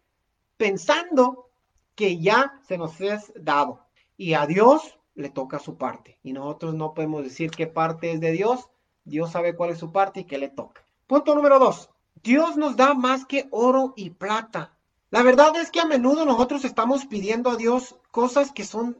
pensando 0.57 1.49
que 1.95 2.19
ya 2.19 2.59
se 2.67 2.77
nos 2.77 2.99
es 3.01 3.31
dado. 3.35 3.85
Y 4.17 4.33
a 4.33 4.45
Dios 4.45 4.97
le 5.15 5.29
toca 5.29 5.59
su 5.59 5.77
parte. 5.77 6.19
Y 6.23 6.33
nosotros 6.33 6.73
no 6.75 6.93
podemos 6.93 7.23
decir 7.23 7.51
qué 7.51 7.67
parte 7.67 8.11
es 8.11 8.19
de 8.19 8.31
Dios. 8.31 8.69
Dios 9.03 9.31
sabe 9.31 9.55
cuál 9.55 9.71
es 9.71 9.79
su 9.79 9.91
parte 9.91 10.21
y 10.21 10.25
qué 10.25 10.37
le 10.37 10.49
toca. 10.49 10.85
Punto 11.07 11.33
número 11.35 11.59
dos. 11.59 11.89
Dios 12.27 12.57
nos 12.57 12.75
da 12.75 12.93
más 12.93 13.25
que 13.25 13.47
oro 13.51 13.93
y 13.95 14.09
plata. 14.09 14.73
La 15.11 15.23
verdad 15.23 15.55
es 15.55 15.71
que 15.71 15.79
a 15.79 15.85
menudo 15.85 16.25
nosotros 16.25 16.65
estamos 16.65 17.05
pidiendo 17.05 17.49
a 17.49 17.55
Dios 17.55 17.95
cosas 18.11 18.51
que 18.51 18.65
son 18.65 18.97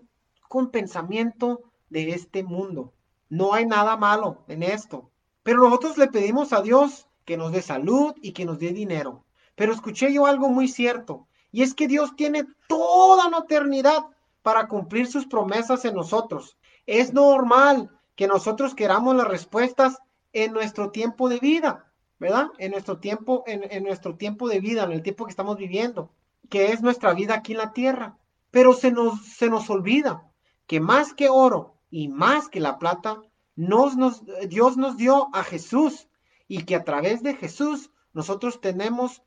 con 0.48 0.72
pensamiento 0.72 1.64
de 1.90 2.12
este 2.12 2.42
mundo. 2.46 2.94
No 3.28 3.54
hay 3.54 3.66
nada 3.66 3.98
malo 3.98 4.46
en 4.48 4.64
esto. 4.64 5.12
Pero 5.44 5.62
nosotros 5.62 5.98
le 5.98 6.08
pedimos 6.08 6.54
a 6.54 6.62
Dios 6.62 7.10
que 7.26 7.36
nos 7.36 7.52
dé 7.52 7.62
salud 7.62 8.16
y 8.22 8.32
que 8.32 8.46
nos 8.46 8.60
dé 8.60 8.72
dinero. 8.72 9.26
Pero 9.56 9.74
escuché 9.74 10.14
yo 10.14 10.26
algo 10.26 10.48
muy 10.48 10.70
cierto, 10.70 11.28
y 11.52 11.64
es 11.64 11.74
que 11.74 11.90
Dios 11.90 12.16
tiene 12.16 12.46
toda 12.70 13.30
la 13.30 13.40
eternidad 13.40 14.06
para 14.42 14.70
cumplir 14.70 15.06
sus 15.06 15.26
promesas 15.26 15.84
en 15.84 15.96
nosotros. 15.96 16.56
Es 16.86 17.12
normal 17.12 17.92
que 18.16 18.26
nosotros 18.26 18.74
queramos 18.74 19.18
las 19.18 19.28
respuestas 19.28 19.98
en 20.32 20.54
nuestro 20.54 20.92
tiempo 20.92 21.28
de 21.28 21.40
vida, 21.40 21.87
¿verdad? 22.20 22.48
En 22.58 22.72
nuestro 22.72 23.00
tiempo, 23.00 23.44
en, 23.48 23.84
nuestro 23.84 24.16
tiempo 24.16 24.50
de 24.50 24.60
vida, 24.60 24.84
en 24.84 24.92
el 24.92 25.04
tiempo 25.04 25.26
que 25.26 25.32
estamos 25.32 25.58
viviendo, 25.58 26.12
que 26.50 26.72
es 26.72 26.82
nuestra 26.82 27.14
vida 27.14 27.36
aquí 27.36 27.52
en 27.54 27.60
la 27.60 27.74
tierra. 27.74 28.18
Pero 28.52 28.74
se 28.74 28.92
nos, 28.92 29.26
se 29.26 29.50
nos 29.50 29.70
olvida 29.70 30.24
que 30.66 30.80
más 30.80 31.14
que 31.14 31.30
oro 31.30 31.76
y 31.90 32.08
más 32.08 32.50
que 32.50 32.60
la 32.60 32.80
plata, 32.80 33.22
nos, 33.56 33.96
Dios 34.48 34.78
nos 34.78 34.98
dio 34.98 35.30
a 35.34 35.44
Jesús 35.44 36.08
y 36.48 36.64
que 36.64 36.76
a 36.76 36.84
través 36.84 37.24
de 37.24 37.36
Jesús 37.36 37.92
nosotros 38.14 38.62
tenemos 38.62 39.22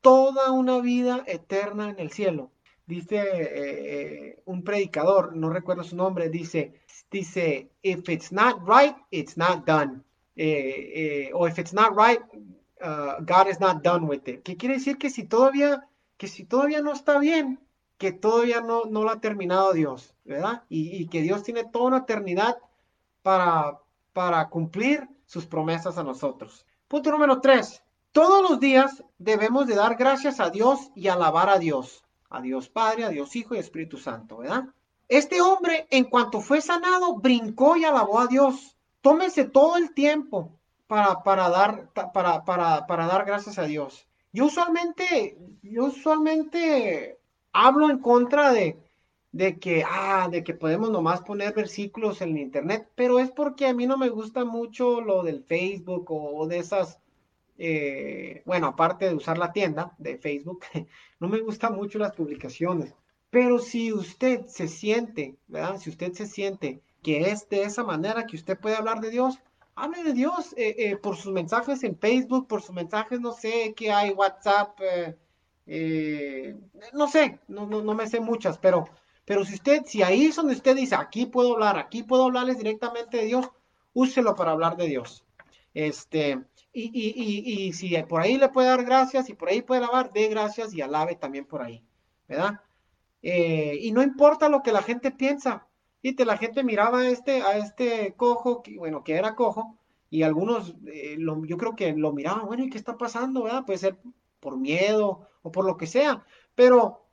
toda 0.00 0.50
una 0.50 0.80
vida 0.80 1.22
eterna 1.26 1.90
en 1.90 1.98
el 1.98 2.10
cielo. 2.10 2.50
Dice 2.86 3.22
eh, 3.24 4.42
un 4.44 4.64
predicador, 4.64 5.36
no 5.36 5.48
recuerdo 5.50 5.84
su 5.84 5.96
nombre, 5.96 6.28
dice, 6.28 6.80
dice, 7.10 7.70
if 7.82 8.08
it's 8.08 8.32
not 8.32 8.56
right, 8.66 8.96
it's 9.10 9.36
not 9.36 9.64
done. 9.64 10.02
Eh, 10.36 10.92
eh, 11.26 11.30
o 11.34 11.46
if 11.46 11.58
it's 11.58 11.72
not 11.72 11.90
right, 11.96 12.20
uh, 12.82 13.22
God 13.24 13.48
is 13.48 13.60
not 13.60 13.82
done 13.82 14.06
with 14.06 14.26
it. 14.26 14.42
¿Qué 14.42 14.56
quiere 14.56 14.76
decir 14.76 14.98
que 14.98 15.10
si 15.10 15.24
todavía, 15.24 15.88
que 16.16 16.28
si 16.28 16.44
todavía 16.44 16.80
no 16.80 16.92
está 16.92 17.18
bien, 17.18 17.60
que 17.98 18.12
todavía 18.12 18.60
no, 18.60 18.84
no 18.86 19.04
lo 19.04 19.10
ha 19.10 19.20
terminado 19.20 19.72
Dios. 19.72 20.12
¿verdad? 20.24 20.64
Y, 20.68 21.06
que 21.08 21.22
Dios 21.22 21.42
tiene 21.42 21.64
toda 21.64 21.86
una 21.86 21.98
eternidad 21.98 22.56
para, 23.22 23.78
para 24.12 24.48
cumplir 24.48 25.08
sus 25.26 25.46
promesas 25.46 25.98
a 25.98 26.02
nosotros. 26.02 26.66
Punto 26.88 27.10
número 27.10 27.40
tres. 27.40 27.82
Todos 28.12 28.48
los 28.48 28.60
días 28.60 29.02
debemos 29.18 29.66
de 29.66 29.74
dar 29.74 29.96
gracias 29.96 30.38
a 30.40 30.50
Dios 30.50 30.90
y 30.94 31.08
alabar 31.08 31.48
a 31.48 31.58
Dios. 31.58 32.04
A 32.28 32.40
Dios 32.40 32.68
Padre, 32.68 33.04
a 33.04 33.08
Dios 33.08 33.34
Hijo 33.36 33.54
y 33.54 33.58
Espíritu 33.58 33.98
Santo, 33.98 34.38
¿verdad? 34.38 34.64
Este 35.08 35.40
hombre, 35.40 35.86
en 35.90 36.04
cuanto 36.04 36.40
fue 36.40 36.60
sanado, 36.60 37.16
brincó 37.16 37.76
y 37.76 37.84
alabó 37.84 38.20
a 38.20 38.26
Dios. 38.26 38.76
Tómese 39.02 39.44
todo 39.44 39.76
el 39.76 39.92
tiempo 39.94 40.58
para, 40.86 41.22
para, 41.22 41.50
dar, 41.50 41.90
para, 41.92 42.44
para, 42.44 42.86
para 42.86 43.06
dar 43.06 43.24
gracias 43.24 43.58
a 43.58 43.64
Dios. 43.64 44.06
Yo 44.32 44.46
usualmente, 44.46 45.36
yo 45.62 45.86
usualmente 45.86 47.18
hablo 47.52 47.90
en 47.90 47.98
contra 47.98 48.52
de, 48.52 48.78
de 49.32 49.58
que, 49.58 49.84
ah, 49.86 50.28
de 50.30 50.44
que 50.44 50.54
podemos 50.54 50.90
nomás 50.90 51.22
poner 51.22 51.54
versículos 51.54 52.20
en 52.20 52.38
internet, 52.38 52.88
pero 52.94 53.18
es 53.18 53.30
porque 53.30 53.66
a 53.66 53.74
mí 53.74 53.86
no 53.86 53.96
me 53.96 54.10
gusta 54.10 54.44
mucho 54.44 55.00
lo 55.00 55.22
del 55.22 55.42
Facebook 55.42 56.06
o 56.10 56.46
de 56.46 56.58
esas, 56.58 57.00
eh, 57.58 58.42
bueno, 58.44 58.68
aparte 58.68 59.06
de 59.06 59.14
usar 59.14 59.38
la 59.38 59.52
tienda 59.52 59.94
de 59.98 60.18
Facebook, 60.18 60.64
no 61.20 61.28
me 61.28 61.40
gusta 61.40 61.70
mucho 61.70 61.98
las 61.98 62.14
publicaciones. 62.14 62.94
Pero 63.30 63.58
si 63.58 63.92
usted 63.92 64.46
se 64.46 64.68
siente, 64.68 65.36
¿verdad? 65.48 65.78
Si 65.78 65.88
usted 65.88 66.12
se 66.12 66.26
siente 66.26 66.82
que 67.02 67.30
es 67.30 67.48
de 67.48 67.62
esa 67.62 67.84
manera 67.84 68.26
que 68.26 68.36
usted 68.36 68.58
puede 68.58 68.76
hablar 68.76 69.00
de 69.00 69.10
Dios, 69.10 69.38
hable 69.74 70.02
de 70.04 70.12
Dios 70.12 70.52
eh, 70.56 70.74
eh, 70.78 70.96
por 70.96 71.16
sus 71.16 71.32
mensajes 71.32 71.82
en 71.82 71.98
Facebook, 71.98 72.46
por 72.46 72.62
sus 72.62 72.74
mensajes, 72.74 73.20
no 73.20 73.32
sé, 73.32 73.74
que 73.74 73.90
hay 73.90 74.10
WhatsApp, 74.10 74.78
no 76.92 77.08
sé, 77.08 77.38
no, 77.48 77.66
no, 77.66 77.82
no 77.82 77.94
me 77.94 78.06
sé 78.06 78.20
muchas, 78.20 78.58
pero 78.58 78.84
pero 79.24 79.44
si 79.44 79.54
usted, 79.54 79.84
si 79.86 80.02
ahí 80.02 80.26
es 80.26 80.36
donde 80.36 80.54
usted 80.54 80.76
dice, 80.76 80.96
aquí 80.96 81.26
puedo 81.26 81.52
hablar, 81.54 81.78
aquí 81.78 82.02
puedo 82.02 82.24
hablarles 82.24 82.58
directamente 82.58 83.18
de 83.18 83.26
Dios, 83.26 83.50
úselo 83.92 84.34
para 84.34 84.52
hablar 84.52 84.76
de 84.76 84.88
Dios. 84.88 85.24
Este, 85.74 86.40
y, 86.72 86.90
y, 86.92 87.66
y, 87.66 87.72
si 87.72 87.96
por 88.02 88.20
ahí 88.20 88.36
le 88.36 88.48
puede 88.48 88.68
dar 88.68 88.84
gracias 88.84 89.28
y 89.28 89.34
por 89.34 89.48
ahí 89.48 89.62
puede 89.62 89.82
alabar, 89.82 90.12
dé 90.12 90.28
gracias 90.28 90.74
y 90.74 90.80
alabe 90.80 91.16
también 91.16 91.44
por 91.44 91.62
ahí, 91.62 91.84
¿verdad? 92.28 92.60
Eh, 93.22 93.78
y 93.80 93.92
no 93.92 94.02
importa 94.02 94.48
lo 94.48 94.62
que 94.62 94.72
la 94.72 94.82
gente 94.82 95.12
piensa. 95.12 95.66
Fíjate, 96.02 96.24
la 96.24 96.36
gente 96.36 96.64
miraba 96.64 97.00
a 97.00 97.08
este, 97.08 97.42
a 97.42 97.56
este 97.56 98.14
cojo, 98.16 98.62
bueno, 98.76 99.04
que 99.04 99.14
era 99.14 99.36
cojo, 99.36 99.78
y 100.10 100.24
algunos, 100.24 100.74
eh, 100.86 101.16
yo 101.18 101.56
creo 101.56 101.76
que 101.76 101.92
lo 101.94 102.12
miraban, 102.12 102.46
bueno, 102.46 102.64
¿y 102.64 102.70
qué 102.70 102.76
está 102.76 102.98
pasando? 102.98 103.44
¿verdad? 103.44 103.64
Puede 103.64 103.78
ser 103.78 103.96
por 104.40 104.58
miedo 104.58 105.28
o 105.42 105.52
por 105.52 105.64
lo 105.64 105.76
que 105.76 105.86
sea, 105.86 106.26
pero 106.56 107.06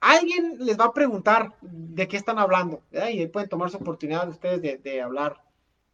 alguien 0.00 0.56
les 0.60 0.78
va 0.78 0.86
a 0.86 0.92
preguntar 0.92 1.56
de 1.60 2.06
qué 2.06 2.16
están 2.16 2.38
hablando, 2.38 2.82
y 3.10 3.26
pueden 3.26 3.48
tomar 3.48 3.70
su 3.70 3.76
oportunidad 3.78 4.28
ustedes 4.28 4.82
de, 4.82 5.02
hablar 5.02 5.42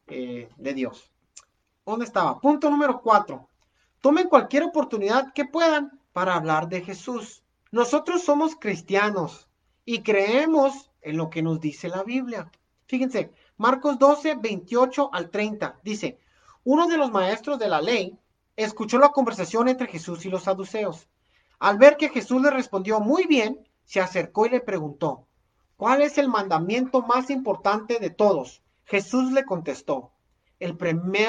eh, 0.07 0.51
de 0.59 0.75
Dios. 0.75 1.11
¿Dónde 1.87 2.05
estaba? 2.05 2.41
Punto 2.41 2.71
número 2.71 3.01
cuatro. 3.01 3.49
Tomen 4.03 4.29
cualquier 4.29 4.65
oportunidad 4.65 5.33
que 5.33 5.47
puedan 5.47 5.99
para 6.13 6.35
hablar 6.35 6.69
de 6.69 6.83
Jesús. 6.83 7.43
Nosotros 7.73 8.23
somos 8.23 8.55
cristianos 8.55 9.49
y 9.87 10.03
creemos 10.03 10.91
en 11.05 11.17
lo 11.17 11.31
que 11.31 11.43
nos 11.43 11.61
dice 11.61 11.89
la 11.89 12.03
Biblia. 12.03 12.51
Fíjense, 12.87 13.31
Marcos 13.57 13.99
12, 13.99 14.37
28 14.37 15.11
al 15.13 15.31
30 15.31 15.81
dice, 15.85 16.19
uno 16.65 16.89
de 16.89 16.97
los 16.97 17.11
maestros 17.11 17.59
de 17.59 17.69
la 17.69 17.81
ley 17.81 18.19
escuchó 18.57 18.99
la 18.99 19.11
conversación 19.11 19.69
entre 19.69 19.87
Jesús 19.87 20.25
y 20.25 20.31
los 20.31 20.45
saduceos. 20.45 21.09
Al 21.59 21.79
ver 21.79 21.97
que 21.97 22.09
Jesús 22.09 22.43
le 22.43 22.51
respondió 22.51 23.01
muy 23.01 23.27
bien, 23.27 23.69
se 23.85 24.01
acercó 24.01 24.47
y 24.47 24.51
le 24.51 24.61
preguntó, 24.61 25.27
¿cuál 25.77 26.03
es 26.03 26.19
el 26.19 26.29
mandamiento 26.29 27.03
más 27.03 27.31
importante 27.31 27.99
de 27.99 28.11
todos? 28.11 28.63
Jesús 28.85 29.33
le 29.33 29.45
contestó, 29.45 30.11
el, 30.59 30.77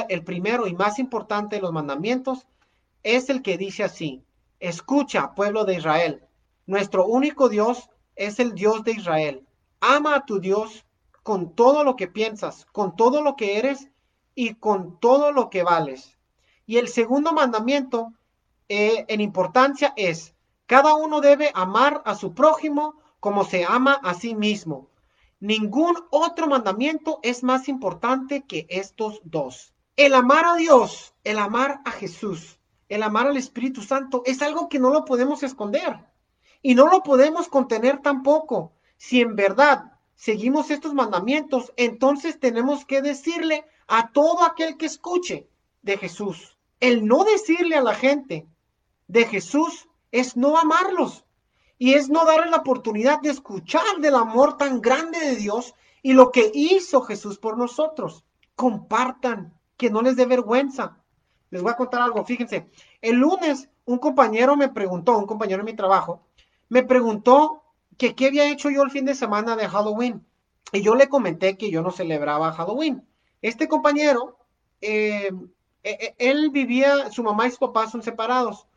el 0.10 0.24
primero 0.24 0.68
y 0.68 0.74
más 0.74 1.00
importante 1.00 1.58
de 1.58 1.62
los 1.62 1.74
mandamientos 1.74 2.48
es 3.04 3.30
el 3.30 3.42
que 3.42 3.58
dice 3.58 3.84
así, 3.84 4.24
escucha, 4.60 5.34
pueblo 5.36 5.66
de 5.66 5.76
Israel, 5.76 6.24
nuestro 6.66 7.06
único 7.06 7.50
Dios 7.50 7.90
es 8.16 8.40
el 8.40 8.56
Dios 8.56 8.84
de 8.84 8.94
Israel. 8.94 9.45
Ama 9.86 10.16
a 10.16 10.26
tu 10.26 10.40
Dios 10.40 10.86
con 11.24 11.56
todo 11.56 11.84
lo 11.84 11.96
que 11.96 12.08
piensas, 12.08 12.66
con 12.72 12.96
todo 12.96 13.22
lo 13.22 13.36
que 13.36 13.58
eres 13.58 13.90
y 14.34 14.56
con 14.56 15.00
todo 15.00 15.32
lo 15.32 15.50
que 15.50 15.64
vales. 15.64 16.18
Y 16.66 16.78
el 16.78 16.88
segundo 16.88 17.34
mandamiento 17.34 18.14
eh, 18.68 19.06
en 19.08 19.22
importancia 19.22 19.94
es, 19.96 20.34
cada 20.66 20.96
uno 20.96 21.22
debe 21.22 21.52
amar 21.54 22.02
a 22.06 22.16
su 22.16 22.34
prójimo 22.34 22.96
como 23.20 23.44
se 23.44 23.66
ama 23.66 23.94
a 24.04 24.14
sí 24.14 24.36
mismo. 24.36 24.90
Ningún 25.40 25.96
otro 26.10 26.48
mandamiento 26.48 27.20
es 27.22 27.44
más 27.44 27.68
importante 27.68 28.44
que 28.44 28.66
estos 28.70 29.22
dos. 29.24 29.74
El 29.96 30.14
amar 30.14 30.46
a 30.46 30.56
Dios, 30.56 31.14
el 31.24 31.38
amar 31.38 31.82
a 31.86 31.92
Jesús, 31.92 32.60
el 32.90 33.04
amar 33.04 33.28
al 33.28 33.38
Espíritu 33.38 33.82
Santo 33.82 34.24
es 34.26 34.42
algo 34.42 34.70
que 34.70 34.80
no 34.80 34.90
lo 34.90 35.06
podemos 35.06 35.44
esconder 35.44 36.06
y 36.62 36.76
no 36.76 36.88
lo 36.88 37.04
podemos 37.04 37.48
contener 37.48 38.02
tampoco. 38.02 38.74
Si 39.08 39.22
en 39.22 39.36
verdad 39.36 39.92
seguimos 40.16 40.72
estos 40.72 40.96
mandamientos, 40.96 41.72
entonces 41.78 42.40
tenemos 42.40 42.86
que 42.86 43.04
decirle 43.04 43.64
a 43.86 44.12
todo 44.12 44.44
aquel 44.44 44.78
que 44.78 44.88
escuche 44.88 45.48
de 45.84 46.00
Jesús. 46.00 46.58
El 46.80 47.06
no 47.06 47.24
decirle 47.24 47.76
a 47.76 47.84
la 47.84 47.94
gente 47.94 48.48
de 49.08 49.28
Jesús 49.28 49.88
es 50.12 50.36
no 50.36 50.58
amarlos 50.58 51.24
y 51.78 51.94
es 51.94 52.10
no 52.10 52.26
darles 52.26 52.50
la 52.50 52.58
oportunidad 52.58 53.22
de 53.22 53.30
escuchar 53.30 54.00
del 54.00 54.16
amor 54.16 54.58
tan 54.58 54.82
grande 54.82 55.20
de 55.20 55.36
Dios 55.36 55.76
y 56.02 56.14
lo 56.14 56.32
que 56.32 56.50
hizo 56.56 57.02
Jesús 57.02 57.38
por 57.38 57.60
nosotros. 57.60 58.26
Compartan, 58.56 59.54
que 59.78 59.92
no 59.92 60.02
les 60.02 60.16
dé 60.16 60.26
vergüenza. 60.26 60.98
Les 61.52 61.62
voy 61.62 61.72
a 61.72 61.78
contar 61.78 62.02
algo, 62.02 62.26
fíjense. 62.26 62.72
El 63.02 63.18
lunes 63.18 63.70
un 63.86 64.00
compañero 64.00 64.58
me 64.58 64.70
preguntó, 64.70 65.16
un 65.16 65.28
compañero 65.28 65.64
de 65.64 65.72
mi 65.72 65.78
trabajo, 65.78 66.24
me 66.70 66.82
preguntó 66.82 67.65
que 67.98 68.16
qué 68.16 68.28
había 68.28 68.50
hecho 68.50 68.70
yo 68.70 68.84
el 68.84 68.92
fin 68.92 69.06
de 69.06 69.16
semana 69.16 69.56
de 69.56 69.68
Halloween. 69.68 70.26
Y 70.72 70.82
yo 70.82 70.96
le 70.96 71.10
comenté 71.10 71.58
que 71.58 71.72
yo 71.72 71.82
no 71.82 71.92
celebraba 71.92 72.52
Halloween. 72.54 73.08
Este 73.42 73.68
compañero, 73.68 74.38
eh, 74.82 75.32
eh, 75.84 75.98
eh, 76.02 76.16
él 76.18 76.50
vivía, 76.50 77.12
su 77.12 77.24
mamá 77.24 77.48
y 77.48 77.52
su 77.52 77.60
papá 77.60 77.88
son 77.88 78.02
separados 78.02 78.68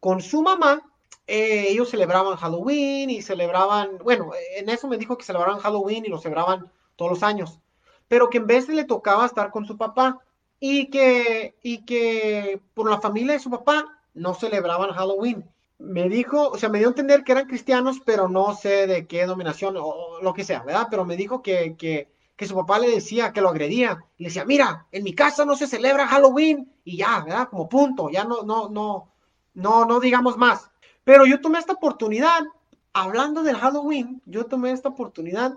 con 0.00 0.20
su 0.20 0.42
mamá, 0.42 0.82
eh, 1.26 1.66
ellos 1.68 1.90
celebraban 1.90 2.36
Halloween 2.36 3.10
y 3.10 3.22
celebraban, 3.22 3.98
bueno, 3.98 4.30
en 4.56 4.68
eso 4.68 4.86
me 4.88 4.98
dijo 4.98 5.16
que 5.16 5.24
celebraban 5.24 5.58
Halloween 5.60 6.04
y 6.04 6.08
lo 6.08 6.18
celebraban 6.18 6.70
todos 6.96 7.10
los 7.10 7.22
años, 7.22 7.60
pero 8.08 8.30
que 8.30 8.38
en 8.38 8.46
vez 8.46 8.66
de 8.66 8.74
le 8.74 8.84
tocaba 8.84 9.26
estar 9.26 9.50
con 9.50 9.66
su 9.66 9.76
papá 9.76 10.20
y 10.60 10.88
que, 10.90 11.56
y 11.62 11.84
que 11.84 12.60
por 12.74 12.90
la 12.90 13.00
familia 13.00 13.32
de 13.34 13.40
su 13.40 13.50
papá 13.50 14.00
no 14.14 14.34
celebraban 14.34 14.90
Halloween. 14.92 15.48
Me 15.78 16.08
dijo, 16.08 16.48
o 16.48 16.58
sea, 16.58 16.68
me 16.68 16.78
dio 16.78 16.88
a 16.88 16.90
entender 16.90 17.22
que 17.22 17.32
eran 17.32 17.46
cristianos, 17.46 18.00
pero 18.04 18.28
no 18.28 18.54
sé 18.54 18.86
de 18.86 19.06
qué 19.06 19.26
dominación 19.26 19.76
o 19.78 20.20
lo 20.22 20.32
que 20.32 20.44
sea, 20.44 20.62
¿verdad? 20.62 20.88
Pero 20.90 21.04
me 21.04 21.16
dijo 21.16 21.42
que, 21.42 21.76
que, 21.76 22.08
que 22.34 22.46
su 22.46 22.54
papá 22.54 22.78
le 22.78 22.90
decía, 22.90 23.32
que 23.32 23.40
lo 23.40 23.50
agredía, 23.50 24.04
y 24.16 24.22
le 24.22 24.28
decía, 24.28 24.44
mira, 24.44 24.86
en 24.92 25.04
mi 25.04 25.14
casa 25.14 25.44
no 25.44 25.54
se 25.54 25.66
celebra 25.66 26.08
Halloween, 26.08 26.72
y 26.84 26.96
ya, 26.98 27.22
¿verdad? 27.24 27.48
Como 27.48 27.68
punto, 27.68 28.10
ya 28.10 28.24
no, 28.24 28.42
no, 28.42 28.68
no, 28.70 29.12
no, 29.54 29.84
no 29.84 30.00
digamos 30.00 30.36
más. 30.36 30.70
Pero 31.04 31.26
yo 31.26 31.40
tomé 31.40 31.58
esta 31.58 31.74
oportunidad, 31.74 32.42
hablando 32.92 33.42
del 33.42 33.56
Halloween, 33.56 34.22
yo 34.24 34.46
tomé 34.46 34.70
esta 34.70 34.88
oportunidad 34.88 35.54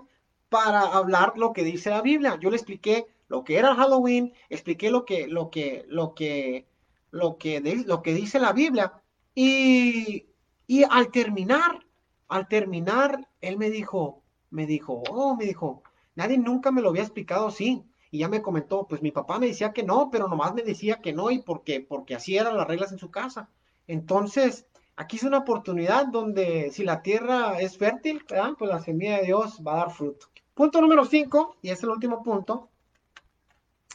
para 0.50 0.80
hablar 0.80 1.32
lo 1.36 1.52
que 1.52 1.64
dice 1.64 1.90
la 1.90 2.02
Biblia. 2.02 2.38
Yo 2.40 2.50
le 2.50 2.56
expliqué 2.56 3.06
lo 3.28 3.44
que 3.44 3.56
era 3.56 3.74
Halloween, 3.74 4.32
expliqué 4.50 4.90
lo 4.90 5.04
que, 5.04 5.26
lo 5.28 5.50
que, 5.50 5.86
lo 5.88 6.14
que, 6.14 6.66
lo 7.10 7.38
que, 7.38 7.82
lo 7.86 8.02
que 8.02 8.14
dice 8.14 8.38
la 8.38 8.52
Biblia. 8.52 8.92
Y, 9.34 10.26
y 10.66 10.84
al 10.88 11.10
terminar, 11.10 11.86
al 12.28 12.48
terminar, 12.48 13.28
él 13.40 13.58
me 13.58 13.70
dijo, 13.70 14.22
me 14.50 14.66
dijo, 14.66 15.02
oh, 15.10 15.36
me 15.36 15.44
dijo, 15.44 15.82
nadie 16.14 16.38
nunca 16.38 16.70
me 16.70 16.82
lo 16.82 16.90
había 16.90 17.02
explicado 17.02 17.48
así. 17.48 17.84
Y 18.10 18.18
ya 18.18 18.28
me 18.28 18.42
comentó, 18.42 18.86
pues 18.88 19.02
mi 19.02 19.12
papá 19.12 19.38
me 19.38 19.46
decía 19.46 19.72
que 19.72 19.84
no, 19.84 20.10
pero 20.10 20.28
nomás 20.28 20.52
me 20.54 20.62
decía 20.62 21.00
que 21.00 21.12
no 21.12 21.30
y 21.30 21.42
porque, 21.42 21.80
porque 21.80 22.16
así 22.16 22.36
eran 22.36 22.56
las 22.56 22.66
reglas 22.66 22.90
en 22.92 22.98
su 22.98 23.10
casa. 23.10 23.48
Entonces, 23.86 24.66
aquí 24.96 25.16
es 25.16 25.22
una 25.22 25.38
oportunidad 25.38 26.06
donde 26.06 26.70
si 26.72 26.84
la 26.84 27.02
tierra 27.02 27.60
es 27.60 27.78
fértil, 27.78 28.24
pues 28.26 28.70
la 28.70 28.80
semilla 28.80 29.18
de 29.18 29.26
Dios 29.26 29.62
va 29.66 29.74
a 29.74 29.76
dar 29.76 29.90
fruto. 29.92 30.26
Punto 30.54 30.80
número 30.80 31.04
5, 31.04 31.56
y 31.62 31.70
es 31.70 31.82
el 31.82 31.90
último 31.90 32.22
punto. 32.22 32.68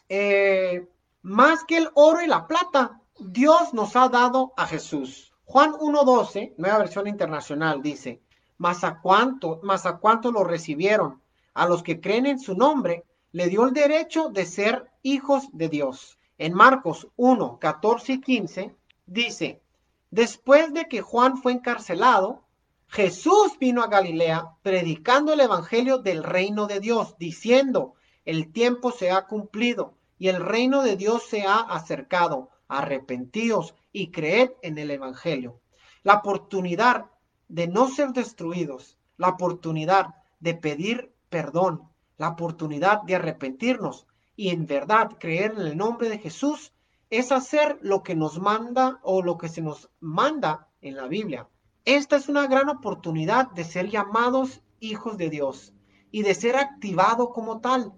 Eh, 0.07 0.87
más 1.21 1.63
que 1.65 1.77
el 1.77 1.89
oro 1.93 2.21
y 2.21 2.27
la 2.27 2.47
plata, 2.47 3.01
Dios 3.17 3.73
nos 3.73 3.95
ha 3.95 4.09
dado 4.09 4.53
a 4.57 4.67
Jesús. 4.67 5.33
Juan 5.45 5.71
1.12, 5.71 6.55
nueva 6.57 6.79
versión 6.79 7.07
internacional, 7.07 7.81
dice, 7.81 8.21
más 8.57 8.83
a 8.83 8.99
cuánto, 8.99 9.61
más 9.63 9.85
a 9.85 9.97
cuánto 9.97 10.33
lo 10.33 10.43
recibieron, 10.43 11.21
a 11.53 11.65
los 11.65 11.81
que 11.81 12.01
creen 12.01 12.25
en 12.25 12.39
su 12.39 12.55
nombre, 12.55 13.05
le 13.31 13.47
dio 13.47 13.63
el 13.65 13.73
derecho 13.73 14.29
de 14.29 14.45
ser 14.45 14.91
hijos 15.01 15.47
de 15.53 15.69
Dios. 15.69 16.19
En 16.37 16.53
Marcos 16.53 17.07
1, 17.15 17.57
14 17.59 18.13
y 18.13 18.21
15 18.21 18.75
dice, 19.05 19.61
Después 20.11 20.73
de 20.73 20.89
que 20.89 21.01
Juan 21.01 21.37
fue 21.37 21.53
encarcelado, 21.53 22.43
Jesús 22.87 23.57
vino 23.59 23.81
a 23.81 23.87
Galilea 23.87 24.57
predicando 24.61 25.31
el 25.31 25.39
Evangelio 25.39 25.99
del 25.99 26.23
reino 26.23 26.67
de 26.67 26.81
Dios, 26.81 27.15
diciendo, 27.17 27.95
el 28.25 28.51
tiempo 28.51 28.91
se 28.91 29.11
ha 29.11 29.25
cumplido 29.25 29.93
y 30.17 30.27
el 30.27 30.45
reino 30.45 30.83
de 30.83 30.97
Dios 30.97 31.23
se 31.23 31.43
ha 31.43 31.59
acercado. 31.59 32.49
Arrepentíos 32.67 33.75
y 33.91 34.11
creed 34.11 34.51
en 34.61 34.77
el 34.77 34.91
Evangelio. 34.91 35.61
La 36.03 36.15
oportunidad 36.15 37.05
de 37.47 37.67
no 37.67 37.87
ser 37.87 38.09
destruidos, 38.09 38.97
la 39.17 39.29
oportunidad 39.29 40.15
de 40.39 40.55
pedir 40.55 41.13
perdón, 41.29 41.89
la 42.17 42.29
oportunidad 42.29 43.01
de 43.03 43.15
arrepentirnos 43.15 44.07
y 44.35 44.49
en 44.49 44.65
verdad 44.65 45.17
creer 45.19 45.51
en 45.51 45.61
el 45.61 45.77
nombre 45.77 46.09
de 46.09 46.19
Jesús 46.19 46.73
es 47.09 47.31
hacer 47.31 47.77
lo 47.81 48.03
que 48.03 48.15
nos 48.15 48.39
manda 48.39 48.99
o 49.03 49.21
lo 49.21 49.37
que 49.37 49.49
se 49.49 49.61
nos 49.61 49.89
manda 49.99 50.67
en 50.81 50.95
la 50.95 51.07
Biblia. 51.07 51.47
Esta 51.85 52.15
es 52.15 52.29
una 52.29 52.47
gran 52.47 52.69
oportunidad 52.69 53.51
de 53.51 53.63
ser 53.63 53.89
llamados 53.89 54.61
hijos 54.79 55.17
de 55.17 55.29
Dios 55.29 55.73
y 56.11 56.23
de 56.23 56.33
ser 56.33 56.55
activado 56.55 57.29
como 57.29 57.61
tal, 57.61 57.93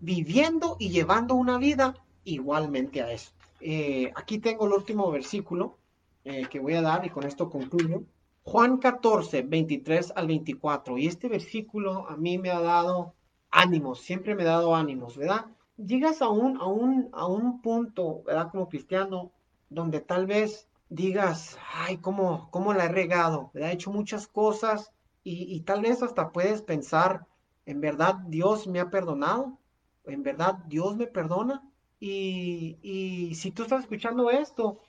viviendo 0.00 0.76
y 0.78 0.90
llevando 0.90 1.34
una 1.34 1.58
vida 1.58 1.94
igualmente 2.24 3.02
a 3.02 3.12
eso. 3.12 3.32
Eh, 3.64 4.10
aquí 4.16 4.38
tengo 4.40 4.66
el 4.66 4.72
último 4.72 5.08
versículo 5.12 5.78
eh, 6.24 6.46
que 6.50 6.58
voy 6.58 6.74
a 6.74 6.82
dar 6.82 7.06
y 7.06 7.10
con 7.10 7.24
esto 7.24 7.48
concluyo. 7.48 8.02
Juan 8.42 8.78
14, 8.78 9.42
23 9.42 10.12
al 10.16 10.26
24. 10.26 10.98
Y 10.98 11.06
este 11.06 11.28
versículo 11.28 12.08
a 12.08 12.16
mí 12.16 12.38
me 12.38 12.50
ha 12.50 12.60
dado 12.60 13.14
ánimos, 13.50 14.00
siempre 14.00 14.34
me 14.34 14.42
ha 14.42 14.46
dado 14.46 14.74
ánimos, 14.74 15.16
¿verdad? 15.16 15.46
Llegas 15.76 16.22
a 16.22 16.28
un, 16.28 16.56
a 16.58 16.66
un, 16.66 17.08
a 17.12 17.26
un 17.26 17.62
punto, 17.62 18.22
¿verdad? 18.24 18.50
Como 18.50 18.68
cristiano, 18.68 19.30
donde 19.70 20.00
tal 20.00 20.26
vez 20.26 20.68
digas, 20.88 21.56
ay, 21.72 21.98
¿cómo, 21.98 22.48
cómo 22.50 22.72
la 22.74 22.86
he 22.86 22.88
regado? 22.88 23.50
¿verdad? 23.54 23.70
He 23.70 23.74
hecho 23.74 23.92
muchas 23.92 24.26
cosas 24.26 24.92
y, 25.22 25.54
y 25.54 25.60
tal 25.60 25.82
vez 25.82 26.02
hasta 26.02 26.32
puedes 26.32 26.62
pensar, 26.62 27.26
¿en 27.64 27.80
verdad 27.80 28.16
Dios 28.26 28.66
me 28.66 28.80
ha 28.80 28.90
perdonado? 28.90 29.58
¿En 30.04 30.24
verdad 30.24 30.58
Dios 30.66 30.96
me 30.96 31.06
perdona? 31.06 31.62
Y, 32.04 32.78
y 32.82 33.36
si 33.36 33.52
tú 33.52 33.62
estás 33.62 33.82
escuchando 33.82 34.28
esto 34.28 34.80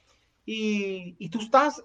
y, 0.47 1.15
y 1.19 1.29
tú 1.29 1.41
estás 1.41 1.83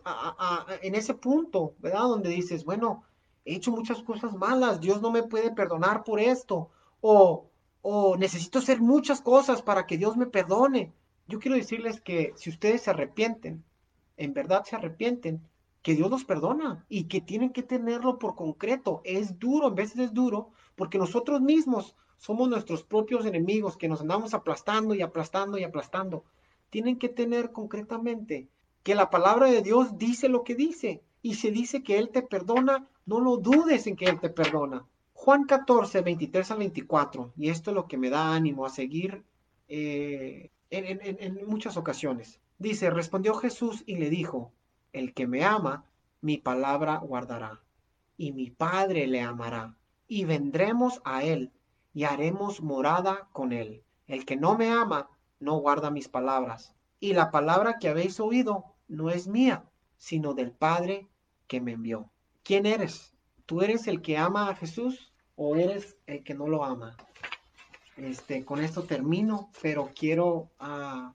en 0.81 0.95
ese 0.95 1.13
punto, 1.13 1.75
¿verdad? 1.81 2.05
Donde 2.05 2.31
dices, 2.31 2.65
bueno, 2.65 3.05
he 3.45 3.57
hecho 3.57 3.71
muchas 3.71 4.03
cosas 4.03 4.35
malas, 4.35 4.81
Dios 4.81 5.03
no 5.03 5.11
me 5.11 5.23
puede 5.23 5.51
perdonar 5.51 6.03
por 6.03 6.19
esto, 6.19 6.71
o, 7.03 7.51
o 7.83 8.17
necesito 8.17 8.59
hacer 8.59 8.81
muchas 8.81 9.21
cosas 9.21 9.61
para 9.61 9.85
que 9.87 9.99
Dios 9.99 10.17
me 10.17 10.25
perdone. 10.25 10.95
Yo 11.27 11.39
quiero 11.41 11.59
decirles 11.59 12.01
que 12.01 12.33
si 12.37 12.49
ustedes 12.49 12.81
se 12.81 12.91
arrepienten, 12.91 13.63
en 14.17 14.33
verdad 14.33 14.65
se 14.65 14.77
arrepienten, 14.77 15.43
que 15.83 15.95
Dios 15.95 16.11
los 16.11 16.25
perdona 16.25 16.87
y 16.89 17.05
que 17.05 17.21
tienen 17.21 17.51
que 17.51 17.63
tenerlo 17.63 18.19
por 18.19 18.35
concreto. 18.35 19.03
Es 19.05 19.39
duro, 19.39 19.69
en 19.69 19.75
veces 19.75 19.99
es 19.99 20.15
duro, 20.15 20.53
porque 20.75 20.97
nosotros 20.97 21.43
mismos 21.43 21.97
somos 22.19 22.49
nuestros 22.49 22.83
propios 22.83 23.25
enemigos 23.25 23.77
que 23.77 23.89
nos 23.89 24.01
andamos 24.01 24.35
aplastando 24.35 24.95
y 24.95 25.03
aplastando 25.03 25.57
y 25.57 25.65
aplastando. 25.65 26.25
Tienen 26.69 26.99
que 26.99 27.09
tener 27.09 27.53
concretamente 27.53 28.49
que 28.83 28.95
la 28.95 29.09
palabra 29.09 29.47
de 29.47 29.63
Dios 29.63 29.97
dice 29.97 30.29
lo 30.29 30.45
que 30.45 30.55
dice. 30.55 31.03
Y 31.23 31.35
si 31.35 31.51
dice 31.51 31.83
que 31.83 31.99
Él 31.99 32.11
te 32.11 32.23
perdona, 32.23 32.87
no 33.07 33.21
lo 33.21 33.39
dudes 33.39 33.87
en 33.87 33.97
que 33.97 34.07
Él 34.07 34.21
te 34.21 34.31
perdona. 34.31 34.85
Juan 35.15 35.45
14, 35.45 36.03
23 36.03 36.51
al 36.53 36.59
24, 36.59 37.33
y 37.37 37.49
esto 37.51 37.71
es 37.71 37.75
lo 37.75 37.89
que 37.89 37.99
me 37.99 38.09
da 38.09 38.35
ánimo 38.35 38.65
a 38.65 38.71
seguir 38.71 39.25
eh, 39.69 40.51
en, 40.71 41.01
en 41.03 41.47
muchas 41.47 41.77
ocasiones. 41.77 42.41
Dice, 42.59 42.91
respondió 42.91 43.35
Jesús 43.35 43.83
y 43.85 43.97
le 43.97 44.11
dijo, 44.11 44.53
el 44.93 45.15
que 45.15 45.27
me 45.27 45.45
ama, 45.45 45.85
mi 46.21 46.39
palabra 46.39 46.99
guardará, 46.99 47.61
y 48.17 48.33
mi 48.33 48.51
Padre 48.51 49.07
le 49.07 49.21
amará, 49.21 49.75
y 50.07 50.25
vendremos 50.25 51.01
a 51.05 51.25
él, 51.25 51.53
y 51.99 52.05
haremos 52.05 52.63
morada 52.63 53.29
con 53.33 53.53
él. 53.53 53.83
El 54.07 54.25
que 54.25 54.37
no 54.37 54.57
me 54.57 54.71
ama, 54.71 55.11
no 55.41 55.57
guarda 55.57 55.91
mis 55.91 56.09
palabras, 56.09 56.73
y 57.01 57.13
la 57.13 57.33
palabra 57.33 57.81
que 57.81 57.89
habéis 57.89 58.21
oído 58.21 58.77
no 58.87 59.11
es 59.11 59.27
mía, 59.27 59.65
sino 59.97 60.33
del 60.33 60.53
Padre 60.53 61.09
que 61.49 61.61
me 61.61 61.73
envió. 61.73 62.09
¿Quién 62.45 62.67
eres? 62.67 63.17
¿Tú 63.47 63.63
eres 63.63 63.89
el 63.89 64.01
que 64.01 64.17
ama 64.17 64.49
a 64.49 64.55
Jesús 64.55 65.13
o 65.35 65.57
eres 65.57 65.97
el 66.07 66.23
que 66.23 66.35
no 66.35 66.47
lo 66.47 66.65
ama? 66.65 66.97
Este, 67.97 68.45
con 68.45 68.61
esto 68.61 68.85
termino, 68.85 69.51
pero 69.61 69.91
quiero 69.93 70.53
uh, 70.61 71.11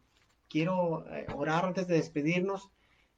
quiero 0.50 1.06
eh, 1.14 1.28
orar 1.34 1.64
antes 1.64 1.88
de 1.88 1.96
despedirnos. 1.96 2.70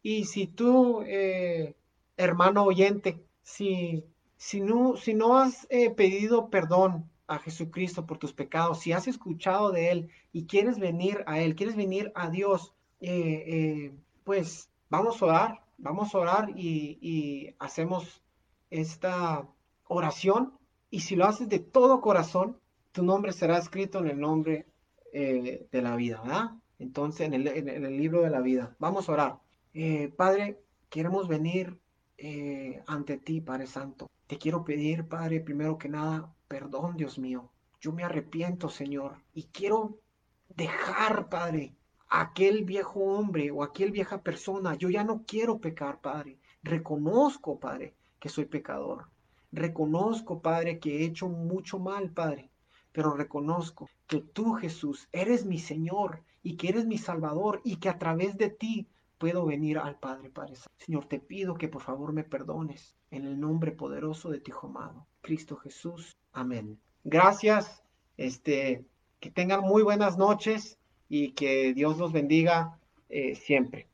Y 0.03 0.25
si 0.25 0.45
tú, 0.45 1.01
eh, 1.01 1.75
hermano 2.15 2.63
oyente, 2.63 3.25
si, 3.41 4.05
si, 4.37 4.61
no, 4.61 4.97
si 4.97 5.15
no 5.15 5.39
has 5.39 5.65
eh, 5.71 5.89
pedido 5.89 6.51
perdón 6.51 7.09
a 7.27 7.39
Jesucristo 7.39 8.05
por 8.05 8.17
tus 8.17 8.33
pecados, 8.33 8.79
si 8.79 8.91
has 8.91 9.07
escuchado 9.07 9.71
de 9.71 9.91
Él 9.91 10.09
y 10.31 10.45
quieres 10.45 10.79
venir 10.79 11.23
a 11.27 11.39
Él, 11.39 11.55
quieres 11.55 11.75
venir 11.75 12.11
a 12.15 12.29
Dios, 12.29 12.73
pues 14.23 14.69
vamos 14.89 15.21
a 15.21 15.25
orar, 15.25 15.61
vamos 15.77 16.13
a 16.13 16.17
orar 16.17 16.49
y, 16.55 17.55
hacemos 17.59 18.21
esta 18.69 19.47
oración. 19.87 20.53
Y 20.89 21.01
si 21.01 21.15
lo 21.15 21.25
haces 21.25 21.49
de 21.49 21.59
todo 21.59 22.01
corazón, 22.01 22.57
tu 22.91 23.03
nombre 23.03 23.33
será 23.33 23.57
escrito 23.57 23.99
en 23.99 24.07
el 24.07 24.19
nombre 24.19 24.67
de 25.11 25.81
la 25.81 25.95
vida, 25.95 26.21
¿verdad? 26.21 26.51
entonces 26.79 27.27
en 27.27 27.33
el, 27.33 27.97
libro 27.97 28.21
de 28.21 28.29
la 28.29 28.41
vida. 28.41 28.75
Vamos 28.79 29.07
a 29.07 29.13
orar. 29.13 29.39
Eh, 29.73 30.09
Padre, 30.15 30.61
queremos 30.89 31.27
venir 31.27 31.79
eh, 32.17 32.81
ante 32.87 33.17
ti, 33.17 33.41
Padre 33.41 33.67
Santo. 33.67 34.09
Te 34.27 34.37
quiero 34.37 34.63
pedir, 34.63 35.07
Padre, 35.07 35.39
primero 35.41 35.77
que 35.77 35.89
nada, 35.89 36.33
perdón, 36.47 36.97
Dios 36.97 37.17
mío. 37.17 37.51
Yo 37.79 37.91
me 37.91 38.03
arrepiento, 38.03 38.69
Señor, 38.69 39.17
y 39.33 39.43
quiero 39.43 39.99
dejar, 40.49 41.29
Padre, 41.29 41.75
aquel 42.09 42.63
viejo 42.63 42.99
hombre 43.01 43.51
o 43.51 43.63
aquel 43.63 43.91
vieja 43.91 44.21
persona. 44.21 44.75
Yo 44.75 44.89
ya 44.89 45.03
no 45.03 45.23
quiero 45.25 45.59
pecar, 45.59 45.99
Padre. 46.01 46.39
Reconozco, 46.63 47.59
Padre, 47.59 47.95
que 48.19 48.29
soy 48.29 48.45
pecador. 48.45 49.09
Reconozco, 49.51 50.41
Padre, 50.41 50.79
que 50.79 50.97
he 50.97 51.05
hecho 51.05 51.29
mucho 51.29 51.79
mal, 51.79 52.11
Padre. 52.11 52.49
Pero 52.91 53.13
reconozco 53.13 53.89
que 54.07 54.21
tú, 54.21 54.53
Jesús, 54.53 55.07
eres 55.11 55.45
mi 55.45 55.59
Señor 55.59 56.23
y 56.43 56.55
que 56.57 56.69
eres 56.69 56.85
mi 56.85 56.97
Salvador 56.97 57.61
y 57.63 57.77
que 57.77 57.89
a 57.89 57.97
través 57.97 58.37
de 58.37 58.49
ti 58.49 58.87
puedo 59.17 59.45
venir 59.45 59.77
al 59.77 59.97
Padre, 59.99 60.29
Padre. 60.29 60.55
Señor, 60.77 61.05
te 61.05 61.19
pido 61.19 61.55
que 61.55 61.67
por 61.67 61.81
favor 61.81 62.13
me 62.13 62.23
perdones 62.23 62.95
en 63.11 63.25
el 63.25 63.39
nombre 63.39 63.71
poderoso 63.71 64.29
de 64.29 64.39
tu 64.39 64.51
Hijo 64.51 64.67
amado, 64.67 65.07
Cristo 65.21 65.55
Jesús. 65.57 66.17
Amén. 66.33 66.79
Gracias. 67.03 67.83
Este, 68.17 68.85
que 69.19 69.31
tengan 69.31 69.61
muy 69.61 69.83
buenas 69.83 70.17
noches 70.17 70.77
y 71.09 71.31
que 71.31 71.73
Dios 71.73 71.97
los 71.97 72.11
bendiga 72.11 72.79
eh, 73.09 73.35
siempre. 73.35 73.87